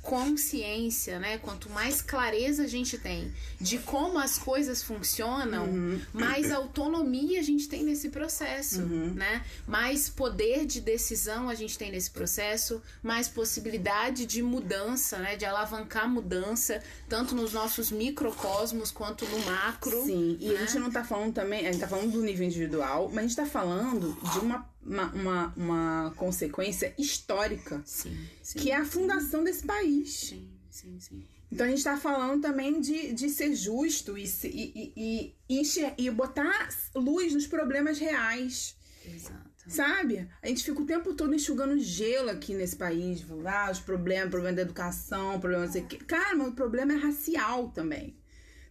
consciência, 0.04 1.18
né? 1.18 1.38
Quanto 1.38 1.70
mais 1.70 2.02
clareza 2.02 2.64
a 2.64 2.68
gente 2.68 2.98
tem 2.98 3.34
de 3.60 3.80
como 3.80 4.20
as 4.20 4.38
coisas 4.38 4.84
funcionam, 4.84 5.66
uhum. 5.66 6.02
mais 6.12 6.52
autonomia 6.52 7.40
a 7.40 7.44
gente 7.44 7.70
tem 7.70 7.84
nesse 7.84 8.10
processo, 8.10 8.82
uhum. 8.82 9.14
né? 9.14 9.44
Mais 9.66 10.10
poder 10.10 10.66
de 10.66 10.82
decisão 10.82 11.48
a 11.48 11.56
gente 11.56 11.78
tem 11.78 11.90
nesse 11.90 12.12
processo, 12.12 12.82
mais 13.02 13.30
possibilidade 13.30 14.26
de 14.26 14.44
mudança, 14.44 15.18
né? 15.20 15.38
De 15.38 15.46
alavancar 15.46 16.08
mudança, 16.10 16.84
tanto 17.08 17.34
nos 17.34 17.54
nossos 17.54 17.90
microcosmos 17.90 18.92
quanto 18.92 19.26
no 19.26 19.40
macro. 19.46 20.04
Sim, 20.04 20.38
e 20.40 20.50
né? 20.50 20.56
a 20.56 20.66
gente 20.66 20.80
não 20.80 20.92
tá 20.92 21.06
falando 21.06 21.34
também, 21.34 21.66
a 21.66 21.72
gente 21.72 21.80
tá 21.80 21.88
falando 21.88 22.12
do 22.12 22.22
nível 22.22 22.46
individual, 22.46 23.08
mas 23.08 23.20
a 23.20 23.28
gente 23.28 23.36
tá 23.38 23.46
falando 23.46 24.18
de 24.34 24.40
uma 24.40 24.73
uma, 24.86 25.12
uma, 25.14 25.54
uma 25.56 26.14
consequência 26.16 26.94
histórica, 26.98 27.82
sim, 27.86 28.18
sim, 28.42 28.60
que 28.60 28.72
é 28.72 28.78
a 28.78 28.86
fundação 28.86 29.44
desse 29.44 29.66
país. 29.66 30.14
Sim, 30.14 30.50
sim, 30.70 31.00
sim. 31.00 31.28
Então 31.52 31.68
a 31.68 31.70
gente 31.70 31.80
está 31.80 31.98
falando 31.98 32.42
também 32.42 32.82
de, 32.82 33.14
de 33.14 33.30
ser 33.30 33.54
justo 33.56 34.18
e, 34.18 34.26
e, 34.44 34.94
e, 34.98 35.62
e, 35.62 36.06
e 36.06 36.10
botar 36.10 36.70
luz 36.96 37.34
nos 37.34 37.46
problemas 37.46 38.00
reais. 38.00 38.76
Exato. 39.06 39.54
Sabe? 39.68 40.28
A 40.42 40.48
gente 40.48 40.64
fica 40.64 40.82
o 40.82 40.86
tempo 40.86 41.14
todo 41.14 41.34
enxugando 41.34 41.80
gelo 41.80 42.30
aqui 42.30 42.54
nesse 42.54 42.76
país. 42.76 43.24
Ah, 43.46 43.70
os 43.72 43.80
problemas, 43.80 44.30
problema 44.30 44.56
da 44.56 44.62
educação, 44.64 45.40
problema 45.40 45.66
não 45.66 45.72
sei 45.72 45.84
o 45.84 45.86
quê. 45.86 45.98
Cara, 45.98 46.36
mas 46.36 46.48
o 46.48 46.54
problema 46.54 46.94
é 46.94 46.98
racial 46.98 47.70
também. 47.70 48.18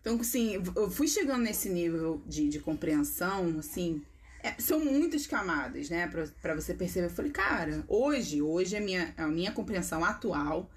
Então, 0.00 0.20
assim, 0.20 0.60
eu 0.74 0.90
fui 0.90 1.06
chegando 1.06 1.42
nesse 1.42 1.68
nível 1.68 2.20
de, 2.26 2.48
de 2.48 2.58
compreensão, 2.58 3.56
assim, 3.58 4.02
é, 4.42 4.54
são 4.58 4.84
muitas 4.84 5.26
camadas, 5.26 5.88
né, 5.88 6.06
pra, 6.08 6.26
pra 6.40 6.54
você 6.54 6.74
perceber. 6.74 7.06
Eu 7.06 7.10
falei, 7.10 7.30
cara, 7.30 7.84
hoje, 7.86 8.42
hoje 8.42 8.76
a 8.76 8.80
minha, 8.80 9.14
a 9.16 9.26
minha 9.26 9.52
compreensão 9.52 10.04
atual 10.04 10.70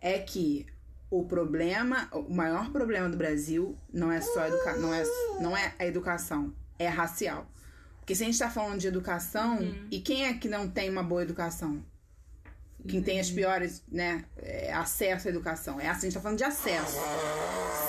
é 0.00 0.18
que 0.18 0.66
o 1.10 1.24
problema, 1.24 2.08
o 2.12 2.34
maior 2.34 2.70
problema 2.72 3.08
do 3.08 3.16
Brasil 3.16 3.78
não 3.92 4.10
é 4.10 4.20
só 4.20 4.46
educa 4.46 4.76
não 4.76 4.92
é, 4.92 5.04
não 5.40 5.56
é 5.56 5.74
a 5.78 5.86
educação, 5.86 6.52
é 6.78 6.88
racial. 6.88 7.48
Porque 8.00 8.14
se 8.14 8.22
a 8.22 8.26
gente 8.26 8.38
tá 8.38 8.50
falando 8.50 8.80
de 8.80 8.88
educação, 8.88 9.58
uhum. 9.58 9.86
e 9.90 10.00
quem 10.00 10.26
é 10.26 10.34
que 10.34 10.48
não 10.48 10.68
tem 10.68 10.90
uma 10.90 11.02
boa 11.02 11.22
educação? 11.22 11.82
Quem 12.86 12.98
uhum. 12.98 13.04
tem 13.04 13.18
as 13.18 13.28
uhum. 13.28 13.36
piores, 13.36 13.82
né, 13.90 14.24
é, 14.36 14.72
acesso 14.72 15.28
à 15.28 15.30
educação. 15.30 15.80
É 15.80 15.88
assim, 15.88 16.08
a 16.08 16.10
gente 16.10 16.14
tá 16.14 16.20
falando 16.20 16.38
de 16.38 16.44
acesso. 16.44 16.98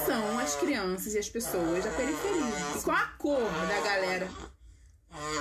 São 0.05 0.39
as 0.39 0.55
crianças 0.55 1.15
e 1.15 1.17
as 1.17 1.27
pessoas 1.27 1.83
da 1.83 1.91
periferia. 1.91 2.77
E 2.77 2.81
qual 2.81 2.95
a 2.95 3.07
cor 3.17 3.41
da 3.41 3.81
galera 3.81 4.29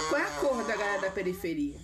qual 0.09 0.21
é 0.21 0.25
a 0.25 0.31
cor 0.33 0.65
da 0.65 0.77
galera 0.77 1.01
da 1.03 1.11
periferia? 1.11 1.79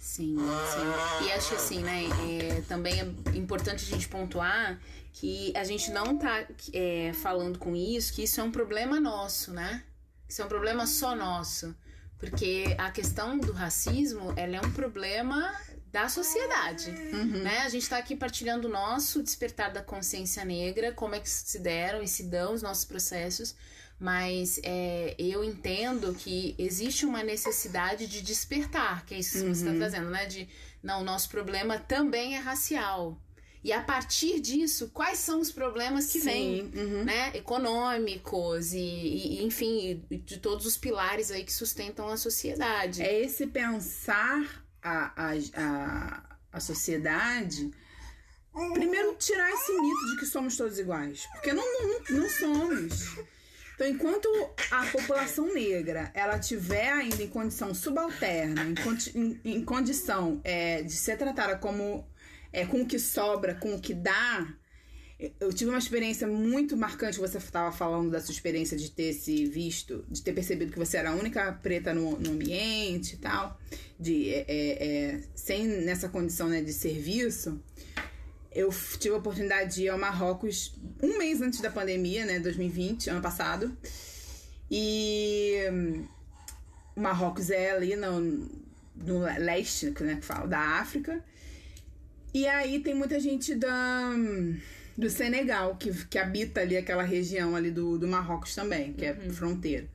Sim, 0.00 0.36
sim. 0.38 1.26
E 1.26 1.32
acho 1.32 1.50
que 1.50 1.54
assim, 1.54 1.82
né? 1.82 2.04
É, 2.28 2.62
também 2.62 3.00
é 3.00 3.36
importante 3.36 3.84
a 3.84 3.86
gente 3.86 4.08
pontuar 4.08 4.80
que 5.12 5.52
a 5.56 5.64
gente 5.64 5.90
não 5.90 6.16
tá 6.16 6.46
é, 6.72 7.12
falando 7.14 7.58
com 7.58 7.76
isso, 7.76 8.12
que 8.12 8.22
isso 8.22 8.40
é 8.40 8.44
um 8.44 8.50
problema 8.50 8.98
nosso, 8.98 9.52
né? 9.52 9.84
Isso 10.28 10.42
é 10.42 10.44
um 10.44 10.48
problema 10.48 10.86
só 10.86 11.14
nosso. 11.14 11.74
Porque 12.18 12.74
a 12.76 12.90
questão 12.90 13.38
do 13.38 13.52
racismo, 13.52 14.32
ela 14.36 14.56
é 14.56 14.60
um 14.60 14.72
problema 14.72 15.54
da 15.90 16.08
sociedade, 16.08 16.90
uhum. 16.90 17.42
né? 17.42 17.58
A 17.60 17.68
gente 17.68 17.82
está 17.82 17.98
aqui 17.98 18.14
partilhando 18.14 18.68
o 18.68 18.70
nosso 18.70 19.22
despertar 19.22 19.72
da 19.72 19.82
consciência 19.82 20.44
negra, 20.44 20.92
como 20.92 21.14
é 21.14 21.20
que 21.20 21.28
se 21.28 21.58
deram 21.58 22.02
e 22.02 22.06
se 22.06 22.24
dão 22.24 22.52
os 22.52 22.62
nossos 22.62 22.84
processos, 22.84 23.56
mas 24.00 24.58
é, 24.62 25.14
eu 25.18 25.44
entendo 25.44 26.14
que 26.14 26.54
existe 26.58 27.04
uma 27.04 27.22
necessidade 27.22 28.06
de 28.06 28.22
despertar, 28.22 29.04
que 29.04 29.14
é 29.14 29.18
isso 29.18 29.32
que 29.32 29.44
uhum. 29.44 29.54
você 29.54 29.66
está 29.66 29.76
trazendo, 29.76 30.08
né? 30.08 30.24
De, 30.24 30.48
não, 30.82 31.04
nosso 31.04 31.28
problema 31.28 31.78
também 31.78 32.34
é 32.34 32.38
racial. 32.38 33.20
E 33.62 33.74
a 33.74 33.82
partir 33.82 34.40
disso, 34.40 34.88
quais 34.88 35.18
são 35.18 35.38
os 35.38 35.52
problemas 35.52 36.06
que 36.06 36.18
Sim, 36.18 36.24
vêm, 36.24 36.62
uhum. 36.74 37.04
né? 37.04 37.30
Econômicos 37.34 38.72
e, 38.72 38.78
e, 38.78 39.44
enfim, 39.44 40.02
de 40.24 40.38
todos 40.38 40.64
os 40.64 40.78
pilares 40.78 41.30
aí 41.30 41.44
que 41.44 41.52
sustentam 41.52 42.08
a 42.08 42.16
sociedade. 42.16 43.02
É 43.02 43.20
esse 43.22 43.46
pensar 43.48 44.64
a, 44.82 45.12
a, 45.14 45.32
a, 45.56 46.22
a 46.54 46.60
sociedade 46.60 47.70
primeiro 48.72 49.14
tirar 49.16 49.50
esse 49.50 49.72
mito 49.72 50.06
de 50.10 50.16
que 50.20 50.26
somos 50.26 50.56
todos 50.56 50.78
iguais. 50.78 51.28
Porque 51.32 51.52
não, 51.52 51.64
não, 51.82 52.00
não 52.18 52.30
somos. 52.30 53.18
Então, 53.80 53.88
enquanto 53.88 54.28
a 54.70 54.84
população 54.88 55.54
negra 55.54 56.10
ela 56.12 56.38
tiver 56.38 56.92
ainda 56.92 57.22
em 57.22 57.28
condição 57.28 57.72
subalterna, 57.72 58.62
em, 58.62 58.74
em, 59.18 59.40
em 59.42 59.64
condição 59.64 60.38
é, 60.44 60.82
de 60.82 60.92
ser 60.92 61.16
tratada 61.16 61.56
como 61.56 62.06
é, 62.52 62.66
com 62.66 62.82
o 62.82 62.86
que 62.86 62.98
sobra, 62.98 63.54
com 63.54 63.74
o 63.74 63.80
que 63.80 63.94
dá, 63.94 64.46
eu 65.38 65.50
tive 65.50 65.70
uma 65.70 65.78
experiência 65.78 66.26
muito 66.26 66.76
marcante. 66.76 67.18
Você 67.18 67.38
estava 67.38 67.72
falando 67.72 68.10
da 68.10 68.20
sua 68.20 68.32
experiência 68.32 68.76
de 68.76 68.90
ter 68.90 69.14
se 69.14 69.46
visto, 69.46 70.04
de 70.10 70.20
ter 70.20 70.34
percebido 70.34 70.72
que 70.72 70.78
você 70.78 70.98
era 70.98 71.12
a 71.12 71.14
única 71.14 71.50
preta 71.50 71.94
no, 71.94 72.18
no 72.18 72.32
ambiente 72.32 73.14
e 73.14 73.16
tal, 73.16 73.58
de 73.98 74.28
é, 74.28 74.44
é, 74.46 74.84
é 74.84 75.20
sem 75.34 75.66
nessa 75.66 76.06
condição 76.10 76.50
né, 76.50 76.60
de 76.60 76.74
serviço 76.74 77.58
eu 78.52 78.70
tive 78.98 79.14
a 79.14 79.18
oportunidade 79.18 79.76
de 79.76 79.82
ir 79.84 79.88
ao 79.88 79.98
Marrocos 79.98 80.74
um 81.02 81.18
mês 81.18 81.40
antes 81.40 81.60
da 81.60 81.70
pandemia, 81.70 82.24
né? 82.24 82.38
2020, 82.38 83.10
ano 83.10 83.22
passado. 83.22 83.76
E 84.70 85.56
o 86.96 87.00
Marrocos 87.00 87.50
é 87.50 87.70
ali 87.72 87.96
no, 87.96 88.20
no 88.96 89.20
leste, 89.20 89.94
né, 90.00 90.16
que 90.16 90.24
fala, 90.24 90.46
da 90.46 90.58
África. 90.58 91.22
E 92.32 92.46
aí 92.46 92.80
tem 92.80 92.94
muita 92.94 93.18
gente 93.18 93.54
da, 93.54 94.12
do 94.96 95.10
Senegal 95.10 95.76
que, 95.76 95.92
que 96.06 96.18
habita 96.18 96.60
ali 96.60 96.76
aquela 96.76 97.02
região 97.02 97.56
ali 97.56 97.70
do, 97.70 97.98
do 97.98 98.06
Marrocos 98.06 98.54
também, 98.54 98.92
que 98.92 99.04
é 99.04 99.12
uhum. 99.12 99.30
fronteira. 99.30 99.88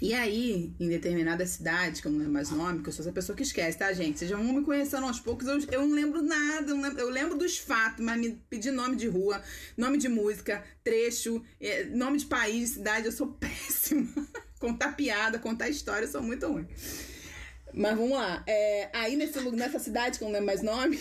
E 0.00 0.14
aí, 0.14 0.72
em 0.80 0.88
determinada 0.88 1.44
cidade, 1.46 2.00
que 2.00 2.08
eu 2.08 2.12
não 2.12 2.20
lembro 2.20 2.32
mais 2.32 2.50
o 2.50 2.56
nome, 2.56 2.82
que 2.82 2.88
eu 2.88 2.92
sou 2.92 3.02
essa 3.02 3.12
pessoa 3.12 3.36
que 3.36 3.42
esquece, 3.42 3.76
tá, 3.76 3.92
gente? 3.92 4.18
Vocês 4.18 4.30
já 4.30 4.36
vão 4.36 4.50
me 4.50 4.64
conhecendo 4.64 5.06
aos 5.06 5.20
poucos, 5.20 5.46
eu, 5.46 5.58
eu 5.70 5.86
não 5.86 5.94
lembro 5.94 6.22
nada, 6.22 6.70
eu 6.70 6.80
lembro, 6.80 7.00
eu 7.00 7.10
lembro 7.10 7.36
dos 7.36 7.58
fatos, 7.58 8.02
mas 8.02 8.18
me 8.18 8.30
pedir 8.48 8.70
nome 8.70 8.96
de 8.96 9.06
rua, 9.06 9.42
nome 9.76 9.98
de 9.98 10.08
música, 10.08 10.64
trecho, 10.82 11.44
é, 11.60 11.84
nome 11.84 12.16
de 12.16 12.24
país, 12.24 12.70
cidade, 12.70 13.06
eu 13.06 13.12
sou 13.12 13.26
péssima. 13.38 14.08
contar 14.58 14.92
piada, 14.92 15.38
contar 15.38 15.68
história, 15.68 16.06
eu 16.06 16.10
sou 16.10 16.22
muito 16.22 16.46
ruim. 16.46 16.66
Mas 17.74 17.94
vamos 17.94 18.12
lá. 18.12 18.42
É, 18.46 18.88
aí 18.94 19.16
nesse, 19.16 19.38
nessa 19.50 19.78
cidade, 19.78 20.16
que 20.16 20.24
eu 20.24 20.28
não 20.28 20.32
lembro 20.32 20.46
mais 20.46 20.62
nome, 20.62 20.98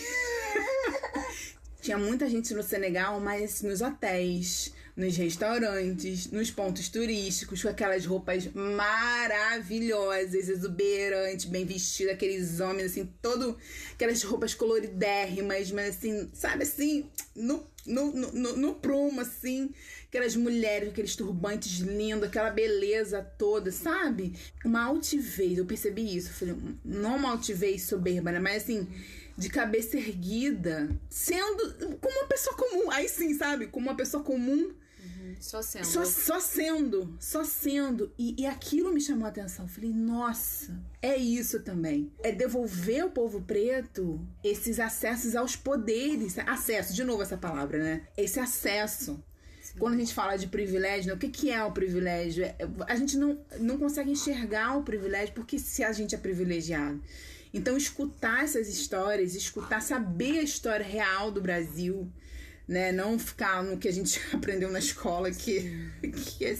tinha 1.81 1.97
muita 1.97 2.27
gente 2.27 2.53
no 2.53 2.61
Senegal, 2.61 3.17
mas 3.21 3.61
nos 3.61 3.79
hotéis 3.79 4.73
nos 4.99 5.15
restaurantes, 5.15 6.29
nos 6.29 6.51
pontos 6.51 6.89
turísticos, 6.89 7.61
com 7.61 7.69
aquelas 7.69 8.05
roupas 8.05 8.49
maravilhosas, 8.53 10.49
exuberantes, 10.49 11.45
bem 11.45 11.65
vestidas, 11.65 12.15
aqueles 12.15 12.59
homens 12.59 12.91
assim, 12.91 13.09
todo 13.21 13.57
aquelas 13.93 14.21
roupas 14.23 14.53
coloridérrimas, 14.53 15.71
mas 15.71 15.95
assim, 15.95 16.29
sabe 16.33 16.63
assim, 16.63 17.09
no, 17.33 17.65
no, 17.85 18.11
no, 18.11 18.57
no 18.57 18.75
prumo, 18.75 19.21
assim, 19.21 19.69
aquelas 20.09 20.35
mulheres, 20.35 20.89
aqueles 20.89 21.15
turbantes 21.15 21.79
lindos, 21.79 22.27
aquela 22.27 22.49
beleza 22.49 23.21
toda, 23.37 23.71
sabe? 23.71 24.33
Uma 24.65 24.83
altivez, 24.83 25.57
eu 25.57 25.65
percebi 25.65 26.17
isso, 26.17 26.33
falei, 26.33 26.57
não 26.83 27.15
uma 27.15 27.31
altivez 27.31 27.83
soberba, 27.83 28.33
né? 28.33 28.39
Mas 28.39 28.63
assim, 28.63 28.85
de 29.37 29.47
cabeça 29.47 29.95
erguida, 29.95 30.89
sendo 31.09 31.97
como 32.01 32.19
uma 32.19 32.27
pessoa 32.27 32.57
comum. 32.57 32.91
Aí 32.91 33.07
sim, 33.07 33.33
sabe? 33.33 33.67
Como 33.67 33.87
uma 33.87 33.95
pessoa 33.95 34.21
comum 34.21 34.73
só 35.39 35.61
sendo. 35.61 35.85
Só, 35.85 36.05
só 36.05 36.39
sendo, 36.39 37.17
só 37.19 37.43
sendo. 37.43 38.11
E, 38.17 38.35
e 38.41 38.45
aquilo 38.45 38.93
me 38.93 39.01
chamou 39.01 39.25
a 39.25 39.29
atenção. 39.29 39.67
Falei, 39.67 39.91
nossa, 39.91 40.77
é 41.01 41.15
isso 41.15 41.61
também. 41.61 42.11
É 42.23 42.31
devolver 42.31 43.01
ao 43.01 43.09
povo 43.09 43.41
preto 43.41 44.19
esses 44.43 44.79
acessos 44.79 45.35
aos 45.35 45.55
poderes. 45.55 46.37
Acesso, 46.39 46.93
de 46.93 47.03
novo 47.03 47.23
essa 47.23 47.37
palavra, 47.37 47.77
né? 47.77 48.07
Esse 48.17 48.39
acesso. 48.39 49.23
quando 49.77 49.95
a 49.95 49.97
gente 49.97 50.13
fala 50.13 50.35
de 50.35 50.47
privilégio, 50.47 51.09
né, 51.09 51.13
o 51.13 51.17
que, 51.17 51.29
que 51.29 51.49
é 51.49 51.63
o 51.63 51.71
privilégio? 51.71 52.43
É, 52.43 52.55
a 52.87 52.95
gente 52.95 53.17
não, 53.17 53.39
não 53.59 53.77
consegue 53.77 54.11
enxergar 54.11 54.77
o 54.77 54.83
privilégio 54.83 55.33
porque 55.33 55.57
se 55.57 55.83
a 55.83 55.91
gente 55.91 56.13
é 56.13 56.17
privilegiado. 56.17 57.01
Então, 57.53 57.75
escutar 57.75 58.43
essas 58.43 58.67
histórias, 58.67 59.33
escutar, 59.33 59.81
saber 59.81 60.39
a 60.39 60.43
história 60.43 60.85
real 60.85 61.31
do 61.31 61.41
Brasil, 61.41 62.11
né? 62.69 62.91
Não 62.91 63.17
ficar 63.17 63.63
no 63.63 63.77
que 63.77 63.87
a 63.87 63.91
gente 63.91 64.21
aprendeu 64.31 64.71
na 64.71 64.79
escola, 64.79 65.31
que, 65.31 65.91
que 66.01 66.45
é 66.45 66.57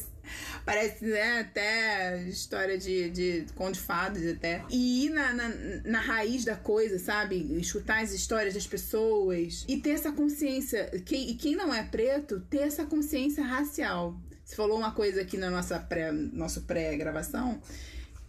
Parece, 0.64 1.06
né, 1.06 1.40
até 1.40 2.22
história 2.24 2.78
de, 2.78 3.10
de 3.10 3.46
conto 3.56 3.80
fadas 3.80 4.24
até. 4.28 4.64
E 4.70 5.06
ir 5.06 5.10
na, 5.10 5.34
na, 5.34 5.50
na, 5.84 6.00
raiz 6.00 6.46
da 6.46 6.56
coisa, 6.56 7.00
sabe? 7.00 7.36
Escutar 7.60 8.04
as 8.04 8.12
histórias 8.12 8.54
das 8.54 8.68
pessoas. 8.68 9.66
E 9.68 9.78
ter 9.78 9.92
essa 9.92 10.12
consciência. 10.12 10.86
Quem, 11.04 11.32
e 11.32 11.36
quem 11.36 11.56
não 11.56 11.74
é 11.74 11.82
preto, 11.82 12.40
ter 12.42 12.60
essa 12.60 12.86
consciência 12.86 13.44
racial. 13.44 14.20
Você 14.46 14.56
falou 14.56 14.78
uma 14.78 14.92
coisa 14.92 15.22
aqui 15.22 15.36
na 15.36 15.50
nossa 15.50 15.80
pré, 15.80 16.12
nosso 16.12 16.62
pré-gravação 16.62 17.60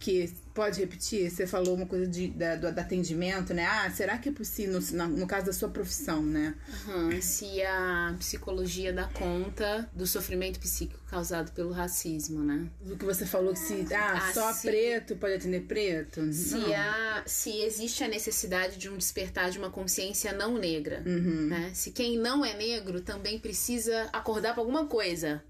que 0.01 0.33
pode 0.53 0.79
repetir? 0.79 1.29
Você 1.29 1.47
falou 1.47 1.75
uma 1.75 1.85
coisa 1.85 2.07
de, 2.07 2.27
da, 2.29 2.55
do, 2.55 2.71
do 2.71 2.79
atendimento, 2.79 3.53
né? 3.53 3.65
Ah, 3.65 3.89
será 3.89 4.17
que 4.17 4.29
é 4.29 4.31
possível, 4.31 4.79
no, 4.91 5.07
no 5.07 5.27
caso 5.27 5.45
da 5.45 5.53
sua 5.53 5.69
profissão, 5.69 6.21
né? 6.21 6.55
Uhum, 6.87 7.21
se 7.21 7.61
a 7.63 8.15
psicologia 8.19 8.93
dá 8.93 9.05
conta 9.05 9.89
do 9.93 10.05
sofrimento 10.05 10.59
psíquico 10.59 11.01
causado 11.09 11.51
pelo 11.51 11.71
racismo, 11.71 12.43
né? 12.43 12.67
O 12.85 12.97
que 12.97 13.05
você 13.05 13.25
falou 13.25 13.53
que 13.53 13.59
se 13.59 13.85
ah, 13.93 14.13
ah 14.29 14.33
só 14.33 14.53
se, 14.53 14.67
preto 14.67 15.15
pode 15.15 15.33
atender 15.33 15.61
preto? 15.61 16.31
Se, 16.31 16.73
a, 16.73 17.23
se 17.25 17.61
existe 17.61 18.03
a 18.03 18.07
necessidade 18.07 18.77
de 18.77 18.89
um 18.89 18.97
despertar 18.97 19.49
de 19.49 19.57
uma 19.57 19.69
consciência 19.69 20.31
não 20.33 20.57
negra, 20.57 21.03
uhum. 21.05 21.47
né? 21.47 21.71
Se 21.73 21.91
quem 21.91 22.17
não 22.17 22.45
é 22.45 22.55
negro 22.55 23.01
também 23.01 23.39
precisa 23.39 24.09
acordar 24.13 24.53
para 24.53 24.61
alguma 24.61 24.85
coisa 24.85 25.43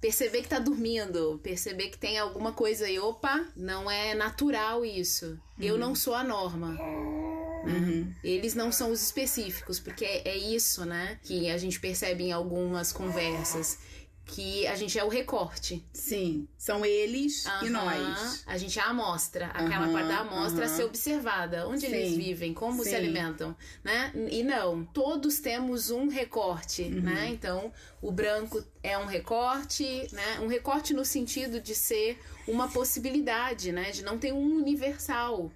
perceber 0.00 0.42
que 0.42 0.48
tá 0.48 0.58
dormindo, 0.58 1.40
perceber 1.42 1.88
que 1.88 1.98
tem 1.98 2.18
alguma 2.18 2.52
coisa 2.52 2.86
aí, 2.86 2.98
opa, 2.98 3.46
não 3.56 3.90
é 3.90 4.14
natural 4.14 4.84
isso. 4.84 5.26
Uhum. 5.26 5.64
Eu 5.64 5.78
não 5.78 5.94
sou 5.94 6.14
a 6.14 6.22
norma. 6.22 6.72
Né? 6.72 7.72
Uhum. 7.72 8.14
Eles 8.22 8.54
não 8.54 8.70
são 8.70 8.90
os 8.90 9.02
específicos, 9.02 9.80
porque 9.80 10.04
é, 10.04 10.28
é 10.28 10.36
isso, 10.36 10.84
né, 10.84 11.18
que 11.22 11.50
a 11.50 11.58
gente 11.58 11.80
percebe 11.80 12.24
em 12.24 12.32
algumas 12.32 12.92
conversas 12.92 13.78
que 14.26 14.66
a 14.66 14.74
gente 14.74 14.98
é 14.98 15.04
o 15.04 15.08
recorte. 15.08 15.86
Sim, 15.92 16.48
são 16.58 16.84
eles 16.84 17.44
e 17.62 17.70
nós. 17.70 18.42
A 18.44 18.58
gente 18.58 18.76
é 18.78 18.82
a 18.82 18.86
amostra, 18.86 19.46
aquela 19.46 19.88
parte 19.88 20.08
da 20.08 20.18
amostra 20.18 20.64
a 20.64 20.68
ser 20.68 20.82
observada, 20.82 21.66
onde 21.68 21.86
Sim. 21.86 21.94
eles 21.94 22.16
vivem, 22.16 22.52
como 22.52 22.82
Sim. 22.82 22.90
se 22.90 22.96
alimentam, 22.96 23.56
né? 23.84 24.12
E 24.28 24.42
não, 24.42 24.84
todos 24.84 25.38
temos 25.38 25.90
um 25.90 26.08
recorte, 26.08 26.82
uhum. 26.82 27.02
né? 27.02 27.28
Então, 27.28 27.72
o 28.02 28.10
branco 28.10 28.62
é 28.82 28.98
um 28.98 29.06
recorte, 29.06 30.08
né? 30.12 30.40
Um 30.40 30.48
recorte 30.48 30.92
no 30.92 31.04
sentido 31.04 31.60
de 31.60 31.74
ser 31.74 32.20
uma 32.48 32.68
possibilidade, 32.68 33.70
né? 33.70 33.92
De 33.92 34.02
não 34.02 34.18
ter 34.18 34.32
um 34.32 34.56
universal, 34.56 35.52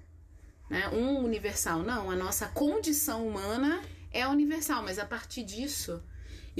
né? 0.71 0.89
Um 0.91 1.19
universal, 1.25 1.81
não, 1.81 2.09
a 2.09 2.15
nossa 2.15 2.47
condição 2.47 3.27
humana 3.27 3.83
é 4.13 4.27
universal, 4.29 4.83
mas 4.85 4.99
a 4.99 5.05
partir 5.05 5.43
disso 5.43 6.01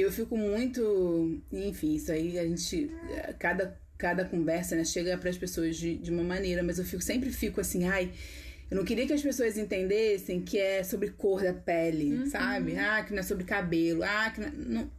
eu 0.01 0.13
fico 0.13 0.37
muito. 0.37 1.41
Enfim, 1.53 1.95
isso 1.95 2.13
aí 2.13 2.39
a 2.39 2.45
gente. 2.47 2.91
Cada, 3.39 3.79
cada 3.99 4.25
conversa 4.25 4.77
né, 4.77 4.85
chega 4.85 5.17
para 5.19 5.31
as 5.31 5.39
pessoas 5.39 5.77
de, 5.77 5.97
de 5.97 6.11
uma 6.11 6.23
maneira, 6.23 6.63
mas 6.63 6.79
eu 6.79 6.85
fico, 6.85 7.03
sempre 7.03 7.31
fico 7.31 7.61
assim, 7.61 7.87
ai. 7.87 8.13
Eu 8.71 8.77
não 8.77 8.85
queria 8.85 9.05
que 9.05 9.13
as 9.13 9.23
pessoas 9.23 9.59
entendessem 9.59 10.41
que 10.43 10.57
é 10.57 10.85
sobre 10.85 11.11
cor 11.11 11.43
da 11.43 11.53
pele, 11.53 12.15
uhum. 12.15 12.27
sabe? 12.27 12.77
Ah, 12.79 13.03
que 13.03 13.13
não 13.13 13.19
é 13.19 13.23
sobre 13.23 13.45
cabelo. 13.45 14.05
Ah, 14.05 14.31
que 14.31 14.41
não, 14.41 14.47
é, 14.47 14.53
não. 14.55 14.91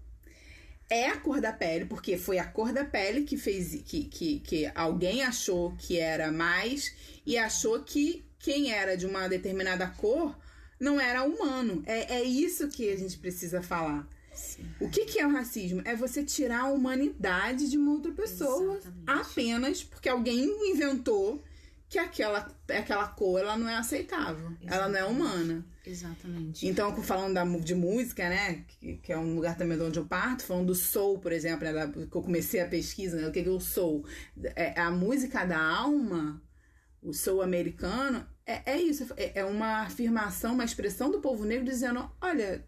É 0.89 1.07
a 1.07 1.15
cor 1.15 1.39
da 1.39 1.53
pele, 1.53 1.85
porque 1.85 2.17
foi 2.17 2.37
a 2.37 2.43
cor 2.43 2.73
da 2.73 2.83
pele 2.83 3.21
que 3.21 3.37
fez. 3.37 3.81
Que, 3.85 4.03
que, 4.03 4.39
que 4.41 4.69
alguém 4.75 5.23
achou 5.23 5.73
que 5.77 5.97
era 5.97 6.29
mais 6.33 6.93
e 7.25 7.37
achou 7.37 7.81
que 7.81 8.25
quem 8.37 8.73
era 8.73 8.97
de 8.97 9.05
uma 9.05 9.29
determinada 9.29 9.87
cor 9.87 10.37
não 10.77 10.99
era 10.99 11.23
humano. 11.23 11.81
É, 11.85 12.15
é 12.15 12.23
isso 12.23 12.67
que 12.67 12.91
a 12.91 12.97
gente 12.97 13.17
precisa 13.19 13.61
falar. 13.61 14.05
O 14.79 14.89
que, 14.89 15.05
que 15.05 15.19
é 15.19 15.27
o 15.27 15.31
racismo? 15.31 15.81
É 15.85 15.95
você 15.95 16.23
tirar 16.23 16.61
a 16.61 16.71
humanidade 16.71 17.69
de 17.69 17.77
uma 17.77 17.91
outra 17.91 18.11
pessoa 18.11 18.77
Exatamente. 18.77 19.03
apenas 19.07 19.83
porque 19.83 20.09
alguém 20.09 20.71
inventou 20.71 21.43
que 21.91 21.99
aquela, 21.99 22.49
aquela 22.69 23.07
cor 23.09 23.41
ela 23.41 23.57
não 23.57 23.67
é 23.67 23.75
aceitável. 23.75 24.47
Exatamente. 24.61 24.73
Ela 24.73 24.87
não 24.87 24.97
é 24.97 25.03
humana. 25.03 25.65
Exatamente. 25.85 26.65
Então, 26.65 26.95
falando 27.03 27.33
da, 27.33 27.43
de 27.43 27.75
música, 27.75 28.29
né? 28.29 28.63
Que, 28.67 28.95
que, 28.95 29.11
é 29.11 29.17
um 29.17 29.35
lugar 29.35 29.57
também 29.57 29.77
de 29.77 29.83
onde 29.83 29.99
eu 29.99 30.05
parto, 30.05 30.45
falando 30.45 30.67
do 30.67 30.75
soul, 30.75 31.19
por 31.19 31.33
exemplo, 31.33 31.69
né, 31.69 31.91
que 31.91 32.15
eu 32.15 32.21
comecei 32.21 32.61
a 32.61 32.67
pesquisa, 32.67 33.17
né, 33.17 33.27
o 33.27 33.31
que, 33.31 33.43
que 33.43 33.49
é 33.49 33.51
o 33.51 33.59
soul? 33.59 34.05
É, 34.55 34.79
a 34.79 34.89
música 34.89 35.43
da 35.43 35.59
alma, 35.59 36.41
o 37.01 37.13
soul 37.13 37.41
americano, 37.41 38.25
é, 38.45 38.73
é 38.73 38.81
isso. 38.81 39.11
É, 39.17 39.39
é 39.39 39.45
uma 39.45 39.81
afirmação, 39.81 40.53
uma 40.53 40.63
expressão 40.63 41.11
do 41.11 41.19
povo 41.19 41.43
negro 41.43 41.65
dizendo: 41.65 42.09
olha, 42.21 42.65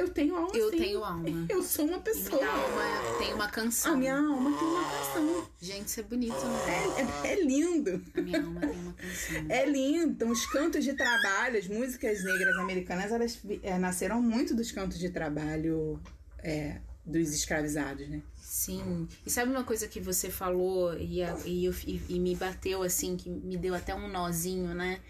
eu 0.00 0.08
tenho 0.08 0.36
alma. 0.36 0.50
Eu 0.54 0.70
sim. 0.70 0.78
tenho 0.78 1.04
alma. 1.04 1.28
Eu 1.48 1.62
sou 1.62 1.86
uma 1.86 2.00
pessoa. 2.00 2.40
Minha 2.40 2.52
alma 2.52 3.18
tem 3.18 3.34
uma 3.34 3.48
canção. 3.48 3.94
A 3.94 3.96
minha 3.96 4.16
alma 4.16 4.58
tem 4.58 4.68
uma 4.68 4.84
canção. 4.84 5.48
Gente, 5.60 5.86
isso 5.88 6.00
é 6.00 6.02
bonito, 6.02 6.34
né? 6.34 7.08
É, 7.24 7.28
é, 7.28 7.32
é 7.32 7.42
lindo. 7.42 8.02
A 8.14 8.20
minha 8.20 8.42
alma 8.42 8.60
tem 8.60 8.70
uma 8.70 8.92
canção. 8.92 9.46
É 9.48 9.66
lindo. 9.66 10.12
Então, 10.12 10.30
os 10.30 10.46
cantos 10.46 10.84
de 10.84 10.92
trabalho, 10.94 11.58
as 11.58 11.68
músicas 11.68 12.22
negras 12.24 12.56
americanas, 12.56 13.12
elas 13.12 13.40
é, 13.62 13.78
nasceram 13.78 14.22
muito 14.22 14.54
dos 14.54 14.70
cantos 14.70 14.98
de 14.98 15.10
trabalho 15.10 16.00
é, 16.38 16.80
dos 17.04 17.34
escravizados, 17.34 18.08
né? 18.08 18.22
Sim. 18.36 19.08
E 19.26 19.30
sabe 19.30 19.50
uma 19.50 19.64
coisa 19.64 19.88
que 19.88 20.00
você 20.00 20.30
falou 20.30 20.94
e, 20.94 21.20
e, 21.46 21.68
e, 21.68 22.02
e 22.08 22.20
me 22.20 22.36
bateu 22.36 22.82
assim, 22.82 23.16
que 23.16 23.30
me 23.30 23.56
deu 23.56 23.74
até 23.74 23.94
um 23.94 24.08
nozinho, 24.08 24.74
né? 24.74 25.00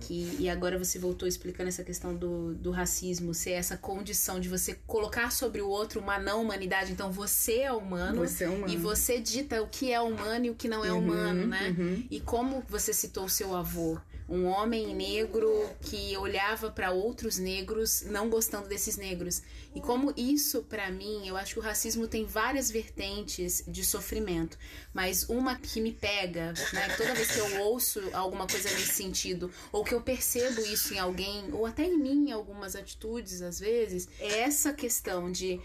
Que 0.00 0.36
e 0.38 0.48
agora 0.48 0.78
você 0.78 0.98
voltou 0.98 1.26
explicando 1.26 1.68
essa 1.68 1.82
questão 1.82 2.14
do, 2.14 2.54
do 2.54 2.70
racismo 2.70 3.34
ser 3.34 3.52
essa 3.52 3.76
condição 3.76 4.38
de 4.38 4.48
você 4.48 4.78
colocar 4.86 5.30
sobre 5.30 5.60
o 5.60 5.68
outro 5.68 6.00
uma 6.00 6.18
não 6.18 6.42
humanidade 6.42 6.92
então 6.92 7.10
você 7.10 7.60
é 7.60 7.72
humano, 7.72 8.18
você 8.18 8.44
é 8.44 8.48
humano. 8.48 8.72
e 8.72 8.76
você 8.76 9.20
dita 9.20 9.62
o 9.62 9.66
que 9.66 9.92
é 9.92 10.00
humano 10.00 10.46
e 10.46 10.50
o 10.50 10.54
que 10.54 10.68
não 10.68 10.84
é 10.84 10.92
uhum, 10.92 10.98
humano 10.98 11.46
né 11.46 11.74
uhum. 11.76 12.04
e 12.10 12.20
como 12.20 12.62
você 12.68 12.92
citou 12.92 13.28
seu 13.28 13.54
avô 13.54 13.98
um 14.28 14.46
homem 14.46 14.94
negro 14.94 15.48
que 15.80 16.16
olhava 16.16 16.70
para 16.70 16.90
outros 16.90 17.38
negros 17.38 18.02
não 18.02 18.28
gostando 18.28 18.68
desses 18.68 18.96
negros 18.96 19.42
e 19.74 19.80
como 19.80 20.12
isso 20.16 20.62
para 20.64 20.90
mim 20.90 21.28
eu 21.28 21.36
acho 21.36 21.54
que 21.54 21.60
o 21.60 21.62
racismo 21.62 22.08
tem 22.08 22.24
várias 22.24 22.70
vertentes 22.70 23.62
de 23.68 23.84
sofrimento 23.84 24.58
mas 24.92 25.28
uma 25.28 25.56
que 25.56 25.80
me 25.80 25.92
pega 25.92 26.52
né 26.72 26.88
toda 26.96 27.14
vez 27.14 27.30
que 27.30 27.38
eu 27.38 27.60
ouço 27.62 28.00
alguma 28.12 28.46
coisa 28.46 28.68
nesse 28.70 28.94
sentido 28.94 29.50
ou 29.70 29.84
que 29.84 29.94
eu 29.94 30.00
percebo 30.00 30.60
isso 30.62 30.94
em 30.94 30.98
alguém, 30.98 31.52
ou 31.52 31.66
até 31.66 31.84
em 31.84 31.98
mim, 31.98 32.28
em 32.28 32.32
algumas 32.32 32.76
atitudes, 32.76 33.42
às 33.42 33.58
vezes, 33.58 34.08
é 34.18 34.40
essa 34.40 34.72
questão 34.72 35.30
de 35.30 35.60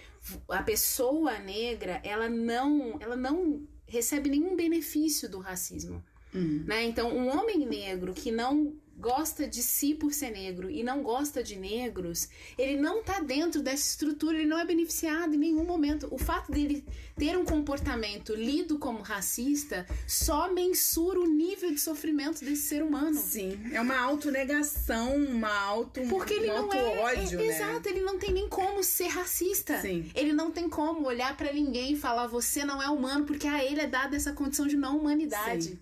a 0.50 0.62
pessoa 0.64 1.40
negra, 1.40 2.00
ela 2.04 2.30
não, 2.30 2.98
ela 3.00 3.16
não 3.16 3.68
recebe 3.88 4.30
nenhum 4.30 4.56
benefício 4.56 5.30
do 5.30 5.40
racismo. 5.40 6.04
Uhum. 6.34 6.64
Né? 6.66 6.84
Então, 6.86 7.16
um 7.16 7.28
homem 7.28 7.66
negro 7.66 8.14
que 8.14 8.32
não 8.32 8.74
gosta 9.02 9.48
de 9.48 9.64
si 9.64 9.96
por 9.96 10.14
ser 10.14 10.30
negro 10.30 10.70
e 10.70 10.84
não 10.84 11.02
gosta 11.02 11.44
de 11.44 11.56
negros, 11.56 12.30
ele 12.56 12.80
não 12.80 13.02
tá 13.02 13.20
dentro 13.20 13.62
dessa 13.62 13.90
estrutura, 13.90 14.38
ele 14.38 14.48
não 14.48 14.60
é 14.60 14.64
beneficiado 14.64 15.34
em 15.34 15.38
nenhum 15.40 15.66
momento. 15.66 16.08
O 16.12 16.20
fato 16.20 16.52
dele 16.52 16.86
ter 17.18 17.36
um 17.36 17.44
comportamento 17.44 18.36
lido 18.36 18.78
como 18.78 19.02
racista 19.02 19.88
só 20.08 20.54
mensura 20.54 21.20
o 21.20 21.26
nível 21.26 21.72
de 21.72 21.80
sofrimento 21.80 22.46
desse 22.46 22.62
ser 22.62 22.84
humano. 22.84 23.18
Sim, 23.18 23.60
é 23.74 23.82
uma 23.82 23.98
autonegação, 23.98 25.16
uma 25.16 25.52
auto 25.52 26.02
Porque 26.08 26.36
ele 26.36 26.52
um 26.52 26.68
não 26.68 26.72
é, 26.72 27.00
ódio, 27.00 27.40
é, 27.40 27.44
né? 27.44 27.56
Exato, 27.56 27.90
ele 27.90 28.02
não 28.02 28.20
tem 28.20 28.32
nem 28.32 28.48
como 28.48 28.84
ser 28.84 29.08
racista. 29.08 29.82
Sim. 29.82 30.12
Ele 30.14 30.32
não 30.32 30.52
tem 30.52 30.70
como 30.70 31.08
olhar 31.08 31.36
para 31.36 31.52
ninguém 31.52 31.94
e 31.94 31.98
falar 31.98 32.28
você 32.28 32.64
não 32.64 32.82
é 32.82 32.88
humano, 32.88 33.26
porque 33.26 33.48
a 33.48 33.64
ele 33.64 33.82
é 33.82 33.88
dada 33.88 34.16
essa 34.16 34.32
condição 34.32 34.68
de 34.68 34.78
não 34.78 35.00
humanidade. 35.00 35.64
Sim. 35.64 35.80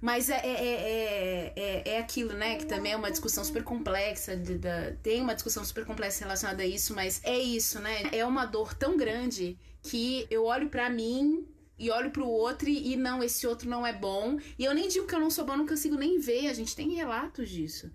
Mas 0.00 0.30
é, 0.30 0.40
é, 0.42 1.52
é, 1.56 1.82
é, 1.84 1.98
aquilo, 1.98 2.32
né? 2.32 2.56
Que 2.56 2.66
também 2.66 2.92
é 2.92 2.96
uma 2.96 3.10
discussão 3.10 3.44
super 3.44 3.62
complexa. 3.62 4.36
De, 4.36 4.56
da, 4.56 4.92
tem 5.02 5.20
uma 5.20 5.34
discussão 5.34 5.64
super 5.64 5.84
complexa 5.84 6.24
relacionada 6.24 6.62
a 6.62 6.66
isso, 6.66 6.94
mas 6.94 7.20
é 7.22 7.38
isso, 7.38 7.78
né? 7.80 8.08
É 8.12 8.24
uma 8.24 8.46
dor 8.46 8.72
tão 8.74 8.96
grande 8.96 9.58
que 9.82 10.26
eu 10.30 10.44
olho 10.44 10.68
para 10.68 10.88
mim 10.88 11.46
e 11.78 11.90
olho 11.90 12.10
pro 12.10 12.26
outro 12.26 12.68
e, 12.68 12.92
e 12.92 12.96
não, 12.96 13.22
esse 13.22 13.46
outro 13.46 13.68
não 13.68 13.86
é 13.86 13.92
bom. 13.92 14.38
E 14.58 14.64
eu 14.64 14.74
nem 14.74 14.88
digo 14.88 15.06
que 15.06 15.14
eu 15.14 15.20
não 15.20 15.30
sou 15.30 15.44
bom, 15.44 15.56
não 15.56 15.66
consigo 15.66 15.96
nem 15.96 16.18
ver. 16.18 16.48
A 16.48 16.54
gente 16.54 16.74
tem 16.74 16.94
relatos 16.94 17.48
disso 17.48 17.90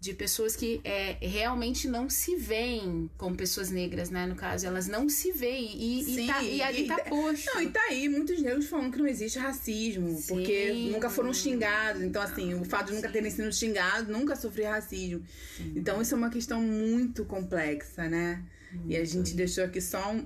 de 0.00 0.14
pessoas 0.14 0.54
que 0.54 0.80
é, 0.84 1.16
realmente 1.20 1.88
não 1.88 2.08
se 2.08 2.36
veem 2.36 3.10
como 3.16 3.36
pessoas 3.36 3.70
negras, 3.70 4.10
né? 4.10 4.26
No 4.26 4.36
caso, 4.36 4.64
elas 4.64 4.86
não 4.86 5.08
se 5.08 5.32
veem 5.32 5.98
e, 5.98 6.04
Sim, 6.04 6.24
e, 6.24 6.26
tá, 6.26 6.42
e, 6.42 6.60
e, 6.60 6.84
e 6.84 6.86
tá 6.86 6.98
posto. 7.00 7.46
Não, 7.52 7.62
e 7.62 7.68
tá 7.68 7.80
aí 7.88 8.08
muitos 8.08 8.40
negros 8.40 8.66
falando 8.66 8.92
que 8.92 8.98
não 8.98 9.08
existe 9.08 9.38
racismo, 9.38 10.16
Sim. 10.16 10.26
porque 10.28 10.90
nunca 10.92 11.10
foram 11.10 11.34
xingados. 11.34 12.02
Então, 12.02 12.22
assim, 12.22 12.54
o 12.54 12.64
fato 12.64 12.88
de 12.88 12.94
nunca 12.94 13.08
terem 13.08 13.30
sido 13.30 13.52
xingados, 13.52 14.08
nunca 14.08 14.36
sofrer 14.36 14.66
racismo. 14.66 15.24
Sim. 15.56 15.72
Então, 15.74 16.00
isso 16.00 16.14
é 16.14 16.16
uma 16.16 16.30
questão 16.30 16.62
muito 16.62 17.24
complexa, 17.24 18.08
né? 18.08 18.44
Muito. 18.72 18.90
E 18.90 18.96
a 18.96 19.04
gente 19.04 19.34
deixou 19.34 19.64
aqui 19.64 19.80
só 19.80 20.12
um. 20.12 20.24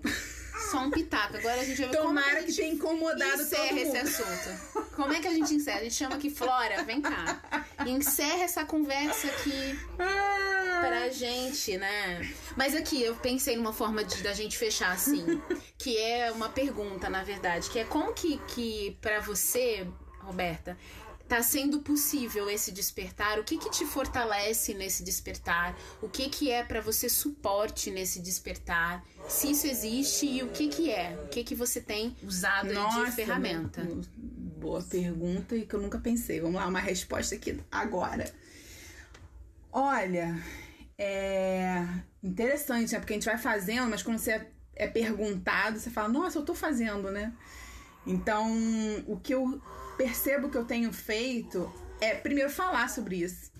Só 0.70 0.78
um 0.78 0.90
pitaco. 0.90 1.36
Agora 1.36 1.60
a 1.60 1.64
gente 1.64 1.78
vai 1.80 1.88
ver 1.88 1.96
Tomara 1.96 2.22
como 2.22 2.30
que, 2.30 2.30
que 2.30 2.38
a 2.38 2.46
gente 2.46 2.56
tenha 2.56 2.74
incomodado 2.74 3.42
encerra 3.42 3.80
esse 3.80 3.96
assunto. 3.96 4.92
Como 4.94 5.12
é 5.12 5.20
que 5.20 5.28
a 5.28 5.32
gente 5.32 5.54
encerra? 5.54 5.80
A 5.80 5.82
gente 5.82 5.94
chama 5.94 6.16
aqui 6.16 6.30
Flora, 6.30 6.82
vem 6.84 7.00
cá. 7.00 7.40
Encerra 7.86 8.44
essa 8.44 8.64
conversa 8.64 9.26
aqui 9.26 9.78
Ah, 9.98 10.82
pra 10.86 11.08
gente, 11.10 11.76
né? 11.76 12.32
Mas 12.56 12.76
aqui 12.76 13.02
eu 13.02 13.14
pensei 13.16 13.56
numa 13.56 13.72
forma 13.72 14.04
de 14.04 14.22
da 14.22 14.32
gente 14.32 14.56
fechar 14.56 14.92
assim, 14.92 15.40
que 15.78 15.98
é 15.98 16.30
uma 16.30 16.48
pergunta, 16.48 17.08
na 17.10 17.24
verdade, 17.24 17.68
que 17.70 17.78
é 17.78 17.84
como 17.84 18.12
que 18.12 18.38
que 18.48 18.96
para 19.00 19.20
você, 19.20 19.86
Roberta, 20.20 20.76
tá 21.32 21.42
sendo 21.42 21.80
possível 21.80 22.50
esse 22.50 22.70
despertar? 22.70 23.38
O 23.38 23.44
que 23.44 23.56
que 23.56 23.70
te 23.70 23.86
fortalece 23.86 24.74
nesse 24.74 25.02
despertar? 25.02 25.74
O 26.02 26.06
que 26.06 26.28
que 26.28 26.50
é 26.50 26.62
pra 26.62 26.82
você 26.82 27.08
suporte 27.08 27.90
nesse 27.90 28.20
despertar? 28.20 29.02
Se 29.30 29.52
isso 29.52 29.66
existe 29.66 30.26
e 30.26 30.42
o 30.42 30.50
que 30.50 30.68
que 30.68 30.90
é? 30.90 31.18
O 31.24 31.28
que 31.28 31.42
que 31.42 31.54
você 31.54 31.80
tem 31.80 32.14
usado 32.22 32.74
Nossa, 32.74 33.06
de 33.06 33.12
ferramenta? 33.12 33.82
Boa 34.14 34.82
pergunta 34.82 35.56
e 35.56 35.64
que 35.64 35.74
eu 35.74 35.80
nunca 35.80 35.98
pensei. 35.98 36.38
Vamos 36.38 36.56
lá, 36.56 36.66
uma 36.66 36.80
resposta 36.80 37.34
aqui 37.34 37.58
agora. 37.70 38.30
Olha, 39.72 40.38
é 40.98 41.82
interessante, 42.22 42.92
né? 42.92 42.98
Porque 42.98 43.14
a 43.14 43.16
gente 43.16 43.24
vai 43.24 43.38
fazendo, 43.38 43.88
mas 43.88 44.02
quando 44.02 44.18
você 44.18 44.32
é- 44.32 44.50
é 44.76 44.86
perguntado, 44.86 45.78
você 45.78 45.88
fala, 45.88 46.10
nossa, 46.10 46.38
eu 46.38 46.44
tô 46.44 46.54
fazendo, 46.54 47.10
né? 47.10 47.32
Então, 48.06 48.52
o 49.06 49.18
que 49.18 49.32
eu 49.32 49.62
percebo 49.96 50.48
que 50.48 50.56
eu 50.56 50.64
tenho 50.64 50.92
feito 50.92 51.72
é 52.00 52.14
primeiro 52.14 52.50
falar 52.50 52.88
sobre 52.88 53.16
isso. 53.16 53.50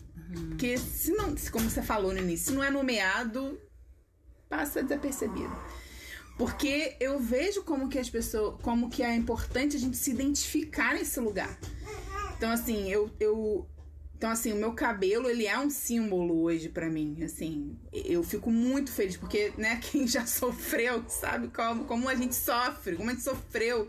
Porque 0.48 0.78
se 0.78 1.12
não, 1.12 1.34
como 1.50 1.68
você 1.68 1.82
falou 1.82 2.12
no 2.12 2.18
início, 2.18 2.46
se 2.46 2.52
não 2.52 2.64
é 2.64 2.70
nomeado, 2.70 3.60
passa 4.48 4.82
desapercebido. 4.82 5.54
Porque 6.38 6.96
eu 6.98 7.20
vejo 7.20 7.62
como 7.62 7.88
que 7.88 7.98
as 7.98 8.08
pessoas, 8.08 8.60
como 8.62 8.88
que 8.88 9.02
é 9.02 9.14
importante 9.14 9.76
a 9.76 9.80
gente 9.80 9.96
se 9.96 10.10
identificar 10.10 10.94
nesse 10.94 11.20
lugar. 11.20 11.58
Então 12.36 12.50
assim, 12.50 12.90
eu, 12.90 13.10
eu 13.20 13.68
então 14.22 14.30
assim, 14.30 14.52
o 14.52 14.56
meu 14.56 14.72
cabelo, 14.72 15.28
ele 15.28 15.48
é 15.48 15.58
um 15.58 15.68
símbolo 15.68 16.42
hoje 16.42 16.68
pra 16.68 16.88
mim, 16.88 17.18
assim. 17.24 17.76
Eu 17.92 18.22
fico 18.22 18.52
muito 18.52 18.92
feliz 18.92 19.16
porque, 19.16 19.52
né, 19.58 19.80
quem 19.82 20.06
já 20.06 20.24
sofreu, 20.24 21.02
sabe 21.08 21.48
como, 21.48 21.86
como 21.86 22.08
a 22.08 22.14
gente 22.14 22.36
sofre, 22.36 22.94
como 22.94 23.10
a 23.10 23.14
gente 23.14 23.24
sofreu 23.24 23.88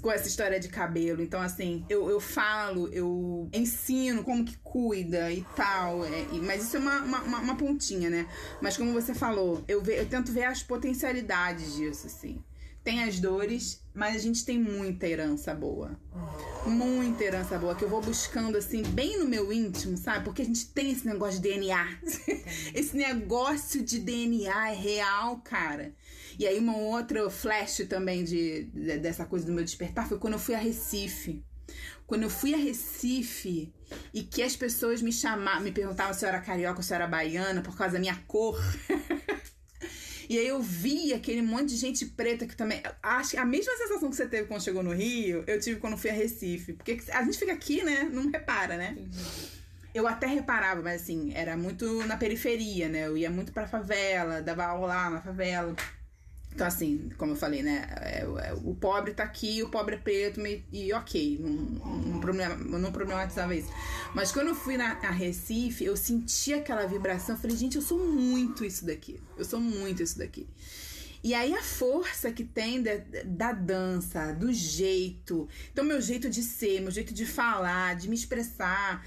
com 0.00 0.08
essa 0.08 0.28
história 0.28 0.60
de 0.60 0.68
cabelo. 0.68 1.20
Então 1.20 1.40
assim, 1.40 1.84
eu, 1.88 2.08
eu 2.08 2.20
falo, 2.20 2.86
eu 2.92 3.48
ensino 3.52 4.22
como 4.22 4.44
que 4.44 4.56
cuida 4.58 5.32
e 5.32 5.44
tal, 5.56 6.04
é, 6.04 6.26
e- 6.32 6.40
mas 6.40 6.62
isso 6.62 6.76
é 6.76 6.78
uma, 6.78 7.00
uma, 7.02 7.20
uma- 7.22 7.38
uma 7.40 7.56
pontinha, 7.56 8.08
né? 8.08 8.28
Mas 8.60 8.76
como 8.76 8.92
você 8.92 9.12
falou, 9.12 9.64
eu, 9.66 9.82
ve- 9.82 9.98
eu 9.98 10.06
tento 10.06 10.30
ver 10.30 10.44
as 10.44 10.62
potencialidades 10.62 11.74
disso, 11.74 12.06
assim. 12.06 12.40
Tem 12.84 13.04
as 13.04 13.20
dores, 13.20 13.80
mas 13.94 14.16
a 14.16 14.18
gente 14.18 14.44
tem 14.44 14.58
muita 14.58 15.06
herança 15.06 15.54
boa. 15.54 15.96
Muita 16.66 17.22
herança 17.22 17.56
boa, 17.56 17.76
que 17.76 17.84
eu 17.84 17.88
vou 17.88 18.00
buscando, 18.00 18.58
assim, 18.58 18.82
bem 18.82 19.18
no 19.20 19.28
meu 19.28 19.52
íntimo, 19.52 19.96
sabe? 19.96 20.24
Porque 20.24 20.42
a 20.42 20.44
gente 20.44 20.66
tem 20.66 20.90
esse 20.90 21.06
negócio 21.06 21.40
de 21.40 21.48
DNA. 21.48 21.88
esse 22.74 22.96
negócio 22.96 23.84
de 23.84 24.00
DNA 24.00 24.70
é 24.72 24.74
real, 24.74 25.40
cara. 25.44 25.94
E 26.36 26.44
aí, 26.44 26.58
uma 26.58 26.76
outra 26.76 27.30
flash 27.30 27.86
também 27.88 28.24
de, 28.24 28.64
de- 28.64 28.98
dessa 28.98 29.24
coisa 29.24 29.46
do 29.46 29.52
meu 29.52 29.62
despertar 29.64 30.08
foi 30.08 30.18
quando 30.18 30.32
eu 30.34 30.40
fui 30.40 30.54
a 30.54 30.58
Recife. 30.58 31.44
Quando 32.04 32.24
eu 32.24 32.30
fui 32.30 32.52
a 32.52 32.58
Recife 32.58 33.72
e 34.12 34.22
que 34.24 34.42
as 34.42 34.56
pessoas 34.56 35.00
me 35.00 35.12
chamavam, 35.12 35.62
me 35.62 35.70
perguntavam 35.72 36.12
se 36.12 36.24
eu 36.24 36.28
era 36.28 36.40
carioca 36.40 36.78
ou 36.78 36.82
se 36.82 36.92
eu 36.92 36.96
era 36.96 37.06
baiana 37.06 37.62
por 37.62 37.76
causa 37.76 37.94
da 37.94 38.00
minha 38.00 38.16
cor. 38.26 38.58
E 40.32 40.38
aí 40.38 40.48
eu 40.48 40.62
vi 40.62 41.12
aquele 41.12 41.42
monte 41.42 41.66
de 41.66 41.76
gente 41.76 42.06
preta 42.06 42.46
que 42.46 42.56
também. 42.56 42.82
Acho 43.02 43.32
que 43.32 43.36
a 43.36 43.44
mesma 43.44 43.70
sensação 43.76 44.08
que 44.08 44.16
você 44.16 44.26
teve 44.26 44.48
quando 44.48 44.62
chegou 44.62 44.82
no 44.82 44.90
Rio, 44.90 45.44
eu 45.46 45.60
tive 45.60 45.78
quando 45.78 45.94
fui 45.98 46.08
a 46.08 46.14
Recife. 46.14 46.72
Porque 46.72 46.98
a 47.12 47.22
gente 47.22 47.38
fica 47.38 47.52
aqui, 47.52 47.84
né? 47.84 48.08
Não 48.10 48.30
repara, 48.30 48.78
né? 48.78 48.96
Eu 49.94 50.08
até 50.08 50.26
reparava, 50.26 50.80
mas 50.80 51.02
assim, 51.02 51.34
era 51.34 51.54
muito 51.54 52.02
na 52.06 52.16
periferia, 52.16 52.88
né? 52.88 53.08
Eu 53.08 53.14
ia 53.14 53.28
muito 53.28 53.52
pra 53.52 53.68
favela, 53.68 54.40
dava 54.40 54.64
aula 54.64 54.86
lá 54.86 55.10
na 55.10 55.20
favela. 55.20 55.76
Então, 56.54 56.66
assim, 56.66 57.10
como 57.16 57.32
eu 57.32 57.36
falei, 57.36 57.62
né? 57.62 57.86
é, 58.00 58.20
é, 58.20 58.52
o 58.52 58.74
pobre 58.74 59.14
tá 59.14 59.24
aqui, 59.24 59.62
o 59.62 59.68
pobre 59.68 59.94
é 59.94 59.98
preto, 59.98 60.40
e, 60.70 60.92
ok, 60.92 61.38
não, 61.40 61.96
não, 61.96 62.20
problema, 62.20 62.54
não 62.56 62.92
problematizava 62.92 63.54
isso. 63.54 63.70
Mas 64.14 64.32
quando 64.32 64.48
eu 64.48 64.54
fui 64.54 64.76
na, 64.76 64.94
na 65.00 65.10
Recife, 65.10 65.84
eu 65.84 65.96
senti 65.96 66.52
aquela 66.52 66.86
vibração, 66.86 67.34
eu 67.34 67.40
falei, 67.40 67.56
gente, 67.56 67.76
eu 67.76 67.82
sou 67.82 67.98
muito 67.98 68.64
isso 68.64 68.84
daqui. 68.84 69.18
Eu 69.36 69.44
sou 69.44 69.60
muito 69.60 70.02
isso 70.02 70.18
daqui. 70.18 70.46
E 71.24 71.34
aí 71.34 71.54
a 71.54 71.62
força 71.62 72.32
que 72.32 72.42
tem 72.42 72.82
da, 72.82 72.96
da 73.24 73.52
dança, 73.52 74.32
do 74.32 74.52
jeito, 74.52 75.48
então 75.72 75.84
meu 75.84 76.00
jeito 76.00 76.28
de 76.28 76.42
ser, 76.42 76.80
meu 76.80 76.90
jeito 76.90 77.14
de 77.14 77.24
falar, 77.24 77.94
de 77.94 78.08
me 78.08 78.16
expressar. 78.16 79.06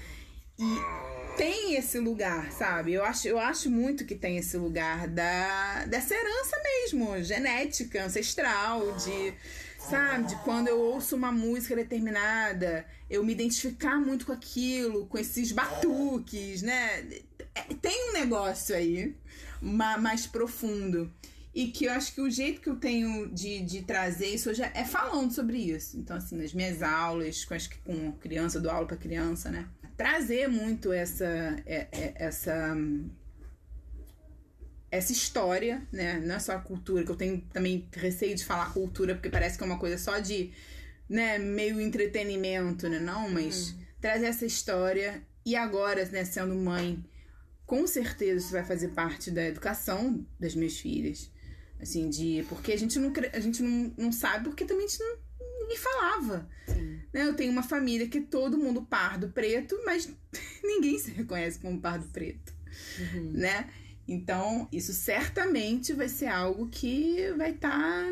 E 0.58 1.25
tem 1.36 1.74
esse 1.74 1.98
lugar, 1.98 2.50
sabe? 2.52 2.92
Eu 2.94 3.04
acho, 3.04 3.28
eu 3.28 3.38
acho 3.38 3.70
muito 3.70 4.04
que 4.04 4.14
tem 4.14 4.38
esse 4.38 4.56
lugar 4.56 5.06
da, 5.08 5.84
dessa 5.86 6.14
herança 6.14 6.56
mesmo, 6.64 7.22
genética, 7.22 8.04
ancestral, 8.04 8.92
de, 8.92 9.34
sabe? 9.78 10.28
De 10.28 10.36
quando 10.36 10.68
eu 10.68 10.80
ouço 10.80 11.14
uma 11.14 11.30
música 11.30 11.76
determinada, 11.76 12.86
eu 13.10 13.22
me 13.24 13.32
identificar 13.32 13.98
muito 13.98 14.26
com 14.26 14.32
aquilo, 14.32 15.06
com 15.06 15.18
esses 15.18 15.52
batuques, 15.52 16.62
né? 16.62 17.06
É, 17.54 17.62
Tem 17.80 18.10
um 18.10 18.12
negócio 18.12 18.74
aí 18.74 19.14
ma- 19.60 19.98
mais 19.98 20.26
profundo. 20.26 21.12
E 21.54 21.68
que 21.68 21.86
eu 21.86 21.92
acho 21.92 22.12
que 22.12 22.20
o 22.20 22.30
jeito 22.30 22.60
que 22.60 22.68
eu 22.68 22.76
tenho 22.76 23.28
de, 23.30 23.60
de 23.62 23.80
trazer 23.80 24.26
isso 24.26 24.50
hoje 24.50 24.62
é, 24.62 24.70
é 24.74 24.84
falando 24.84 25.32
sobre 25.32 25.56
isso. 25.56 25.96
Então, 25.98 26.14
assim, 26.14 26.36
nas 26.36 26.52
minhas 26.52 26.82
aulas, 26.82 27.46
com, 27.46 27.54
as, 27.54 27.66
com 27.66 28.12
criança, 28.12 28.60
dou 28.60 28.70
aula 28.70 28.86
pra 28.86 28.94
criança, 28.98 29.50
né? 29.50 29.66
Trazer 29.96 30.48
muito 30.48 30.92
essa, 30.92 31.24
é- 31.64 31.88
é- 31.90 32.14
essa, 32.16 32.76
essa 34.90 35.12
história, 35.12 35.86
né? 35.92 36.20
Não 36.20 36.34
é 36.34 36.38
só 36.38 36.52
a 36.52 36.58
cultura, 36.60 37.04
que 37.04 37.10
eu 37.10 37.16
tenho 37.16 37.40
também 37.52 37.88
receio 37.92 38.34
de 38.36 38.44
falar 38.44 38.72
cultura, 38.72 39.14
porque 39.14 39.30
parece 39.30 39.56
que 39.56 39.64
é 39.64 39.66
uma 39.66 39.78
coisa 39.78 39.98
só 39.98 40.18
de, 40.18 40.52
né, 41.08 41.38
meio 41.38 41.80
entretenimento, 41.80 42.88
né? 42.88 42.98
Não, 42.98 43.28
mas 43.28 43.74
trazer 44.00 44.26
essa 44.26 44.46
história. 44.46 45.22
E 45.44 45.54
agora, 45.56 46.04
né, 46.06 46.24
sendo 46.24 46.54
mãe, 46.54 47.02
com 47.64 47.86
certeza 47.86 48.44
isso 48.44 48.52
vai 48.52 48.64
fazer 48.64 48.88
parte 48.88 49.30
da 49.30 49.44
educação 49.44 50.26
das 50.38 50.54
minhas 50.54 50.78
filhas. 50.78 51.30
Assim, 51.80 52.08
de. 52.08 52.44
Porque 52.48 52.72
a 52.72 52.78
gente 52.78 52.98
não, 52.98 53.12
a 53.32 53.40
gente 53.40 53.62
não, 53.62 53.92
não 53.96 54.12
sabe, 54.12 54.44
porque 54.48 54.64
também 54.64 54.86
a 54.86 54.88
gente 54.88 55.00
não. 55.00 55.25
Ninguém 55.66 55.78
falava. 55.78 56.48
Sim. 56.66 57.00
Né? 57.12 57.26
Eu 57.26 57.34
tenho 57.34 57.50
uma 57.50 57.62
família 57.62 58.06
que 58.08 58.20
todo 58.20 58.56
mundo 58.58 58.82
pardo 58.82 59.28
preto, 59.30 59.76
mas 59.84 60.08
ninguém 60.62 60.98
se 60.98 61.10
reconhece 61.10 61.58
como 61.58 61.80
pardo 61.80 62.06
preto, 62.08 62.54
Uhum. 62.98 63.32
né? 63.32 63.68
Então, 64.08 64.68
isso 64.70 64.92
certamente 64.92 65.92
vai 65.92 66.08
ser 66.08 66.26
algo 66.28 66.68
que 66.68 67.32
vai 67.36 67.50
estar 67.50 68.04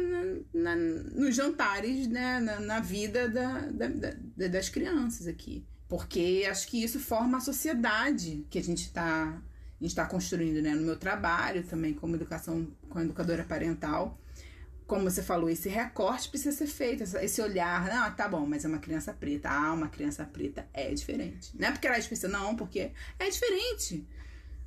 nos 0.52 1.36
jantares, 1.36 2.08
né? 2.08 2.40
na, 2.40 2.58
na 2.60 2.80
vida 2.80 3.28
da, 3.28 3.60
da- 3.60 3.88
da- 4.36 4.48
das 4.48 4.68
crianças 4.68 5.26
aqui. 5.28 5.64
Porque 5.88 6.44
acho 6.50 6.66
que 6.66 6.82
isso 6.82 6.98
forma 6.98 7.38
a 7.38 7.40
sociedade 7.40 8.44
que 8.50 8.58
a 8.58 8.62
gente 8.62 8.82
está 8.86 9.40
a 9.80 9.84
gente 9.84 9.94
tá 9.94 10.06
construindo, 10.06 10.62
né? 10.62 10.74
No 10.74 10.82
meu 10.82 10.96
trabalho 10.96 11.62
também, 11.64 11.92
como 11.92 12.14
educação, 12.16 12.66
como 12.88 13.04
educadora 13.04 13.44
parental 13.44 14.18
como 14.86 15.10
você 15.10 15.22
falou, 15.22 15.48
esse 15.48 15.68
recorte 15.68 16.28
precisa 16.28 16.56
ser 16.56 16.66
feito, 16.66 17.02
esse 17.02 17.40
olhar, 17.40 17.86
não, 17.88 18.14
tá 18.14 18.28
bom, 18.28 18.46
mas 18.46 18.64
é 18.64 18.68
uma 18.68 18.78
criança 18.78 19.12
preta. 19.12 19.48
Ah, 19.50 19.72
uma 19.72 19.88
criança 19.88 20.24
preta 20.24 20.66
é 20.72 20.92
diferente. 20.92 21.52
Não 21.58 21.68
é 21.68 21.72
porque 21.72 21.86
ela 21.86 21.96
é 21.96 22.00
especial, 22.00 22.32
não, 22.32 22.54
porque 22.54 22.90
é 23.18 23.30
diferente. 23.30 24.06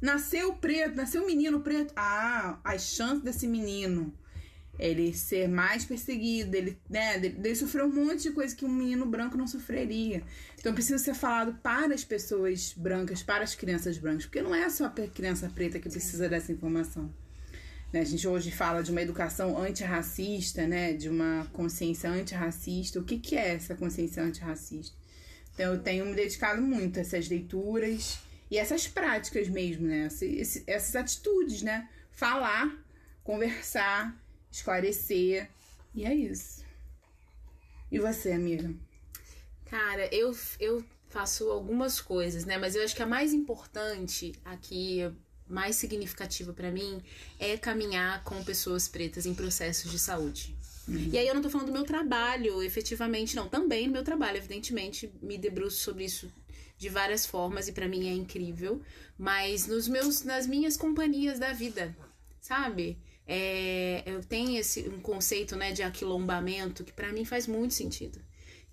Nasceu 0.02 0.54
preto, 0.54 0.96
nasceu 0.96 1.24
um 1.24 1.28
menino 1.28 1.62
preto. 1.62 1.94
Ah, 1.96 2.60
as 2.64 2.82
chances 2.82 3.24
desse 3.24 3.48
menino 3.48 4.14
ele 4.80 5.14
ser 5.14 5.48
mais 5.48 5.86
perseguido, 5.86 6.56
ele, 6.56 6.78
né, 6.90 7.18
dele 7.18 7.56
sofrer 7.56 7.84
um 7.84 7.92
monte 7.92 8.24
de 8.24 8.32
coisa 8.32 8.56
que 8.56 8.66
um 8.66 8.70
menino 8.70 9.06
branco 9.06 9.38
não 9.38 9.48
sofreria. 9.48 10.24
Então 10.60 10.74
precisa 10.74 11.00
ser 11.00 11.16
falado 11.16 11.54
para 11.62 11.94
as 11.94 12.04
pessoas 12.04 12.74
brancas, 12.78 13.24
para 13.24 13.44
as 13.44 13.56
crianças 13.56 13.98
brancas, 13.98 14.26
porque 14.26 14.42
não 14.42 14.54
é 14.54 14.70
só 14.70 14.86
a 14.86 14.90
criança 14.90 15.50
preta 15.50 15.80
que 15.80 15.90
precisa 15.90 16.30
dessa 16.30 16.52
informação. 16.52 17.12
Né, 17.92 18.02
A 18.02 18.04
gente 18.04 18.28
hoje 18.28 18.52
fala 18.52 18.84
de 18.84 18.92
uma 18.92 19.02
educação 19.02 19.58
antirracista, 19.58 20.68
né? 20.68 20.94
De 20.94 21.10
uma 21.10 21.46
consciência 21.54 22.10
antirracista. 22.10 23.00
O 23.00 23.04
que, 23.04 23.18
que 23.18 23.36
é 23.38 23.56
essa 23.56 23.76
consciência 23.76 24.22
antirracista? 24.24 24.96
Então 25.54 25.74
eu 25.74 25.80
tenho 25.82 26.06
me 26.06 26.14
dedicado 26.14 26.62
muito 26.62 26.98
a 26.98 27.02
essas 27.02 27.28
leituras 27.30 28.20
e 28.52 28.58
essas 28.58 28.88
práticas 28.88 29.48
mesmo, 29.48 29.88
né? 29.88 30.08
Esse- 30.08 30.64
essas 30.68 30.96
atitudes, 30.96 31.62
né? 31.62 31.90
Falar, 32.12 32.78
conversar, 33.24 34.16
esclarecer. 34.52 35.50
E 35.96 36.06
é 36.06 36.14
isso. 36.14 36.64
E 37.92 38.00
você, 38.00 38.32
amiga? 38.34 38.74
Cara, 39.66 40.08
eu, 40.14 40.36
eu 40.60 40.84
faço 41.10 41.50
algumas 41.50 42.00
coisas, 42.02 42.46
né? 42.46 42.58
Mas 42.58 42.76
eu 42.76 42.84
acho 42.84 42.96
que 42.96 43.02
a 43.02 43.08
mais 43.08 43.34
importante 43.34 44.34
aqui, 44.46 45.10
mais 45.50 45.76
significativa 45.76 46.54
pra 46.54 46.72
mim, 46.72 47.02
é 47.40 47.58
caminhar 47.58 48.24
com 48.24 48.44
pessoas 48.44 48.88
pretas 48.88 49.26
em 49.26 49.34
processos 49.34 49.92
de 49.92 50.00
saúde. 50.00 50.56
Uhum. 50.88 51.10
E 51.12 51.18
aí 51.18 51.28
eu 51.28 51.36
não 51.36 51.42
tô 51.42 51.50
falando 51.50 51.68
do 51.68 51.74
meu 51.74 51.84
trabalho, 51.84 52.64
efetivamente, 52.64 53.36
não. 53.36 53.48
Também 53.48 53.88
no 53.88 53.94
meu 53.94 54.04
trabalho, 54.04 54.38
evidentemente, 54.38 55.12
me 55.22 55.38
debruço 55.38 55.78
sobre 55.78 56.06
isso 56.06 56.32
de 56.78 56.90
várias 56.90 57.26
formas 57.26 57.68
e 57.68 57.72
para 57.72 57.88
mim 57.88 58.08
é 58.08 58.14
incrível. 58.14 58.82
Mas 59.18 59.68
nos 59.68 59.88
meus, 59.88 60.24
nas 60.24 60.48
minhas 60.48 60.78
companhias 60.78 61.40
da 61.40 61.52
vida, 61.52 61.96
sabe? 62.40 62.98
É, 63.28 64.04
eu 64.06 64.24
tenho 64.24 64.58
esse 64.58 64.88
um 64.88 65.02
conceito 65.02 65.56
né, 65.56 65.74
de 65.74 65.84
aquilombamento 65.84 66.84
que 66.84 66.94
para 66.94 67.12
mim 67.12 67.26
faz 67.26 67.48
muito 67.48 67.74
sentido. 67.74 68.20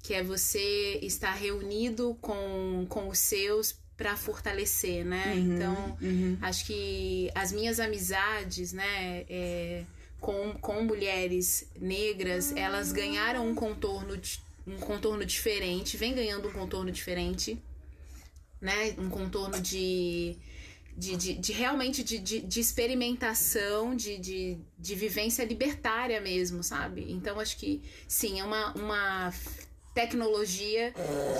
Que 0.02 0.14
é 0.14 0.22
você 0.22 1.00
estar 1.02 1.32
reunido 1.32 2.16
com, 2.20 2.86
com 2.88 3.08
os 3.08 3.18
seus 3.18 3.74
para 3.96 4.16
fortalecer, 4.16 5.04
né? 5.04 5.34
Uhum, 5.34 5.54
então, 5.54 5.98
uhum. 6.00 6.38
acho 6.42 6.66
que 6.66 7.30
as 7.34 7.52
minhas 7.52 7.78
amizades, 7.78 8.72
né, 8.72 9.24
é, 9.28 9.84
com, 10.20 10.52
com 10.54 10.82
mulheres 10.82 11.68
negras, 11.78 12.54
elas 12.56 12.92
ganharam 12.92 13.46
um 13.46 13.54
contorno, 13.54 14.18
um 14.66 14.76
contorno 14.78 15.24
diferente, 15.24 15.96
vem 15.96 16.14
ganhando 16.14 16.48
um 16.48 16.52
contorno 16.52 16.90
diferente, 16.90 17.58
né? 18.60 18.94
Um 18.98 19.08
contorno 19.08 19.60
de. 19.60 20.36
De, 20.96 21.16
de, 21.16 21.34
de 21.34 21.52
realmente 21.52 22.04
de, 22.04 22.20
de, 22.20 22.40
de, 22.40 22.60
experimentação, 22.60 23.96
de, 23.96 24.16
de, 24.16 24.56
de 24.78 24.94
vivência 24.94 25.44
libertária 25.44 26.20
mesmo, 26.20 26.62
sabe? 26.62 27.04
Então 27.10 27.40
acho 27.40 27.56
que 27.56 27.82
sim, 28.06 28.38
é 28.38 28.44
uma, 28.44 28.72
uma 28.74 29.34
tecnologia 29.94 30.92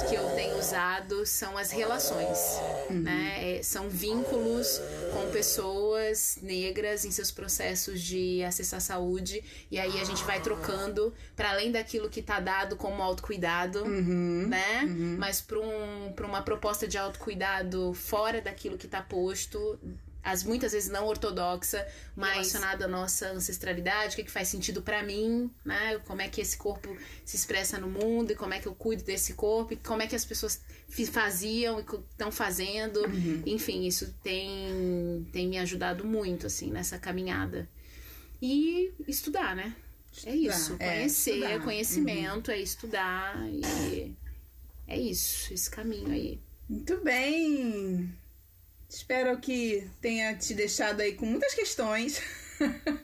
que 0.08 0.14
eu 0.14 0.30
tenho 0.36 0.56
usado 0.58 1.26
são 1.26 1.58
as 1.58 1.72
relações, 1.72 2.38
uhum. 2.88 3.00
né? 3.00 3.58
É, 3.58 3.62
são 3.62 3.88
vínculos 3.88 4.80
com 5.12 5.28
pessoas 5.32 6.38
negras 6.40 7.04
em 7.04 7.10
seus 7.10 7.32
processos 7.32 8.00
de 8.00 8.44
acesso 8.44 8.76
à 8.76 8.80
saúde 8.80 9.42
e 9.70 9.78
aí 9.78 10.00
a 10.00 10.04
gente 10.04 10.22
vai 10.22 10.40
trocando 10.40 11.12
para 11.34 11.50
além 11.50 11.72
daquilo 11.72 12.08
que 12.08 12.20
está 12.20 12.38
dado 12.38 12.76
como 12.76 13.02
autocuidado, 13.02 13.82
uhum. 13.82 14.46
né? 14.46 14.84
Uhum. 14.84 15.16
Mas 15.18 15.40
para 15.40 15.58
um, 15.58 16.14
uma 16.20 16.42
proposta 16.42 16.86
de 16.86 16.96
autocuidado 16.96 17.92
fora 17.92 18.40
daquilo 18.40 18.78
que 18.78 18.86
está 18.86 19.02
posto 19.02 19.78
as 20.24 20.42
muitas 20.42 20.72
vezes 20.72 20.88
não 20.88 21.06
ortodoxa, 21.06 21.86
mas 22.16 22.32
relacionada 22.32 22.86
à 22.86 22.88
nossa 22.88 23.28
ancestralidade, 23.30 24.14
o 24.14 24.16
que, 24.16 24.24
que 24.24 24.30
faz 24.30 24.48
sentido 24.48 24.80
para 24.80 25.02
mim, 25.02 25.50
né? 25.64 26.00
Como 26.06 26.22
é 26.22 26.28
que 26.28 26.40
esse 26.40 26.56
corpo 26.56 26.96
se 27.24 27.36
expressa 27.36 27.78
no 27.78 27.88
mundo 27.88 28.32
e 28.32 28.34
como 28.34 28.54
é 28.54 28.58
que 28.58 28.66
eu 28.66 28.74
cuido 28.74 29.04
desse 29.04 29.34
corpo 29.34 29.74
e 29.74 29.76
como 29.76 30.00
é 30.00 30.06
que 30.06 30.16
as 30.16 30.24
pessoas 30.24 30.62
faziam 31.12 31.78
e 31.78 31.82
estão 32.10 32.32
fazendo. 32.32 33.04
Uhum. 33.04 33.42
Enfim, 33.44 33.84
isso 33.84 34.14
tem, 34.22 35.28
tem 35.30 35.46
me 35.46 35.58
ajudado 35.58 36.04
muito, 36.06 36.46
assim, 36.46 36.70
nessa 36.70 36.98
caminhada. 36.98 37.68
E 38.40 38.92
estudar, 39.06 39.54
né? 39.54 39.76
É 40.24 40.34
estudar, 40.34 40.34
é 40.34 40.36
isso. 40.36 40.76
Conhecer, 40.78 41.42
é 41.42 41.58
conhecimento, 41.58 42.48
uhum. 42.48 42.54
é 42.54 42.60
estudar 42.60 43.48
e 43.48 44.16
é 44.86 44.98
isso, 44.98 45.52
esse 45.52 45.70
caminho 45.70 46.10
aí. 46.10 46.40
Muito 46.68 47.02
bem! 47.02 48.23
Espero 48.94 49.36
que 49.38 49.88
tenha 50.00 50.36
te 50.36 50.54
deixado 50.54 51.00
aí 51.00 51.14
com 51.14 51.26
muitas 51.26 51.52
questões. 51.52 52.22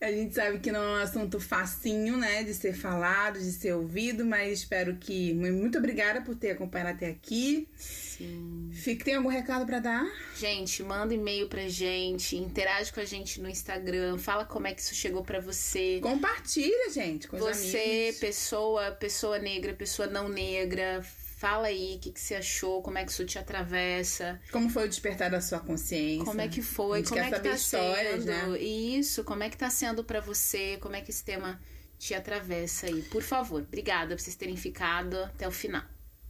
A 0.00 0.10
gente 0.10 0.34
sabe 0.34 0.58
que 0.58 0.70
não 0.72 0.82
é 0.82 0.98
um 0.98 1.02
assunto 1.02 1.38
facinho, 1.40 2.16
né, 2.16 2.42
de 2.42 2.52
ser 2.54 2.72
falado, 2.74 3.38
de 3.38 3.52
ser 3.52 3.72
ouvido, 3.72 4.24
mas 4.24 4.60
espero 4.60 4.96
que. 4.96 5.32
Muito 5.34 5.78
obrigada 5.78 6.22
por 6.22 6.34
ter 6.36 6.50
acompanhado 6.50 6.90
até 6.90 7.08
aqui. 7.08 7.68
Sim. 7.76 8.70
Fique, 8.72 9.04
tem 9.04 9.14
algum 9.14 9.28
recado 9.28 9.64
para 9.66 9.78
dar? 9.80 10.04
Gente, 10.36 10.82
manda 10.82 11.14
e-mail 11.14 11.48
pra 11.48 11.68
gente, 11.68 12.36
interage 12.36 12.92
com 12.92 13.00
a 13.00 13.04
gente 13.04 13.40
no 13.40 13.48
Instagram, 13.48 14.18
fala 14.18 14.44
como 14.44 14.66
é 14.66 14.74
que 14.74 14.82
isso 14.82 14.94
chegou 14.94 15.24
para 15.24 15.40
você. 15.40 16.00
Compartilha, 16.00 16.90
gente, 16.90 17.26
com 17.28 17.38
Você, 17.38 18.02
amigos. 18.02 18.20
pessoa, 18.20 18.90
pessoa 18.92 19.38
negra, 19.38 19.72
pessoa 19.72 20.08
não 20.08 20.28
negra, 20.28 21.04
Fala 21.42 21.66
aí 21.66 21.96
o 21.96 21.98
que, 21.98 22.12
que 22.12 22.20
você 22.20 22.36
achou, 22.36 22.80
como 22.82 22.98
é 22.98 23.04
que 23.04 23.10
isso 23.10 23.24
te 23.24 23.36
atravessa. 23.36 24.40
Como 24.52 24.70
foi 24.70 24.84
o 24.84 24.88
despertar 24.88 25.28
da 25.28 25.40
sua 25.40 25.58
consciência? 25.58 26.24
Como 26.24 26.40
é 26.40 26.46
que 26.46 26.62
foi, 26.62 27.02
como 27.02 27.20
é 27.20 27.32
que 27.32 27.40
tá 27.40 27.50
histórias, 27.50 28.22
sendo. 28.22 28.52
Né? 28.52 28.60
Isso, 28.60 29.24
como 29.24 29.42
é 29.42 29.50
que 29.50 29.56
tá 29.56 29.68
sendo 29.68 30.04
para 30.04 30.20
você, 30.20 30.78
como 30.80 30.94
é 30.94 31.00
que 31.00 31.10
esse 31.10 31.24
tema 31.24 31.60
te 31.98 32.14
atravessa 32.14 32.86
aí. 32.86 33.02
Por 33.02 33.24
favor, 33.24 33.60
obrigada 33.60 34.14
por 34.14 34.22
vocês 34.22 34.36
terem 34.36 34.56
ficado 34.56 35.16
até 35.16 35.48
o 35.48 35.50
final. 35.50 35.82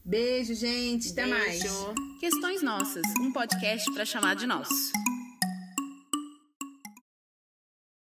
Beijo, 0.02 0.54
gente. 0.54 1.10
Até 1.10 1.26
Beijo. 1.26 1.34
mais. 1.38 2.18
Questões 2.18 2.62
Nossas, 2.62 3.02
um 3.20 3.34
podcast 3.34 3.92
para 3.92 4.06
chamar 4.06 4.34
de 4.34 4.46
nosso. 4.46 4.92